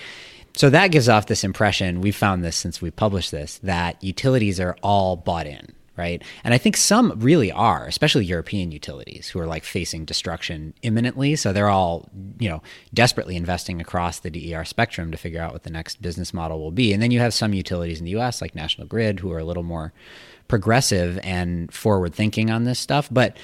So 0.55 0.69
that 0.71 0.89
gives 0.89 1.09
off 1.09 1.27
this 1.27 1.45
impression, 1.45 2.01
we've 2.01 2.17
found 2.17 2.43
this 2.43 2.57
since 2.57 2.83
we 2.83 2.91
published 2.91 3.31
this, 3.31 3.59
that 3.59 4.03
utilities 4.03 4.59
are 4.59 4.77
all 4.83 5.17
bought 5.17 5.47
in, 5.47 5.73
right? 6.01 6.23
And 6.43 6.55
I 6.55 6.59
think 6.59 6.77
some 6.77 7.13
really 7.21 7.53
are, 7.53 7.87
especially 7.87 8.25
European 8.25 8.73
utilities 8.73 9.29
who 9.29 9.39
are 9.39 9.47
like 9.47 9.65
facing 9.65 10.07
destruction 10.07 10.75
imminently. 10.83 11.37
So 11.37 11.53
they're 11.53 11.69
all, 11.69 12.09
you 12.39 12.49
know, 12.49 12.63
desperately 12.95 13.37
investing 13.37 13.81
across 13.81 14.21
the 14.21 14.31
DER 14.31 14.65
spectrum 14.65 15.13
to 15.13 15.19
figure 15.19 15.43
out 15.43 15.53
what 15.53 15.65
the 15.65 15.71
next 15.71 16.01
business 16.01 16.33
model 16.33 16.59
will 16.59 16.73
be. 16.73 16.93
And 16.93 17.03
then 17.03 17.11
you 17.11 17.21
have 17.21 17.35
some 17.35 17.53
utilities 17.53 17.99
in 17.99 18.07
the 18.07 18.17
US 18.19 18.41
like 18.41 18.55
National 18.55 18.87
Grid 18.87 19.21
who 19.21 19.31
are 19.31 19.39
a 19.39 19.45
little 19.45 19.63
more 19.63 19.93
progressive 20.49 21.21
and 21.23 21.73
forward 21.73 22.15
thinking 22.15 22.51
on 22.51 22.65
this 22.65 22.79
stuff, 22.79 23.09
but 23.13 23.37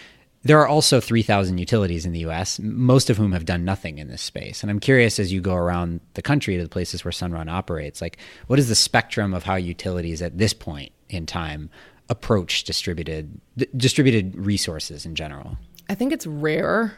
there 0.47 0.61
are 0.61 0.69
also 0.69 1.01
3,000 1.01 1.59
utilities 1.59 2.07
in 2.07 2.13
the 2.13 2.21
US, 2.21 2.61
most 2.61 3.11
of 3.11 3.17
whom 3.17 3.33
have 3.33 3.45
done 3.45 3.65
nothing 3.65 3.99
in 3.99 4.09
this 4.09 4.23
space. 4.23 4.63
And 4.63 4.71
I'm 4.71 4.79
curious 4.81 5.19
as 5.19 5.33
you 5.33 5.41
go 5.41 5.55
around 5.55 6.01
the 6.15 6.23
country 6.23 6.57
to 6.57 6.63
the 6.63 6.69
places 6.69 7.05
where 7.05 7.13
Sunrun 7.13 7.51
operates, 7.51 8.01
like 8.01 8.19
what 8.47 8.59
is 8.59 8.69
the 8.69 8.75
spectrum 8.75 9.35
of 9.35 9.43
how 9.43 9.57
utilities 9.57 10.23
at 10.23 10.39
this 10.39 10.53
point 10.53 10.93
in 11.09 11.27
time 11.27 11.71
approach 12.09 12.65
distributed 12.65 13.41
d- 13.57 13.67
distributed 13.77 14.37
resources 14.37 15.07
in 15.07 15.15
general? 15.15 15.57
I 15.89 15.95
think 15.95 16.13
it's 16.13 16.27
rare 16.27 16.95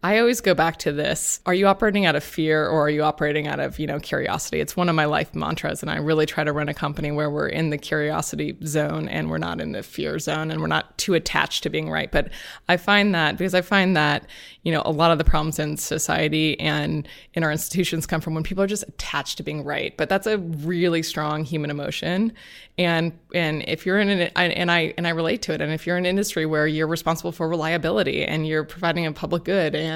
I 0.00 0.20
always 0.20 0.40
go 0.40 0.54
back 0.54 0.76
to 0.78 0.92
this. 0.92 1.40
Are 1.44 1.54
you 1.54 1.66
operating 1.66 2.06
out 2.06 2.14
of 2.14 2.22
fear 2.22 2.68
or 2.68 2.86
are 2.86 2.90
you 2.90 3.02
operating 3.02 3.48
out 3.48 3.58
of, 3.58 3.80
you 3.80 3.86
know, 3.88 3.98
curiosity? 3.98 4.60
It's 4.60 4.76
one 4.76 4.88
of 4.88 4.94
my 4.94 5.06
life 5.06 5.34
mantras 5.34 5.82
and 5.82 5.90
I 5.90 5.96
really 5.96 6.24
try 6.24 6.44
to 6.44 6.52
run 6.52 6.68
a 6.68 6.74
company 6.74 7.10
where 7.10 7.28
we're 7.28 7.48
in 7.48 7.70
the 7.70 7.78
curiosity 7.78 8.56
zone 8.64 9.08
and 9.08 9.28
we're 9.28 9.38
not 9.38 9.60
in 9.60 9.72
the 9.72 9.82
fear 9.82 10.20
zone 10.20 10.52
and 10.52 10.60
we're 10.60 10.68
not 10.68 10.96
too 10.98 11.14
attached 11.14 11.64
to 11.64 11.70
being 11.70 11.90
right. 11.90 12.12
But 12.12 12.30
I 12.68 12.76
find 12.76 13.12
that 13.16 13.38
because 13.38 13.54
I 13.54 13.60
find 13.60 13.96
that, 13.96 14.24
you 14.62 14.70
know, 14.70 14.82
a 14.84 14.92
lot 14.92 15.10
of 15.10 15.18
the 15.18 15.24
problems 15.24 15.58
in 15.58 15.76
society 15.76 16.58
and 16.60 17.08
in 17.34 17.42
our 17.42 17.50
institutions 17.50 18.06
come 18.06 18.20
from 18.20 18.34
when 18.34 18.44
people 18.44 18.62
are 18.62 18.68
just 18.68 18.84
attached 18.84 19.38
to 19.38 19.42
being 19.42 19.64
right. 19.64 19.96
But 19.96 20.08
that's 20.08 20.28
a 20.28 20.38
really 20.38 21.02
strong 21.02 21.42
human 21.42 21.70
emotion. 21.70 22.32
And 22.78 23.18
and 23.34 23.64
if 23.66 23.84
you're 23.84 23.98
in 23.98 24.08
an 24.08 24.30
and 24.36 24.70
I 24.70 24.94
and 24.96 25.08
I 25.08 25.10
relate 25.10 25.42
to 25.42 25.54
it 25.54 25.60
and 25.60 25.72
if 25.72 25.88
you're 25.88 25.96
in 25.96 26.06
an 26.06 26.10
industry 26.10 26.46
where 26.46 26.68
you're 26.68 26.86
responsible 26.86 27.32
for 27.32 27.48
reliability 27.48 28.24
and 28.24 28.46
you're 28.46 28.62
providing 28.62 29.04
a 29.04 29.10
public 29.10 29.42
good 29.42 29.74
and 29.74 29.87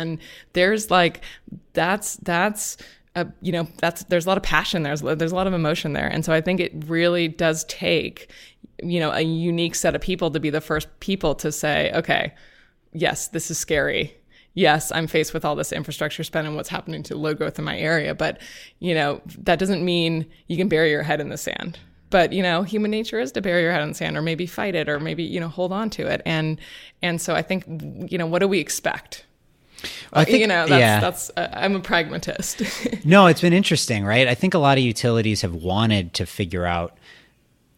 there's 0.52 0.90
like 0.90 1.22
that's 1.72 2.16
that's 2.16 2.76
a, 3.14 3.26
you 3.40 3.52
know 3.52 3.68
that's 3.78 4.04
there's 4.04 4.26
a 4.26 4.28
lot 4.28 4.38
of 4.38 4.42
passion 4.42 4.82
there's, 4.82 5.02
there's 5.02 5.32
a 5.32 5.34
lot 5.34 5.46
of 5.46 5.52
emotion 5.52 5.92
there. 5.92 6.08
And 6.08 6.24
so 6.24 6.32
i 6.32 6.40
think 6.40 6.60
it 6.60 6.72
really 6.86 7.28
does 7.28 7.64
take 7.64 8.30
you 8.82 9.00
know 9.00 9.10
a 9.10 9.20
unique 9.20 9.74
set 9.74 9.94
of 9.94 10.00
people 10.00 10.30
to 10.30 10.40
be 10.40 10.50
the 10.50 10.60
first 10.60 10.88
people 11.00 11.34
to 11.36 11.52
say 11.52 11.92
okay 11.94 12.32
yes 12.92 13.28
this 13.28 13.50
is 13.50 13.58
scary. 13.58 14.16
Yes 14.54 14.92
i'm 14.92 15.06
faced 15.06 15.34
with 15.34 15.44
all 15.44 15.56
this 15.56 15.72
infrastructure 15.72 16.24
spend 16.24 16.46
and 16.46 16.56
what's 16.56 16.68
happening 16.68 17.02
to 17.04 17.16
low 17.16 17.34
growth 17.34 17.58
in 17.58 17.64
my 17.64 17.78
area. 17.78 18.14
But 18.14 18.40
you 18.78 18.94
know 18.94 19.20
that 19.38 19.58
doesn't 19.58 19.84
mean 19.84 20.26
you 20.46 20.56
can 20.56 20.68
bury 20.68 20.90
your 20.90 21.02
head 21.02 21.20
in 21.20 21.28
the 21.28 21.38
sand. 21.38 21.78
But 22.10 22.32
you 22.32 22.42
know 22.42 22.62
human 22.62 22.90
nature 22.90 23.20
is 23.20 23.32
to 23.32 23.40
bury 23.40 23.62
your 23.62 23.72
head 23.72 23.82
in 23.82 23.88
the 23.90 23.94
sand 23.94 24.16
or 24.16 24.22
maybe 24.22 24.46
fight 24.46 24.74
it 24.74 24.88
or 24.88 25.00
maybe 25.00 25.22
you 25.22 25.40
know 25.40 25.48
hold 25.48 25.72
on 25.72 25.90
to 25.90 26.06
it. 26.06 26.22
And 26.24 26.60
and 27.02 27.20
so 27.20 27.34
i 27.34 27.42
think 27.42 27.64
you 28.10 28.16
know 28.16 28.26
what 28.26 28.40
do 28.40 28.48
we 28.48 28.58
expect 28.58 29.26
I 30.12 30.24
think, 30.24 30.40
you 30.40 30.46
know, 30.46 30.66
that's, 30.66 30.80
yeah. 30.80 31.00
that's 31.00 31.30
uh, 31.36 31.48
I'm 31.52 31.76
a 31.76 31.80
pragmatist. 31.80 32.62
no, 33.04 33.26
it's 33.26 33.40
been 33.40 33.52
interesting, 33.52 34.04
right? 34.04 34.28
I 34.28 34.34
think 34.34 34.54
a 34.54 34.58
lot 34.58 34.78
of 34.78 34.84
utilities 34.84 35.42
have 35.42 35.54
wanted 35.54 36.14
to 36.14 36.26
figure 36.26 36.66
out 36.66 36.96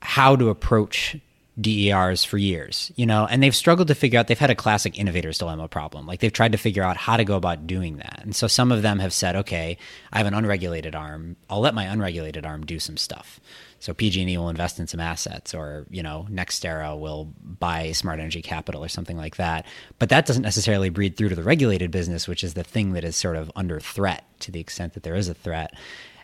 how 0.00 0.36
to 0.36 0.48
approach 0.50 1.16
DERs 1.60 2.24
for 2.24 2.36
years, 2.36 2.90
you 2.96 3.06
know, 3.06 3.26
and 3.30 3.42
they've 3.42 3.54
struggled 3.54 3.88
to 3.88 3.94
figure 3.94 4.18
out, 4.18 4.26
they've 4.26 4.38
had 4.38 4.50
a 4.50 4.56
classic 4.56 4.98
innovator's 4.98 5.38
dilemma 5.38 5.68
problem. 5.68 6.06
Like 6.06 6.20
they've 6.20 6.32
tried 6.32 6.52
to 6.52 6.58
figure 6.58 6.82
out 6.82 6.96
how 6.96 7.16
to 7.16 7.24
go 7.24 7.36
about 7.36 7.66
doing 7.66 7.98
that. 7.98 8.20
And 8.22 8.34
so 8.34 8.48
some 8.48 8.72
of 8.72 8.82
them 8.82 8.98
have 8.98 9.12
said, 9.12 9.36
okay, 9.36 9.78
I 10.12 10.18
have 10.18 10.26
an 10.26 10.34
unregulated 10.34 10.96
arm. 10.96 11.36
I'll 11.48 11.60
let 11.60 11.74
my 11.74 11.84
unregulated 11.84 12.44
arm 12.44 12.66
do 12.66 12.80
some 12.80 12.96
stuff. 12.96 13.38
So 13.84 13.92
PG&E 13.92 14.38
will 14.38 14.48
invest 14.48 14.80
in 14.80 14.86
some 14.86 14.98
assets, 14.98 15.52
or 15.52 15.84
you 15.90 16.02
know, 16.02 16.26
NextEra 16.30 16.98
will 16.98 17.34
buy 17.42 17.92
Smart 17.92 18.18
Energy 18.18 18.40
Capital 18.40 18.82
or 18.82 18.88
something 18.88 19.18
like 19.18 19.36
that. 19.36 19.66
But 19.98 20.08
that 20.08 20.24
doesn't 20.24 20.42
necessarily 20.42 20.88
breed 20.88 21.18
through 21.18 21.28
to 21.28 21.34
the 21.34 21.42
regulated 21.42 21.90
business, 21.90 22.26
which 22.26 22.42
is 22.42 22.54
the 22.54 22.64
thing 22.64 22.94
that 22.94 23.04
is 23.04 23.14
sort 23.14 23.36
of 23.36 23.52
under 23.54 23.78
threat 23.78 24.24
to 24.40 24.50
the 24.50 24.58
extent 24.58 24.94
that 24.94 25.02
there 25.02 25.14
is 25.14 25.28
a 25.28 25.34
threat. 25.34 25.74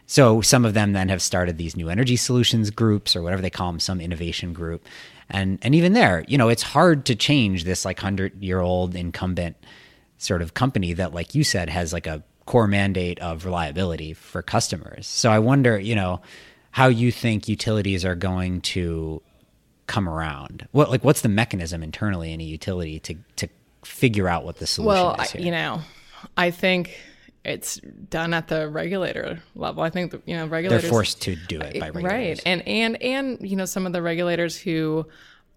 So 0.07 0.41
some 0.41 0.65
of 0.65 0.73
them 0.73 0.95
then 0.95 1.11
have 1.11 1.21
started 1.21 1.59
these 1.59 1.77
new 1.77 1.91
energy 1.91 2.17
solutions 2.17 2.71
groups 2.71 3.15
or 3.15 3.21
whatever 3.21 3.43
they 3.43 3.51
call 3.51 3.71
them, 3.71 3.79
some 3.79 4.01
innovation 4.01 4.55
group. 4.55 4.87
And 5.29 5.59
and 5.61 5.75
even 5.75 5.93
there, 5.93 6.25
you 6.29 6.39
know, 6.39 6.49
it's 6.49 6.63
hard 6.63 7.05
to 7.05 7.15
change 7.15 7.65
this 7.65 7.85
like 7.85 8.01
100-year-old 8.01 8.95
incumbent 8.95 9.57
sort 10.17 10.41
of 10.41 10.55
company 10.55 10.95
that 10.95 11.13
like 11.13 11.35
you 11.35 11.45
said 11.45 11.69
has 11.69 11.93
like 11.93 12.07
a 12.07 12.23
core 12.47 12.67
mandate 12.67 13.19
of 13.19 13.45
reliability 13.45 14.15
for 14.15 14.41
customers. 14.41 15.07
So 15.07 15.31
I 15.31 15.41
wonder, 15.41 15.79
you 15.79 15.95
know, 15.95 16.23
how 16.73 16.87
you 16.87 17.11
think 17.11 17.49
utilities 17.49 18.05
are 18.05 18.15
going 18.15 18.61
to 18.61 19.23
come 19.87 20.09
around. 20.09 20.69
What 20.73 20.91
like 20.91 21.05
what's 21.05 21.21
the 21.21 21.29
mechanism 21.29 21.83
internally 21.83 22.33
in 22.33 22.41
a 22.41 22.45
utility 22.45 23.01
to 23.01 23.17
to 23.37 23.49
figure 23.85 24.29
out 24.29 24.45
what 24.45 24.57
the 24.57 24.67
solution 24.67 24.89
well, 24.89 25.15
is? 25.21 25.35
Well, 25.35 25.43
you 25.43 25.51
know, 25.51 25.81
I 26.37 26.51
think 26.51 26.97
it's 27.45 27.77
done 27.77 28.35
at 28.35 28.49
the 28.49 28.69
regulator 28.69 29.43
level. 29.55 29.83
I 29.83 29.91
think 29.91 30.15
you 30.27 30.37
know 30.37 30.47
regulators 30.47 30.83
they're 30.83 30.91
forced 30.91 31.23
to 31.23 31.37
do 31.37 31.61
it 31.61 31.81
by 31.81 31.91
regulators, 31.91 32.39
right? 32.39 32.43
And 32.47 32.67
and 32.69 33.03
and 33.03 33.39
you 33.51 33.57
know 33.57 33.65
some 33.65 33.87
of 33.87 33.93
the 33.93 34.03
regulators 34.03 34.57
who 34.57 35.07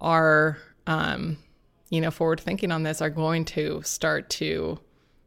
are 0.01 0.57
um, 0.87 1.37
you 1.89 2.01
know 2.01 2.11
forward 2.11 2.39
thinking 2.39 2.71
on 2.71 2.83
this 2.83 3.01
are 3.01 3.09
going 3.09 3.45
to 3.45 3.81
start 3.83 4.29
to 4.31 4.79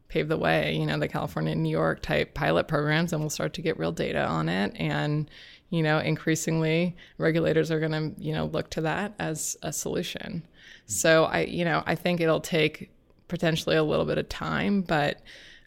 pave 0.09 0.27
the 0.27 0.37
way. 0.37 0.75
You 0.75 0.85
know 0.85 0.99
the 0.99 1.07
California, 1.07 1.55
New 1.55 1.69
York 1.69 2.01
type 2.01 2.33
pilot 2.33 2.67
programs, 2.67 3.13
and 3.13 3.21
we'll 3.21 3.29
start 3.29 3.53
to 3.53 3.61
get 3.61 3.79
real 3.79 3.91
data 3.91 4.25
on 4.25 4.49
it 4.49 4.73
and 4.75 5.29
you 5.69 5.83
know, 5.83 5.99
increasingly 5.99 6.95
regulators 7.17 7.71
are 7.71 7.79
going 7.79 7.91
to, 7.91 8.21
you 8.21 8.33
know, 8.33 8.45
look 8.45 8.69
to 8.71 8.81
that 8.81 9.13
as 9.19 9.57
a 9.61 9.73
solution. 9.73 10.43
So 10.85 11.25
I, 11.25 11.41
you 11.41 11.65
know, 11.65 11.83
I 11.85 11.95
think 11.95 12.21
it'll 12.21 12.39
take 12.39 12.89
potentially 13.27 13.75
a 13.75 13.83
little 13.83 14.05
bit 14.05 14.17
of 14.17 14.29
time, 14.29 14.81
but 14.81 15.19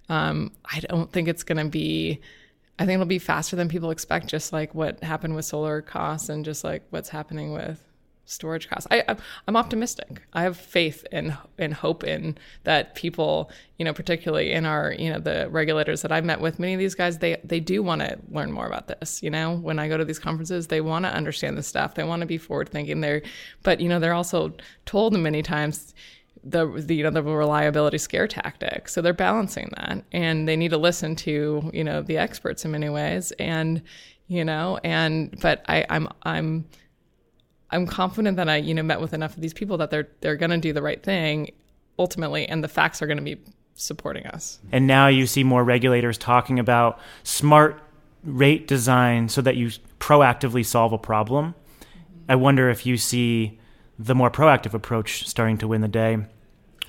um, 0.09 0.53
I 0.65 0.81
don't 0.81 1.13
think 1.13 1.29
it's 1.29 1.43
going 1.43 1.65
to 1.65 1.71
be. 1.71 2.21
I 2.79 2.87
think 2.87 2.95
it'll 2.95 3.07
be 3.07 3.19
faster 3.19 3.57
than 3.57 3.69
people 3.69 3.91
expect, 3.91 4.27
just 4.27 4.55
like 4.55 4.75
what 4.75 5.05
happened 5.05 5.37
with 5.37 5.45
solar 5.45 5.83
costs 5.83 6.31
and 6.31 6.47
just 6.47 6.65
like 6.65 6.83
what's 6.89 7.11
happening 7.11 7.53
with 7.53 7.85
storage 8.31 8.69
costs. 8.69 8.87
I, 8.91 9.17
I'm 9.49 9.57
optimistic. 9.57 10.23
I 10.33 10.43
have 10.43 10.57
faith 10.57 11.05
and 11.11 11.37
and 11.59 11.75
hope 11.75 12.05
in 12.05 12.39
that 12.65 12.95
people, 12.95 13.51
you 13.79 13.85
know, 13.85 13.93
particularly 13.93 14.53
in 14.53 14.65
our, 14.65 14.93
you 14.93 15.13
know, 15.13 15.19
the 15.19 15.49
regulators 15.51 16.03
that 16.03 16.13
I've 16.13 16.25
met 16.25 16.41
with, 16.41 16.59
many 16.59 16.75
of 16.75 16.79
these 16.79 16.95
guys, 16.95 17.19
they 17.19 17.41
they 17.45 17.61
do 17.61 17.83
want 17.83 18.03
to 18.03 18.19
learn 18.31 18.53
more 18.53 18.67
about 18.67 18.87
this. 18.87 19.23
You 19.23 19.31
know, 19.31 19.57
when 19.57 19.79
I 19.79 19.89
go 19.89 19.97
to 19.97 20.05
these 20.05 20.19
conferences, 20.19 20.69
they 20.69 20.81
want 20.81 21.05
to 21.05 21.13
understand 21.13 21.59
the 21.59 21.63
stuff. 21.63 21.95
They 21.95 22.05
want 22.05 22.21
to 22.21 22.27
be 22.27 22.39
forward 22.39 22.69
thinking. 22.69 23.01
They're, 23.01 23.23
but 23.63 23.81
you 23.81 23.89
know, 23.89 23.99
they're 23.99 24.15
also 24.15 24.53
told 24.87 25.19
many 25.19 25.43
times 25.43 25.95
the, 26.45 26.67
the 26.67 26.95
you 26.95 27.03
know 27.03 27.11
the 27.11 27.23
reliability 27.23 27.99
scare 27.99 28.29
tactic. 28.29 28.89
So 28.89 29.03
they're 29.03 29.13
balancing 29.13 29.71
that, 29.77 30.05
and 30.13 30.49
they 30.49 30.57
need 30.57 30.71
to 30.71 30.79
listen 30.79 31.17
to 31.17 31.71
you 31.75 31.85
know 31.85 32.01
the 32.03 32.17
experts 32.17 32.65
in 32.65 32.71
many 32.71 32.89
ways, 32.89 33.33
and 33.33 33.83
you 34.29 34.45
know, 34.45 34.79
and 34.85 35.37
but 35.43 35.65
I 35.69 35.85
I'm 35.91 36.09
I'm 36.23 36.67
I'm 37.73 37.87
confident 37.87 38.37
that 38.37 38.49
I, 38.49 38.57
you 38.57 38.75
know, 38.75 38.83
met 38.83 39.01
with 39.01 39.15
enough 39.15 39.35
of 39.35 39.43
these 39.43 39.55
people 39.55 39.79
that 39.79 39.91
they're 39.91 40.09
they're 40.21 40.37
going 40.37 40.51
to 40.51 40.59
do 40.59 40.73
the 40.73 40.83
right 40.83 41.03
thing 41.03 41.53
ultimately, 41.99 42.47
and 42.47 42.65
the 42.65 42.69
facts 42.69 43.03
are 43.03 43.07
going 43.07 43.19
to 43.19 43.25
be 43.25 43.39
supporting 43.75 44.27
us. 44.27 44.59
And 44.73 44.87
now 44.87 45.09
you 45.09 45.27
see 45.27 45.45
more 45.45 45.65
regulators 45.65 46.19
talking 46.19 46.59
about 46.59 46.99
smart 47.23 47.81
rate 48.25 48.67
design 48.67 49.29
so 49.29 49.41
that 49.43 49.57
you 49.57 49.71
proactively 49.99 50.65
solve 50.65 50.93
a 50.93 50.99
problem. 50.99 51.55
I 52.29 52.37
wonder 52.37 52.71
if 52.71 52.87
you 52.87 52.97
see 52.97 53.59
the 53.99 54.15
more 54.15 54.31
proactive 54.31 54.75
approach 54.75 55.29
starting 55.29 55.59
to 55.59 55.69
win 55.69 55.81
the 55.81 55.89
day, 55.89 56.19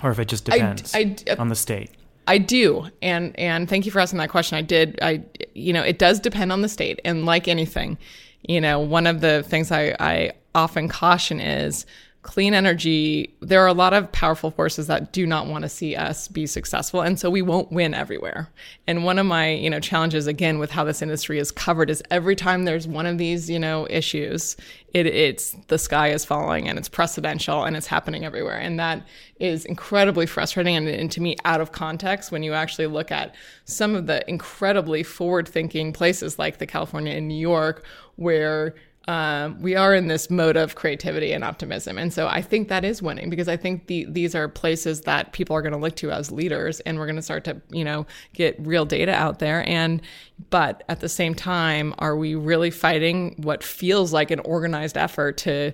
or 0.02 0.10
if 0.10 0.18
it 0.18 0.26
just 0.26 0.44
depends 0.44 0.94
I, 0.94 1.16
I, 1.26 1.32
uh, 1.32 1.36
on 1.38 1.48
the 1.48 1.54
state. 1.54 1.90
I 2.26 2.38
do, 2.38 2.88
and 3.02 3.38
and 3.38 3.68
thank 3.68 3.84
you 3.84 3.92
for 3.92 4.00
asking 4.00 4.18
that 4.18 4.30
question. 4.30 4.56
I 4.56 4.62
did. 4.62 4.98
I 5.02 5.24
you 5.54 5.72
know 5.72 5.82
it 5.82 5.98
does 5.98 6.20
depend 6.20 6.52
on 6.52 6.62
the 6.62 6.68
state, 6.68 7.00
and 7.04 7.26
like 7.26 7.48
anything, 7.48 7.98
you 8.42 8.60
know, 8.60 8.78
one 8.78 9.06
of 9.06 9.20
the 9.20 9.42
things 9.42 9.72
I 9.72 9.96
I 9.98 10.32
often 10.54 10.88
caution 10.88 11.40
is 11.40 11.86
clean 12.22 12.54
energy, 12.54 13.34
there 13.40 13.60
are 13.62 13.66
a 13.66 13.72
lot 13.72 13.92
of 13.92 14.10
powerful 14.12 14.52
forces 14.52 14.86
that 14.86 15.12
do 15.12 15.26
not 15.26 15.48
want 15.48 15.62
to 15.62 15.68
see 15.68 15.96
us 15.96 16.28
be 16.28 16.46
successful. 16.46 17.00
And 17.00 17.18
so 17.18 17.28
we 17.28 17.42
won't 17.42 17.72
win 17.72 17.94
everywhere. 17.94 18.48
And 18.86 19.04
one 19.04 19.18
of 19.18 19.26
my, 19.26 19.50
you 19.50 19.68
know, 19.68 19.80
challenges 19.80 20.28
again 20.28 20.60
with 20.60 20.70
how 20.70 20.84
this 20.84 21.02
industry 21.02 21.40
is 21.40 21.50
covered 21.50 21.90
is 21.90 22.00
every 22.12 22.36
time 22.36 22.64
there's 22.64 22.86
one 22.86 23.06
of 23.06 23.18
these, 23.18 23.50
you 23.50 23.58
know, 23.58 23.88
issues, 23.90 24.56
it, 24.94 25.06
it's 25.06 25.56
the 25.66 25.78
sky 25.78 26.10
is 26.10 26.24
falling 26.24 26.68
and 26.68 26.78
it's 26.78 26.88
precedential 26.88 27.66
and 27.66 27.76
it's 27.76 27.88
happening 27.88 28.24
everywhere. 28.24 28.58
And 28.58 28.78
that 28.78 29.04
is 29.40 29.64
incredibly 29.64 30.26
frustrating 30.26 30.76
and, 30.76 30.86
and 30.86 31.10
to 31.10 31.20
me 31.20 31.36
out 31.44 31.60
of 31.60 31.72
context 31.72 32.30
when 32.30 32.44
you 32.44 32.52
actually 32.52 32.86
look 32.86 33.10
at 33.10 33.34
some 33.64 33.96
of 33.96 34.06
the 34.06 34.28
incredibly 34.30 35.02
forward 35.02 35.48
thinking 35.48 35.92
places 35.92 36.38
like 36.38 36.58
the 36.58 36.66
California 36.66 37.14
and 37.14 37.26
New 37.26 37.34
York 37.34 37.84
where 38.14 38.76
um, 39.08 39.60
we 39.60 39.74
are 39.74 39.94
in 39.94 40.06
this 40.06 40.30
mode 40.30 40.56
of 40.56 40.76
creativity 40.76 41.32
and 41.32 41.42
optimism. 41.42 41.98
And 41.98 42.12
so 42.12 42.28
I 42.28 42.40
think 42.40 42.68
that 42.68 42.84
is 42.84 43.02
winning 43.02 43.30
because 43.30 43.48
I 43.48 43.56
think 43.56 43.88
the, 43.88 44.06
these 44.08 44.34
are 44.34 44.48
places 44.48 45.02
that 45.02 45.32
people 45.32 45.56
are 45.56 45.62
going 45.62 45.72
to 45.72 45.78
look 45.78 45.96
to 45.96 46.12
as 46.12 46.30
leaders 46.30 46.78
and 46.80 46.98
we're 46.98 47.06
going 47.06 47.16
to 47.16 47.22
start 47.22 47.44
to, 47.44 47.60
you 47.70 47.84
know, 47.84 48.06
get 48.32 48.56
real 48.60 48.84
data 48.84 49.12
out 49.12 49.40
there. 49.40 49.66
And, 49.68 50.02
but 50.50 50.84
at 50.88 51.00
the 51.00 51.08
same 51.08 51.34
time, 51.34 51.94
are 51.98 52.16
we 52.16 52.36
really 52.36 52.70
fighting 52.70 53.34
what 53.38 53.64
feels 53.64 54.12
like 54.12 54.30
an 54.30 54.40
organized 54.40 54.96
effort 54.96 55.36
to 55.38 55.72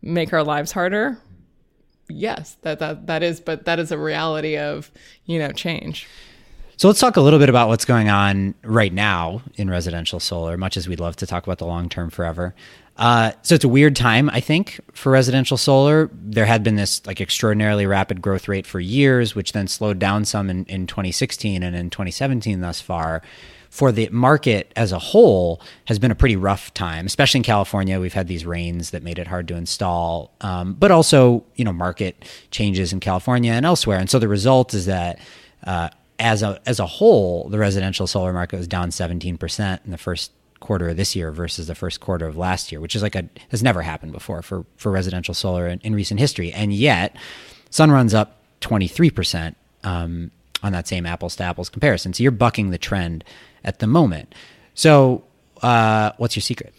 make 0.00 0.32
our 0.32 0.42
lives 0.42 0.72
harder? 0.72 1.18
Yes, 2.08 2.56
that, 2.62 2.78
that, 2.78 3.06
that 3.06 3.22
is, 3.22 3.40
but 3.40 3.66
that 3.66 3.78
is 3.78 3.92
a 3.92 3.98
reality 3.98 4.56
of, 4.56 4.90
you 5.26 5.38
know, 5.38 5.52
change. 5.52 6.08
So 6.80 6.88
let's 6.88 6.98
talk 6.98 7.18
a 7.18 7.20
little 7.20 7.38
bit 7.38 7.50
about 7.50 7.68
what's 7.68 7.84
going 7.84 8.08
on 8.08 8.54
right 8.64 8.90
now 8.90 9.42
in 9.56 9.68
residential 9.68 10.18
solar, 10.18 10.56
much 10.56 10.78
as 10.78 10.88
we'd 10.88 10.98
love 10.98 11.14
to 11.16 11.26
talk 11.26 11.44
about 11.44 11.58
the 11.58 11.66
long 11.66 11.90
term 11.90 12.08
forever. 12.08 12.54
Uh, 12.96 13.32
so 13.42 13.54
it's 13.54 13.64
a 13.64 13.68
weird 13.68 13.94
time, 13.94 14.30
I 14.30 14.40
think, 14.40 14.80
for 14.94 15.12
residential 15.12 15.58
solar. 15.58 16.08
There 16.14 16.46
had 16.46 16.64
been 16.64 16.76
this 16.76 17.06
like 17.06 17.20
extraordinarily 17.20 17.84
rapid 17.84 18.22
growth 18.22 18.48
rate 18.48 18.66
for 18.66 18.80
years, 18.80 19.34
which 19.34 19.52
then 19.52 19.68
slowed 19.68 19.98
down 19.98 20.24
some 20.24 20.48
in, 20.48 20.64
in 20.64 20.86
2016 20.86 21.62
and 21.62 21.76
in 21.76 21.90
2017 21.90 22.62
thus 22.62 22.80
far. 22.80 23.20
For 23.68 23.92
the 23.92 24.08
market 24.08 24.72
as 24.74 24.90
a 24.90 24.98
whole, 24.98 25.60
has 25.84 25.98
been 25.98 26.10
a 26.10 26.14
pretty 26.14 26.36
rough 26.36 26.72
time, 26.72 27.04
especially 27.04 27.40
in 27.40 27.44
California. 27.44 28.00
We've 28.00 28.14
had 28.14 28.26
these 28.26 28.46
rains 28.46 28.92
that 28.92 29.02
made 29.02 29.18
it 29.18 29.26
hard 29.26 29.48
to 29.48 29.54
install, 29.54 30.32
um, 30.40 30.72
but 30.72 30.90
also 30.90 31.44
you 31.56 31.64
know 31.66 31.74
market 31.74 32.24
changes 32.50 32.90
in 32.90 33.00
California 33.00 33.52
and 33.52 33.66
elsewhere. 33.66 33.98
And 33.98 34.08
so 34.08 34.18
the 34.18 34.28
result 34.28 34.72
is 34.72 34.86
that 34.86 35.18
uh, 35.66 35.90
as 36.20 36.42
a 36.42 36.60
as 36.66 36.78
a 36.78 36.86
whole, 36.86 37.48
the 37.48 37.58
residential 37.58 38.06
solar 38.06 38.32
market 38.32 38.56
was 38.58 38.68
down 38.68 38.90
17% 38.90 39.84
in 39.84 39.90
the 39.90 39.98
first 39.98 40.32
quarter 40.60 40.90
of 40.90 40.96
this 40.98 41.16
year 41.16 41.32
versus 41.32 41.66
the 41.66 41.74
first 41.74 42.00
quarter 42.00 42.26
of 42.26 42.36
last 42.36 42.70
year, 42.70 42.80
which 42.80 42.94
is 42.94 43.02
like 43.02 43.14
a 43.16 43.28
has 43.48 43.62
never 43.62 43.82
happened 43.82 44.12
before 44.12 44.42
for 44.42 44.64
for 44.76 44.92
residential 44.92 45.34
solar 45.34 45.66
in, 45.66 45.80
in 45.80 45.94
recent 45.94 46.20
history. 46.20 46.52
And 46.52 46.72
yet, 46.72 47.16
Sunrun's 47.70 48.14
up 48.14 48.36
23% 48.60 49.54
um, 49.84 50.30
on 50.62 50.72
that 50.72 50.86
same 50.86 51.06
apples 51.06 51.36
to 51.36 51.44
apples 51.44 51.70
comparison. 51.70 52.12
So 52.12 52.22
you're 52.22 52.32
bucking 52.32 52.70
the 52.70 52.78
trend 52.78 53.24
at 53.64 53.78
the 53.78 53.86
moment. 53.86 54.34
So, 54.74 55.24
uh, 55.62 56.12
what's 56.18 56.36
your 56.36 56.42
secret? 56.42 56.74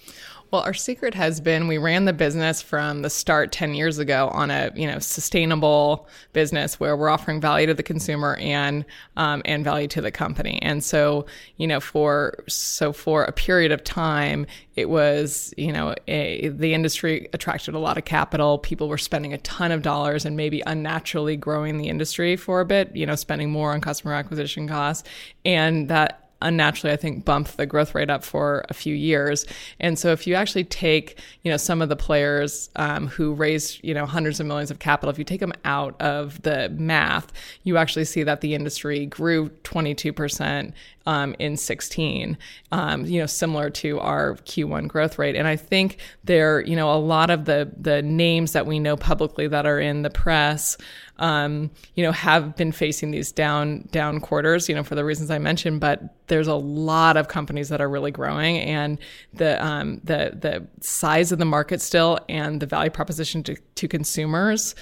Well, 0.51 0.63
our 0.63 0.73
secret 0.73 1.13
has 1.13 1.39
been 1.39 1.69
we 1.69 1.77
ran 1.77 2.03
the 2.03 2.11
business 2.11 2.61
from 2.61 3.03
the 3.03 3.09
start 3.09 3.53
10 3.53 3.73
years 3.73 3.99
ago 3.99 4.27
on 4.33 4.51
a, 4.51 4.69
you 4.75 4.85
know, 4.85 4.99
sustainable 4.99 6.09
business 6.33 6.77
where 6.77 6.97
we're 6.97 7.07
offering 7.07 7.39
value 7.39 7.67
to 7.67 7.73
the 7.73 7.83
consumer 7.83 8.35
and, 8.35 8.83
um, 9.15 9.41
and 9.45 9.63
value 9.63 9.87
to 9.87 10.01
the 10.01 10.11
company. 10.11 10.59
And 10.61 10.83
so, 10.83 11.25
you 11.55 11.67
know, 11.67 11.79
for, 11.79 12.43
so 12.49 12.91
for 12.91 13.23
a 13.23 13.31
period 13.31 13.71
of 13.71 13.81
time, 13.85 14.45
it 14.75 14.89
was, 14.89 15.53
you 15.55 15.71
know, 15.71 15.95
a, 16.09 16.49
the 16.49 16.73
industry 16.73 17.29
attracted 17.31 17.73
a 17.73 17.79
lot 17.79 17.97
of 17.97 18.03
capital. 18.03 18.57
People 18.57 18.89
were 18.89 18.97
spending 18.97 19.33
a 19.33 19.37
ton 19.37 19.71
of 19.71 19.81
dollars 19.81 20.25
and 20.25 20.35
maybe 20.35 20.61
unnaturally 20.67 21.37
growing 21.37 21.77
the 21.77 21.87
industry 21.87 22.35
for 22.35 22.59
a 22.59 22.65
bit, 22.65 22.93
you 22.93 23.05
know, 23.05 23.15
spending 23.15 23.51
more 23.51 23.71
on 23.71 23.79
customer 23.79 24.13
acquisition 24.13 24.67
costs. 24.67 25.07
And 25.45 25.87
that 25.87 26.20
unnaturally, 26.41 26.93
I 26.93 26.97
think, 26.97 27.25
bumped 27.25 27.57
the 27.57 27.65
growth 27.65 27.95
rate 27.95 28.09
up 28.09 28.23
for 28.23 28.65
a 28.69 28.73
few 28.73 28.95
years. 28.95 29.45
And 29.79 29.97
so 29.97 30.11
if 30.11 30.25
you 30.27 30.35
actually 30.35 30.63
take, 30.63 31.19
you 31.43 31.51
know, 31.51 31.57
some 31.57 31.81
of 31.81 31.89
the 31.89 31.95
players 31.95 32.69
um, 32.75 33.07
who 33.07 33.33
raised, 33.33 33.79
you 33.83 33.93
know, 33.93 34.05
hundreds 34.05 34.39
of 34.39 34.45
millions 34.45 34.71
of 34.71 34.79
capital, 34.79 35.09
if 35.09 35.17
you 35.17 35.23
take 35.23 35.39
them 35.39 35.53
out 35.65 35.99
of 36.01 36.41
the 36.41 36.69
math, 36.69 37.31
you 37.63 37.77
actually 37.77 38.05
see 38.05 38.23
that 38.23 38.41
the 38.41 38.53
industry 38.55 39.05
grew 39.05 39.49
22% 39.63 40.73
um, 41.05 41.35
in 41.39 41.57
16, 41.57 42.37
um, 42.71 43.05
you 43.05 43.19
know, 43.19 43.25
similar 43.25 43.69
to 43.69 43.99
our 43.99 44.35
Q1 44.35 44.87
growth 44.87 45.17
rate. 45.17 45.35
And 45.35 45.47
I 45.47 45.55
think 45.55 45.97
there, 46.23 46.61
you 46.61 46.75
know, 46.75 46.93
a 46.93 46.97
lot 46.97 47.29
of 47.29 47.45
the 47.45 47.71
the 47.77 48.01
names 48.01 48.53
that 48.53 48.65
we 48.65 48.79
know 48.79 48.95
publicly 48.95 49.47
that 49.47 49.65
are 49.65 49.79
in 49.79 50.03
the 50.03 50.09
press, 50.09 50.77
um, 51.17 51.71
you 51.95 52.03
know, 52.03 52.11
have 52.11 52.55
been 52.55 52.71
facing 52.71 53.11
these 53.11 53.31
down 53.31 53.87
down 53.91 54.19
quarters, 54.19 54.69
you 54.69 54.75
know, 54.75 54.83
for 54.83 54.95
the 54.95 55.05
reasons 55.05 55.31
I 55.31 55.39
mentioned. 55.39 55.79
But 55.79 56.01
there's 56.27 56.47
a 56.47 56.55
lot 56.55 57.17
of 57.17 57.27
companies 57.27 57.69
that 57.69 57.81
are 57.81 57.89
really 57.89 58.11
growing, 58.11 58.57
and 58.57 58.99
the 59.33 59.63
um, 59.63 60.01
the 60.03 60.37
the 60.39 60.67
size 60.79 61.31
of 61.31 61.39
the 61.39 61.45
market 61.45 61.81
still 61.81 62.19
and 62.29 62.59
the 62.59 62.65
value 62.65 62.91
proposition 62.91 63.43
to, 63.43 63.55
to 63.75 63.87
consumers 63.87 64.75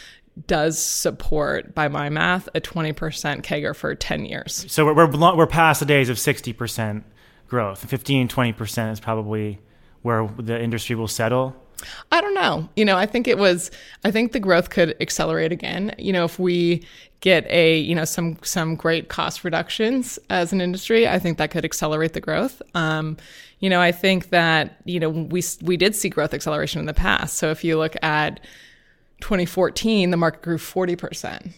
does 0.47 0.81
support, 0.81 1.73
by 1.73 1.87
my 1.87 2.09
math, 2.09 2.47
a 2.55 2.61
20% 2.61 2.93
CAGR 3.43 3.75
for 3.75 3.95
10 3.95 4.25
years. 4.25 4.65
So 4.69 4.85
we're, 4.85 5.07
we're, 5.07 5.35
we're 5.35 5.47
past 5.47 5.79
the 5.79 5.85
days 5.85 6.09
of 6.09 6.17
60% 6.17 7.03
growth. 7.47 7.85
15, 7.85 8.27
20% 8.27 8.91
is 8.91 8.99
probably 8.99 9.59
where 10.01 10.27
the 10.37 10.61
industry 10.61 10.95
will 10.95 11.07
settle. 11.07 11.55
I 12.11 12.21
don't 12.21 12.33
know. 12.33 12.69
You 12.75 12.85
know, 12.85 12.97
I 12.97 13.05
think 13.05 13.27
it 13.27 13.37
was, 13.37 13.71
I 14.03 14.11
think 14.11 14.31
the 14.31 14.39
growth 14.39 14.69
could 14.69 14.95
accelerate 15.01 15.51
again. 15.51 15.95
You 15.97 16.13
know, 16.13 16.25
if 16.25 16.37
we 16.37 16.85
get 17.21 17.45
a, 17.49 17.77
you 17.77 17.95
know, 17.95 18.05
some, 18.05 18.37
some 18.43 18.75
great 18.75 19.09
cost 19.09 19.43
reductions 19.43 20.19
as 20.29 20.53
an 20.53 20.61
industry, 20.61 21.07
I 21.07 21.19
think 21.19 21.37
that 21.37 21.51
could 21.51 21.65
accelerate 21.65 22.13
the 22.13 22.21
growth. 22.21 22.61
Um, 22.75 23.17
you 23.59 23.69
know, 23.69 23.81
I 23.81 23.91
think 23.91 24.29
that, 24.29 24.81
you 24.85 24.99
know, 24.99 25.09
we, 25.09 25.43
we 25.61 25.77
did 25.77 25.95
see 25.95 26.09
growth 26.09 26.33
acceleration 26.33 26.79
in 26.79 26.85
the 26.85 26.93
past. 26.93 27.37
So 27.37 27.49
if 27.51 27.63
you 27.63 27.77
look 27.77 27.95
at, 28.01 28.39
2014, 29.21 30.11
the 30.11 30.17
market 30.17 30.41
grew 30.41 30.57
40%. 30.57 31.51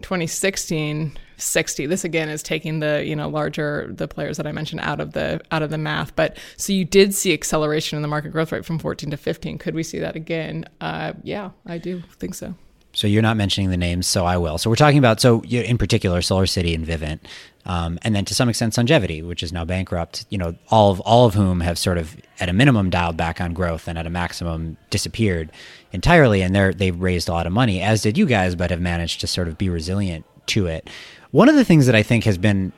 2016 0.00 1.18
60 1.38 1.86
this 1.86 2.04
again 2.04 2.28
is 2.28 2.40
taking 2.40 2.78
the 2.78 3.04
you 3.04 3.16
know 3.16 3.28
larger 3.28 3.88
the 3.90 4.06
players 4.06 4.36
that 4.36 4.46
i 4.46 4.52
mentioned 4.52 4.80
out 4.82 5.00
of 5.00 5.12
the 5.12 5.40
out 5.50 5.60
of 5.60 5.70
the 5.70 5.78
math 5.78 6.14
but 6.14 6.36
so 6.56 6.72
you 6.72 6.84
did 6.84 7.12
see 7.12 7.32
acceleration 7.32 7.96
in 7.96 8.02
the 8.02 8.06
market 8.08 8.30
growth 8.30 8.52
rate 8.52 8.64
from 8.64 8.78
14 8.78 9.10
to 9.10 9.16
15 9.16 9.58
could 9.58 9.74
we 9.74 9.82
see 9.82 9.98
that 9.98 10.14
again 10.14 10.64
uh, 10.80 11.12
yeah 11.24 11.50
i 11.66 11.78
do 11.78 12.00
think 12.20 12.36
so 12.36 12.54
so 12.92 13.06
you're 13.06 13.22
not 13.22 13.36
mentioning 13.36 13.70
the 13.70 13.76
names, 13.76 14.06
so 14.06 14.24
I 14.24 14.38
will. 14.38 14.58
So 14.58 14.70
we're 14.70 14.76
talking 14.76 14.98
about 14.98 15.20
so 15.20 15.42
in 15.44 15.78
particular 15.78 16.22
Solar 16.22 16.46
City 16.46 16.74
and 16.74 16.86
Vivint, 16.86 17.20
um, 17.64 17.98
and 18.02 18.12
then 18.16 18.24
to 18.24 18.34
some 18.34 18.48
extent 18.48 18.72
Sungevity, 18.72 19.24
which 19.24 19.42
is 19.42 19.52
now 19.52 19.64
bankrupt. 19.64 20.24
You 20.30 20.38
know, 20.38 20.56
all 20.68 20.90
of 20.90 21.00
all 21.00 21.26
of 21.26 21.34
whom 21.34 21.60
have 21.60 21.78
sort 21.78 21.98
of 21.98 22.16
at 22.40 22.48
a 22.48 22.52
minimum 22.52 22.90
dialed 22.90 23.16
back 23.16 23.40
on 23.40 23.52
growth 23.52 23.88
and 23.88 23.98
at 23.98 24.06
a 24.06 24.10
maximum 24.10 24.78
disappeared 24.90 25.52
entirely. 25.92 26.42
And 26.42 26.54
they're 26.54 26.72
they've 26.72 26.98
raised 26.98 27.28
a 27.28 27.32
lot 27.32 27.46
of 27.46 27.52
money, 27.52 27.80
as 27.80 28.02
did 28.02 28.18
you 28.18 28.26
guys, 28.26 28.54
but 28.54 28.70
have 28.70 28.80
managed 28.80 29.20
to 29.20 29.26
sort 29.26 29.48
of 29.48 29.58
be 29.58 29.68
resilient 29.68 30.24
to 30.48 30.66
it. 30.66 30.88
One 31.30 31.48
of 31.48 31.56
the 31.56 31.64
things 31.64 31.86
that 31.86 31.94
I 31.94 32.02
think 32.02 32.24
has 32.24 32.38
been 32.38 32.72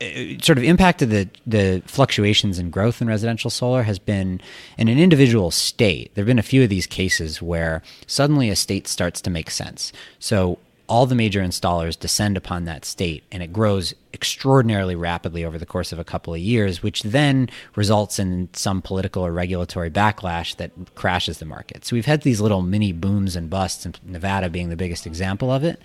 uh, 0.00 0.40
sort 0.40 0.58
of 0.58 0.64
impacted 0.64 1.10
the 1.10 1.28
the 1.46 1.82
fluctuations 1.86 2.58
in 2.58 2.70
growth 2.70 3.02
in 3.02 3.08
residential 3.08 3.50
solar 3.50 3.82
has 3.82 3.98
been 3.98 4.40
in 4.76 4.88
an 4.88 4.98
individual 4.98 5.50
state. 5.50 6.14
There've 6.14 6.26
been 6.26 6.38
a 6.38 6.42
few 6.42 6.62
of 6.62 6.68
these 6.68 6.86
cases 6.86 7.42
where 7.42 7.82
suddenly 8.06 8.48
a 8.50 8.56
state 8.56 8.86
starts 8.86 9.20
to 9.22 9.30
make 9.30 9.50
sense. 9.50 9.92
So 10.18 10.58
all 10.88 11.06
the 11.06 11.14
major 11.14 11.40
installers 11.40 11.98
descend 11.98 12.36
upon 12.36 12.64
that 12.64 12.84
state 12.84 13.22
and 13.30 13.42
it 13.42 13.52
grows 13.52 13.94
extraordinarily 14.14 14.96
rapidly 14.96 15.44
over 15.44 15.58
the 15.58 15.66
course 15.66 15.92
of 15.92 15.98
a 15.98 16.04
couple 16.04 16.32
of 16.32 16.40
years, 16.40 16.82
which 16.82 17.02
then 17.02 17.48
results 17.76 18.18
in 18.18 18.48
some 18.54 18.80
political 18.80 19.24
or 19.24 19.32
regulatory 19.32 19.90
backlash 19.90 20.56
that 20.56 20.72
crashes 20.94 21.38
the 21.38 21.44
market. 21.44 21.84
So 21.84 21.94
we've 21.94 22.06
had 22.06 22.22
these 22.22 22.40
little 22.40 22.62
mini 22.62 22.92
booms 22.92 23.36
and 23.36 23.50
busts, 23.50 23.84
and 23.84 23.98
Nevada 24.04 24.48
being 24.48 24.70
the 24.70 24.76
biggest 24.76 25.06
example 25.06 25.52
of 25.52 25.62
it, 25.62 25.80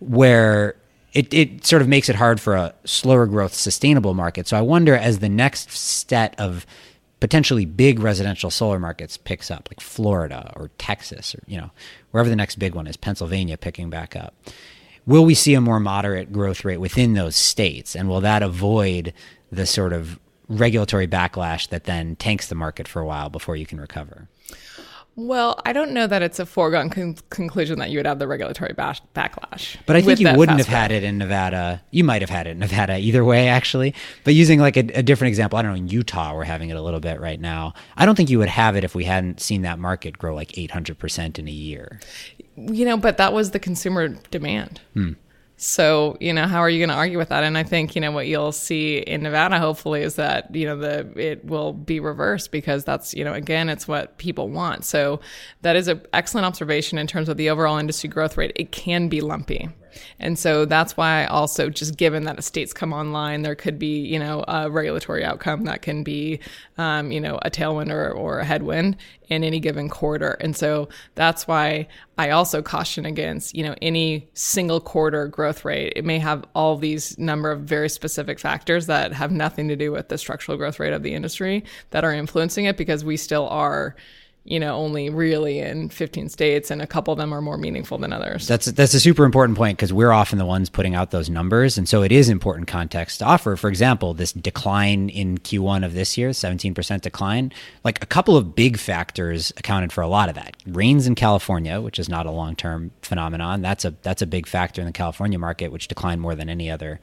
where 0.00 0.74
it, 1.12 1.32
it 1.32 1.64
sort 1.64 1.82
of 1.82 1.88
makes 1.88 2.08
it 2.08 2.16
hard 2.16 2.40
for 2.40 2.56
a 2.56 2.74
slower 2.84 3.26
growth 3.26 3.54
sustainable 3.54 4.14
market. 4.14 4.48
So 4.48 4.56
I 4.56 4.62
wonder 4.62 4.96
as 4.96 5.20
the 5.20 5.28
next 5.28 5.70
set 5.70 6.34
of 6.38 6.66
potentially 7.22 7.64
big 7.64 8.00
residential 8.00 8.50
solar 8.50 8.80
markets 8.80 9.16
picks 9.16 9.48
up, 9.48 9.68
like 9.70 9.78
Florida 9.78 10.52
or 10.56 10.72
Texas 10.76 11.36
or 11.36 11.42
you 11.46 11.56
know 11.56 11.70
wherever 12.10 12.28
the 12.28 12.34
next 12.34 12.56
big 12.56 12.74
one 12.74 12.88
is, 12.88 12.96
Pennsylvania 12.96 13.56
picking 13.56 13.88
back 13.90 14.16
up. 14.16 14.34
Will 15.06 15.24
we 15.24 15.34
see 15.34 15.54
a 15.54 15.60
more 15.60 15.78
moderate 15.78 16.32
growth 16.32 16.64
rate 16.64 16.78
within 16.78 17.14
those 17.14 17.36
states, 17.36 17.94
and 17.94 18.08
will 18.08 18.20
that 18.22 18.42
avoid 18.42 19.14
the 19.52 19.66
sort 19.66 19.92
of 19.92 20.18
regulatory 20.48 21.06
backlash 21.06 21.68
that 21.68 21.84
then 21.84 22.16
tanks 22.16 22.48
the 22.48 22.56
market 22.56 22.88
for 22.88 23.00
a 23.00 23.06
while 23.06 23.30
before 23.30 23.54
you 23.54 23.66
can 23.66 23.80
recover? 23.80 24.26
Well, 25.14 25.60
I 25.66 25.74
don't 25.74 25.92
know 25.92 26.06
that 26.06 26.22
it's 26.22 26.38
a 26.38 26.46
foregone 26.46 26.88
con- 26.88 27.16
conclusion 27.28 27.78
that 27.80 27.90
you 27.90 27.98
would 27.98 28.06
have 28.06 28.18
the 28.18 28.26
regulatory 28.26 28.72
bash- 28.72 29.02
backlash. 29.14 29.76
But 29.84 29.96
I 29.96 30.00
think 30.00 30.20
you 30.20 30.32
wouldn't 30.34 30.58
have 30.58 30.66
had 30.66 30.90
it 30.90 31.04
in 31.04 31.18
Nevada. 31.18 31.82
You 31.90 32.02
might 32.02 32.22
have 32.22 32.30
had 32.30 32.46
it 32.46 32.50
in 32.50 32.58
Nevada 32.60 32.98
either 32.98 33.22
way, 33.22 33.48
actually. 33.48 33.94
But 34.24 34.32
using 34.34 34.58
like 34.58 34.76
a, 34.78 34.80
a 34.94 35.02
different 35.02 35.28
example, 35.28 35.58
I 35.58 35.62
don't 35.62 35.72
know, 35.72 35.76
in 35.76 35.88
Utah, 35.88 36.34
we're 36.34 36.44
having 36.44 36.70
it 36.70 36.76
a 36.76 36.82
little 36.82 37.00
bit 37.00 37.20
right 37.20 37.40
now. 37.40 37.74
I 37.96 38.06
don't 38.06 38.14
think 38.14 38.30
you 38.30 38.38
would 38.38 38.48
have 38.48 38.74
it 38.74 38.84
if 38.84 38.94
we 38.94 39.04
hadn't 39.04 39.40
seen 39.40 39.62
that 39.62 39.78
market 39.78 40.16
grow 40.16 40.34
like 40.34 40.52
800% 40.52 41.38
in 41.38 41.46
a 41.46 41.50
year. 41.50 42.00
you 42.56 42.84
know, 42.86 42.96
but 42.96 43.18
that 43.18 43.34
was 43.34 43.50
the 43.50 43.58
consumer 43.58 44.08
demand. 44.30 44.80
Hmm. 44.94 45.12
So, 45.64 46.16
you 46.18 46.32
know, 46.32 46.48
how 46.48 46.58
are 46.58 46.68
you 46.68 46.80
going 46.80 46.88
to 46.88 46.96
argue 46.96 47.18
with 47.18 47.28
that? 47.28 47.44
And 47.44 47.56
I 47.56 47.62
think, 47.62 47.94
you 47.94 48.00
know, 48.00 48.10
what 48.10 48.26
you'll 48.26 48.50
see 48.50 48.98
in 48.98 49.22
Nevada, 49.22 49.60
hopefully, 49.60 50.02
is 50.02 50.16
that, 50.16 50.52
you 50.52 50.66
know, 50.66 50.76
the, 50.76 51.12
it 51.14 51.44
will 51.44 51.72
be 51.72 52.00
reversed 52.00 52.50
because 52.50 52.84
that's, 52.84 53.14
you 53.14 53.22
know, 53.22 53.32
again, 53.32 53.68
it's 53.68 53.86
what 53.86 54.18
people 54.18 54.48
want. 54.48 54.84
So 54.84 55.20
that 55.60 55.76
is 55.76 55.86
an 55.86 56.02
excellent 56.12 56.46
observation 56.46 56.98
in 56.98 57.06
terms 57.06 57.28
of 57.28 57.36
the 57.36 57.48
overall 57.48 57.78
industry 57.78 58.10
growth 58.10 58.36
rate. 58.36 58.50
It 58.56 58.72
can 58.72 59.08
be 59.08 59.20
lumpy. 59.20 59.68
And 60.18 60.38
so 60.38 60.64
that's 60.64 60.96
why 60.96 61.22
I 61.22 61.26
also 61.26 61.70
just 61.70 61.96
given 61.96 62.24
that 62.24 62.42
states 62.44 62.72
come 62.72 62.92
online, 62.92 63.42
there 63.42 63.54
could 63.54 63.78
be, 63.78 64.00
you 64.00 64.18
know, 64.18 64.44
a 64.48 64.70
regulatory 64.70 65.24
outcome 65.24 65.64
that 65.64 65.82
can 65.82 66.02
be, 66.02 66.40
um, 66.78 67.12
you 67.12 67.20
know, 67.20 67.38
a 67.42 67.50
tailwind 67.50 67.90
or, 67.90 68.10
or 68.10 68.38
a 68.38 68.44
headwind 68.44 68.96
in 69.28 69.44
any 69.44 69.60
given 69.60 69.88
quarter. 69.88 70.32
And 70.40 70.54
so 70.54 70.88
that's 71.14 71.48
why 71.48 71.88
I 72.18 72.30
also 72.30 72.62
caution 72.62 73.06
against, 73.06 73.54
you 73.56 73.64
know, 73.64 73.74
any 73.80 74.28
single 74.34 74.80
quarter 74.80 75.26
growth 75.28 75.64
rate. 75.64 75.94
It 75.96 76.04
may 76.04 76.18
have 76.18 76.44
all 76.54 76.76
these 76.76 77.18
number 77.18 77.50
of 77.50 77.62
very 77.62 77.88
specific 77.88 78.38
factors 78.38 78.86
that 78.86 79.12
have 79.12 79.32
nothing 79.32 79.68
to 79.68 79.76
do 79.76 79.92
with 79.92 80.08
the 80.08 80.18
structural 80.18 80.58
growth 80.58 80.78
rate 80.78 80.92
of 80.92 81.02
the 81.02 81.14
industry 81.14 81.64
that 81.90 82.04
are 82.04 82.12
influencing 82.12 82.66
it 82.66 82.76
because 82.76 83.04
we 83.04 83.16
still 83.16 83.48
are 83.48 83.96
you 84.44 84.58
know, 84.58 84.74
only 84.74 85.08
really 85.08 85.60
in 85.60 85.88
15 85.88 86.28
states, 86.28 86.70
and 86.70 86.82
a 86.82 86.86
couple 86.86 87.12
of 87.12 87.18
them 87.18 87.32
are 87.32 87.40
more 87.40 87.56
meaningful 87.56 87.96
than 87.98 88.12
others. 88.12 88.48
That's 88.48 88.66
that's 88.66 88.92
a 88.92 88.98
super 88.98 89.24
important 89.24 89.56
point 89.56 89.78
because 89.78 89.92
we're 89.92 90.10
often 90.10 90.38
the 90.38 90.44
ones 90.44 90.68
putting 90.68 90.96
out 90.96 91.12
those 91.12 91.30
numbers, 91.30 91.78
and 91.78 91.88
so 91.88 92.02
it 92.02 92.10
is 92.10 92.28
important 92.28 92.66
context 92.66 93.20
to 93.20 93.24
offer. 93.24 93.54
For 93.56 93.68
example, 93.68 94.14
this 94.14 94.32
decline 94.32 95.08
in 95.10 95.38
Q1 95.38 95.84
of 95.84 95.94
this 95.94 96.18
year, 96.18 96.30
17% 96.30 97.00
decline, 97.02 97.52
like 97.84 98.02
a 98.02 98.06
couple 98.06 98.36
of 98.36 98.56
big 98.56 98.78
factors 98.78 99.52
accounted 99.56 99.92
for 99.92 100.00
a 100.00 100.08
lot 100.08 100.28
of 100.28 100.34
that. 100.34 100.56
Rains 100.66 101.06
in 101.06 101.14
California, 101.14 101.80
which 101.80 102.00
is 102.00 102.08
not 102.08 102.26
a 102.26 102.30
long-term 102.32 102.90
phenomenon, 103.02 103.62
that's 103.62 103.84
a 103.84 103.94
that's 104.02 104.22
a 104.22 104.26
big 104.26 104.48
factor 104.48 104.80
in 104.80 104.86
the 104.86 104.92
California 104.92 105.38
market, 105.38 105.70
which 105.70 105.86
declined 105.86 106.20
more 106.20 106.34
than 106.34 106.48
any 106.48 106.68
other 106.68 106.98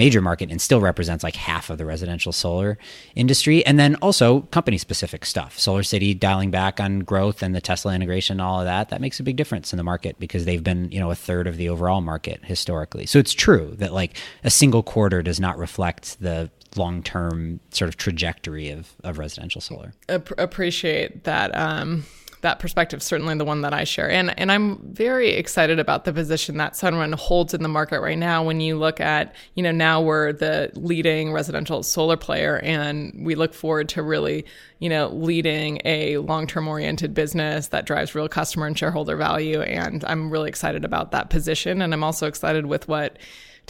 major 0.00 0.22
market 0.22 0.50
and 0.50 0.62
still 0.62 0.80
represents 0.80 1.22
like 1.22 1.36
half 1.36 1.68
of 1.68 1.76
the 1.76 1.84
residential 1.84 2.32
solar 2.32 2.78
industry. 3.14 3.64
And 3.66 3.78
then 3.78 3.96
also 3.96 4.40
company 4.50 4.78
specific 4.78 5.26
stuff. 5.26 5.58
Solar 5.58 5.82
City 5.82 6.14
dialing 6.14 6.50
back 6.50 6.80
on 6.80 7.00
growth 7.00 7.42
and 7.42 7.54
the 7.54 7.60
Tesla 7.60 7.94
integration, 7.94 8.40
all 8.40 8.60
of 8.60 8.64
that, 8.64 8.88
that 8.88 9.02
makes 9.02 9.20
a 9.20 9.22
big 9.22 9.36
difference 9.36 9.74
in 9.74 9.76
the 9.76 9.84
market 9.84 10.18
because 10.18 10.46
they've 10.46 10.64
been, 10.64 10.90
you 10.90 10.98
know, 10.98 11.10
a 11.10 11.14
third 11.14 11.46
of 11.46 11.58
the 11.58 11.68
overall 11.68 12.00
market 12.00 12.42
historically. 12.42 13.04
So 13.04 13.18
it's 13.18 13.34
true 13.34 13.74
that 13.76 13.92
like 13.92 14.16
a 14.42 14.48
single 14.50 14.82
quarter 14.82 15.20
does 15.20 15.38
not 15.38 15.58
reflect 15.58 16.18
the 16.18 16.50
long 16.76 17.02
term 17.02 17.60
sort 17.70 17.90
of 17.90 17.98
trajectory 17.98 18.70
of, 18.70 18.94
of 19.04 19.18
residential 19.18 19.60
solar. 19.60 19.92
Ap- 20.08 20.38
appreciate 20.38 21.24
that. 21.24 21.54
Um, 21.54 22.06
that 22.42 22.58
perspective 22.58 23.02
certainly 23.02 23.36
the 23.36 23.44
one 23.44 23.62
that 23.62 23.72
I 23.72 23.84
share. 23.84 24.10
And 24.10 24.38
and 24.38 24.50
I'm 24.50 24.78
very 24.92 25.30
excited 25.30 25.78
about 25.78 26.04
the 26.04 26.12
position 26.12 26.56
that 26.58 26.74
Sunrun 26.74 27.14
holds 27.14 27.54
in 27.54 27.62
the 27.62 27.68
market 27.68 28.00
right 28.00 28.18
now. 28.18 28.42
When 28.44 28.60
you 28.60 28.78
look 28.78 29.00
at, 29.00 29.34
you 29.54 29.62
know, 29.62 29.72
now 29.72 30.00
we're 30.00 30.32
the 30.32 30.70
leading 30.74 31.32
residential 31.32 31.82
solar 31.82 32.16
player 32.16 32.58
and 32.62 33.14
we 33.24 33.34
look 33.34 33.54
forward 33.54 33.88
to 33.90 34.02
really, 34.02 34.44
you 34.78 34.88
know, 34.88 35.08
leading 35.08 35.80
a 35.84 36.18
long-term 36.18 36.66
oriented 36.66 37.14
business 37.14 37.68
that 37.68 37.86
drives 37.86 38.14
real 38.14 38.28
customer 38.28 38.66
and 38.66 38.78
shareholder 38.78 39.16
value. 39.16 39.60
And 39.60 40.04
I'm 40.04 40.30
really 40.30 40.48
excited 40.48 40.84
about 40.84 41.10
that 41.10 41.30
position. 41.30 41.82
And 41.82 41.92
I'm 41.92 42.04
also 42.04 42.26
excited 42.26 42.66
with 42.66 42.88
what 42.88 43.18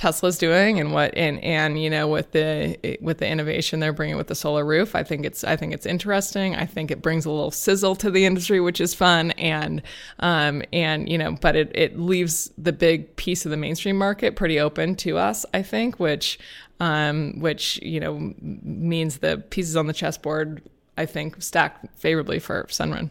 Tesla's 0.01 0.39
doing 0.39 0.81
and 0.81 0.95
what 0.95 1.15
and 1.15 1.39
and 1.45 1.79
you 1.79 1.91
know 1.91 2.09
with 2.09 2.33
the 2.33 2.97
with 3.03 3.19
the 3.19 3.27
innovation 3.27 3.81
they're 3.81 3.93
bringing 3.93 4.17
with 4.17 4.29
the 4.29 4.35
solar 4.35 4.65
roof 4.65 4.95
I 4.95 5.03
think 5.03 5.27
it's 5.27 5.45
I 5.45 5.57
think 5.57 5.75
it's 5.75 5.85
interesting 5.85 6.57
I 6.57 6.65
think 6.65 6.91
it 6.91 7.03
brings 7.03 7.27
a 7.27 7.31
little 7.31 7.51
sizzle 7.51 7.95
to 7.97 8.11
the 8.11 8.25
industry 8.25 8.61
which 8.61 8.81
is 8.81 8.95
fun 8.95 9.33
and 9.33 9.83
um 10.21 10.63
and 10.73 11.07
you 11.07 11.19
know 11.19 11.33
but 11.33 11.55
it 11.55 11.71
it 11.75 11.99
leaves 11.99 12.51
the 12.57 12.73
big 12.73 13.15
piece 13.17 13.45
of 13.45 13.51
the 13.51 13.59
mainstream 13.59 13.99
market 13.99 14.37
pretty 14.37 14.59
open 14.59 14.95
to 14.97 15.19
us 15.19 15.45
I 15.53 15.61
think 15.61 16.01
which 16.01 16.39
um 16.81 17.39
which 17.39 17.79
you 17.83 18.01
know 18.01 18.33
means 18.41 19.19
the 19.19 19.37
pieces 19.51 19.77
on 19.77 19.87
the 19.87 19.93
chessboard 19.93 20.63
I 20.97 21.05
think 21.05 21.43
stack 21.43 21.95
favorably 21.99 22.39
for 22.39 22.65
Sunrun. 22.71 23.11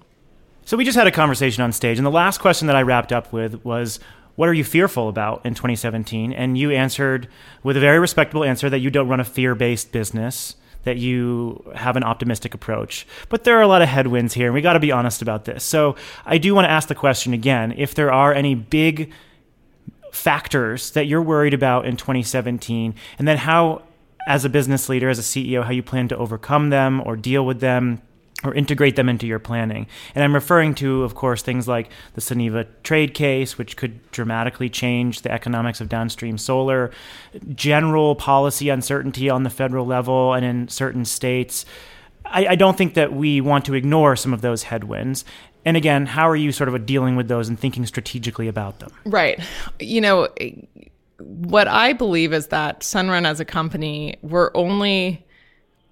So 0.66 0.78
we 0.78 0.86
just 0.86 0.98
had 0.98 1.08
a 1.08 1.12
conversation 1.12 1.64
on 1.64 1.72
stage, 1.72 1.98
and 1.98 2.06
the 2.06 2.12
last 2.12 2.40
question 2.40 2.68
that 2.68 2.76
I 2.76 2.84
wrapped 2.84 3.12
up 3.12 3.34
with 3.34 3.66
was, 3.66 4.00
"What 4.40 4.48
are 4.48 4.54
you 4.54 4.64
fearful 4.64 5.10
about 5.10 5.46
in 5.46 5.54
2017?" 5.54 6.32
And 6.32 6.58
you 6.58 6.72
answered 6.72 7.28
with 7.62 7.76
a 7.76 7.82
very 7.82 8.00
respectable 8.00 8.46
answer 8.46 8.70
that 8.70 8.80
you 8.80 8.90
don't 8.90 9.10
run 9.10 9.20
a 9.20 9.26
fear-based 9.26 9.92
business, 9.92 10.56
that 10.86 10.96
you 10.96 11.70
have 11.76 11.98
an 11.98 12.06
optimistic 12.06 12.54
approach. 12.54 13.06
But 13.28 13.44
there 13.44 13.58
are 13.58 13.62
a 13.62 13.68
lot 13.68 13.82
of 13.82 13.90
headwinds 13.90 14.36
here, 14.36 14.46
and 14.46 14.54
we 14.54 14.62
got 14.62 14.74
to 14.74 14.80
be 14.80 14.94
honest 14.94 15.22
about 15.22 15.44
this. 15.44 15.66
So 15.66 15.98
I 16.26 16.38
do 16.38 16.56
want 16.56 16.64
to 16.64 16.72
ask 16.72 16.88
the 16.88 16.96
question 16.96 17.34
again: 17.34 17.74
if 17.76 17.94
there 17.94 18.14
are 18.14 18.34
any 18.34 18.56
big 18.56 19.12
factors 20.14 20.92
that 20.92 21.06
you're 21.06 21.22
worried 21.22 21.54
about 21.54 21.86
in 21.86 21.98
2017, 21.98 22.96
and 23.18 23.28
then 23.28 23.36
how, 23.36 23.82
as 24.26 24.46
a 24.46 24.50
business 24.50 24.88
leader, 24.88 25.10
as 25.10 25.20
a 25.20 25.22
CEO, 25.22 25.66
how 25.66 25.72
you 25.72 25.84
plan 25.84 26.08
to 26.08 26.18
overcome 26.18 26.70
them 26.70 27.02
or 27.06 27.18
deal 27.18 27.46
with 27.46 27.60
them 27.60 28.02
or 28.44 28.54
integrate 28.54 28.96
them 28.96 29.10
into 29.10 29.28
your 29.28 29.40
planning. 29.40 29.88
And 30.16 30.24
I'm 30.24 30.34
referring 30.34 30.74
to, 30.76 31.04
of 31.04 31.16
course, 31.16 31.42
things 31.42 31.68
like 31.68 31.90
the 32.14 32.22
Suniva 32.22 32.68
trade 32.84 33.14
case, 33.14 33.58
which 33.58 33.76
could 33.76 34.10
dramatically 34.12 34.70
change 34.70 35.22
the 35.22 35.32
economics 35.32 35.82
of 35.82 35.90
downstream 35.90 36.38
solar, 36.38 36.92
general 37.54 38.16
policy 38.16 38.70
uncertainty 38.70 39.30
on 39.30 39.44
the 39.44 39.50
federal 39.50 39.86
level 39.86 40.34
and 40.34 40.46
in 40.46 40.68
certain 40.70 41.04
states. 41.04 41.66
I, 42.26 42.48
I 42.48 42.56
don't 42.56 42.78
think 42.78 42.94
that 42.94 43.12
we 43.12 43.42
want 43.42 43.66
to 43.66 43.74
ignore 43.74 44.16
some 44.16 44.34
of 44.34 44.42
those 44.42 44.64
headwinds. 44.64 45.26
And 45.66 45.76
again, 45.76 46.06
how 46.06 46.30
are 46.30 46.36
you 46.36 46.54
sort 46.54 46.70
of 46.70 46.86
dealing 46.86 47.18
with 47.18 47.28
those 47.28 47.50
and 47.50 47.60
thinking 47.60 47.86
strategically 47.86 48.48
about 48.48 48.80
them? 48.80 48.92
Right. 49.06 49.40
You 49.80 50.00
know, 50.00 50.30
what 51.20 51.68
I 51.68 51.92
believe 51.92 52.32
is 52.32 52.48
that 52.48 52.80
Sunrun 52.82 53.26
as 53.26 53.42
a 53.42 53.46
company, 53.46 54.18
we're 54.22 54.52
only 54.56 55.26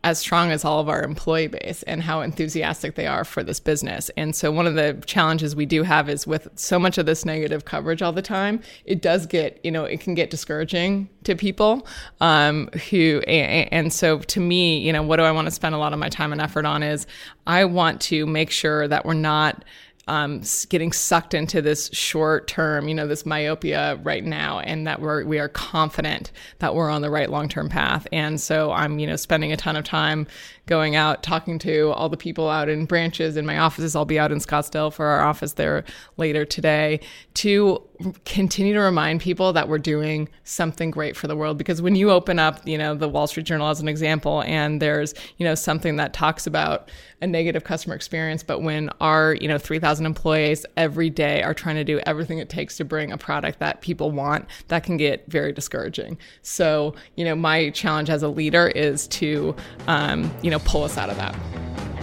as 0.07 0.19
strong 0.19 0.51
as 0.51 0.63
all 0.63 0.79
of 0.79 0.87
our 0.87 1.03
employee 1.03 1.47
base 1.47 1.83
and 1.83 2.01
how 2.01 2.21
enthusiastic 2.21 2.95
they 2.95 3.05
are 3.05 3.25
for 3.25 3.43
this 3.43 3.59
business. 3.59 4.09
And 4.15 4.33
so 4.33 4.53
one 4.53 4.65
of 4.65 4.75
the 4.75 5.03
challenges 5.05 5.53
we 5.53 5.65
do 5.65 5.83
have 5.83 6.07
is 6.07 6.25
with 6.25 6.47
so 6.55 6.79
much 6.79 6.97
of 6.97 7.05
this 7.05 7.25
negative 7.25 7.65
coverage 7.65 8.01
all 8.01 8.13
the 8.13 8.21
time, 8.21 8.61
it 8.85 9.01
does 9.01 9.25
get, 9.25 9.59
you 9.65 9.71
know, 9.71 9.83
it 9.83 9.99
can 9.99 10.13
get 10.15 10.29
discouraging 10.29 11.09
to 11.25 11.35
people 11.35 11.85
um, 12.21 12.69
who, 12.89 13.19
and, 13.27 13.91
so 13.91 14.19
to 14.19 14.39
me, 14.39 14.79
you 14.79 14.93
know, 14.93 15.03
what 15.03 15.17
do 15.17 15.23
I 15.23 15.31
want 15.31 15.47
to 15.47 15.51
spend 15.51 15.75
a 15.75 15.77
lot 15.77 15.91
of 15.91 15.99
my 15.99 16.07
time 16.07 16.31
and 16.31 16.39
effort 16.39 16.63
on 16.63 16.83
is 16.83 17.05
I 17.45 17.65
want 17.65 17.99
to 18.03 18.25
make 18.25 18.49
sure 18.49 18.87
that 18.87 19.05
we're 19.05 19.13
not 19.13 19.65
um, 20.07 20.41
getting 20.69 20.91
sucked 20.91 21.33
into 21.33 21.61
this 21.61 21.89
short 21.93 22.47
term, 22.47 22.87
you 22.87 22.95
know, 22.95 23.07
this 23.07 23.25
myopia 23.25 23.99
right 24.03 24.23
now, 24.23 24.59
and 24.59 24.87
that 24.87 25.01
we're 25.01 25.25
we 25.25 25.39
are 25.39 25.49
confident 25.49 26.31
that 26.59 26.75
we're 26.75 26.89
on 26.89 27.01
the 27.01 27.09
right 27.09 27.29
long 27.29 27.49
term 27.49 27.69
path. 27.69 28.07
And 28.11 28.39
so 28.39 28.71
I'm, 28.71 28.99
you 28.99 29.07
know, 29.07 29.15
spending 29.15 29.51
a 29.51 29.57
ton 29.57 29.75
of 29.75 29.83
time 29.83 30.27
going 30.65 30.95
out 30.95 31.23
talking 31.23 31.57
to 31.59 31.91
all 31.91 32.09
the 32.09 32.17
people 32.17 32.49
out 32.49 32.69
in 32.69 32.85
branches 32.85 33.37
in 33.37 33.45
my 33.45 33.57
offices. 33.57 33.95
I'll 33.95 34.05
be 34.05 34.19
out 34.19 34.31
in 34.31 34.39
Scottsdale 34.39 34.93
for 34.93 35.05
our 35.05 35.21
office 35.21 35.53
there 35.53 35.83
later 36.17 36.45
today 36.45 36.99
to 37.35 37.81
continue 38.25 38.73
to 38.73 38.79
remind 38.79 39.21
people 39.21 39.53
that 39.53 39.67
we're 39.67 39.77
doing 39.77 40.29
something 40.43 40.91
great 40.91 41.15
for 41.15 41.27
the 41.27 41.35
world. 41.35 41.57
Because 41.57 41.81
when 41.81 41.95
you 41.95 42.11
open 42.11 42.39
up 42.39 42.67
you 42.67 42.77
know 42.77 42.95
the 42.95 43.07
wall 43.07 43.27
street 43.27 43.45
journal 43.45 43.69
as 43.69 43.79
an 43.79 43.87
example 43.87 44.43
and 44.43 44.81
there's 44.81 45.13
you 45.37 45.45
know 45.45 45.55
something 45.55 45.95
that 45.97 46.13
talks 46.13 46.45
about 46.45 46.89
a 47.21 47.27
negative 47.27 47.63
customer 47.63 47.95
experience 47.95 48.43
but 48.43 48.61
when 48.61 48.89
our 49.01 49.35
you 49.35 49.47
know 49.47 49.57
3000 49.57 50.05
employees 50.05 50.65
every 50.75 51.09
day 51.09 51.41
are 51.41 51.53
trying 51.53 51.75
to 51.75 51.83
do 51.83 51.99
everything 52.05 52.37
it 52.37 52.49
takes 52.49 52.77
to 52.77 52.85
bring 52.85 53.11
a 53.11 53.17
product 53.17 53.59
that 53.59 53.81
people 53.81 54.11
want 54.11 54.45
that 54.67 54.83
can 54.83 54.97
get 54.97 55.25
very 55.27 55.51
discouraging. 55.51 56.17
So 56.41 56.95
you 57.15 57.25
know 57.25 57.35
my 57.35 57.69
challenge 57.71 58.09
as 58.09 58.23
a 58.23 58.29
leader 58.29 58.67
is 58.67 59.07
to 59.07 59.55
um, 59.87 60.31
you 60.41 60.51
know 60.51 60.59
pull 60.59 60.83
us 60.83 60.97
out 60.97 61.09
of 61.09 61.17
that 61.17 61.35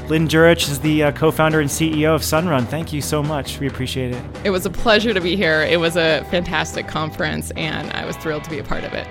Lynn 0.08 0.28
Jurich 0.28 0.68
is 0.68 0.80
the 0.80 1.04
uh, 1.04 1.12
co 1.12 1.30
founder 1.30 1.60
and 1.60 1.70
CEO 1.70 2.14
of 2.14 2.20
Sunrun. 2.20 2.66
Thank 2.66 2.92
you 2.92 3.00
so 3.00 3.22
much. 3.22 3.58
We 3.58 3.66
appreciate 3.66 4.12
it. 4.12 4.22
It 4.44 4.50
was 4.50 4.66
a 4.66 4.70
pleasure 4.70 5.14
to 5.14 5.20
be 5.20 5.34
here. 5.34 5.62
It 5.62 5.80
was 5.80 5.96
a 5.96 6.24
fantastic 6.30 6.86
conference, 6.86 7.50
and 7.52 7.90
I 7.92 8.04
was 8.04 8.14
thrilled 8.18 8.44
to 8.44 8.50
be 8.50 8.58
a 8.58 8.64
part 8.64 8.84
of 8.84 8.92
it. 8.92 9.06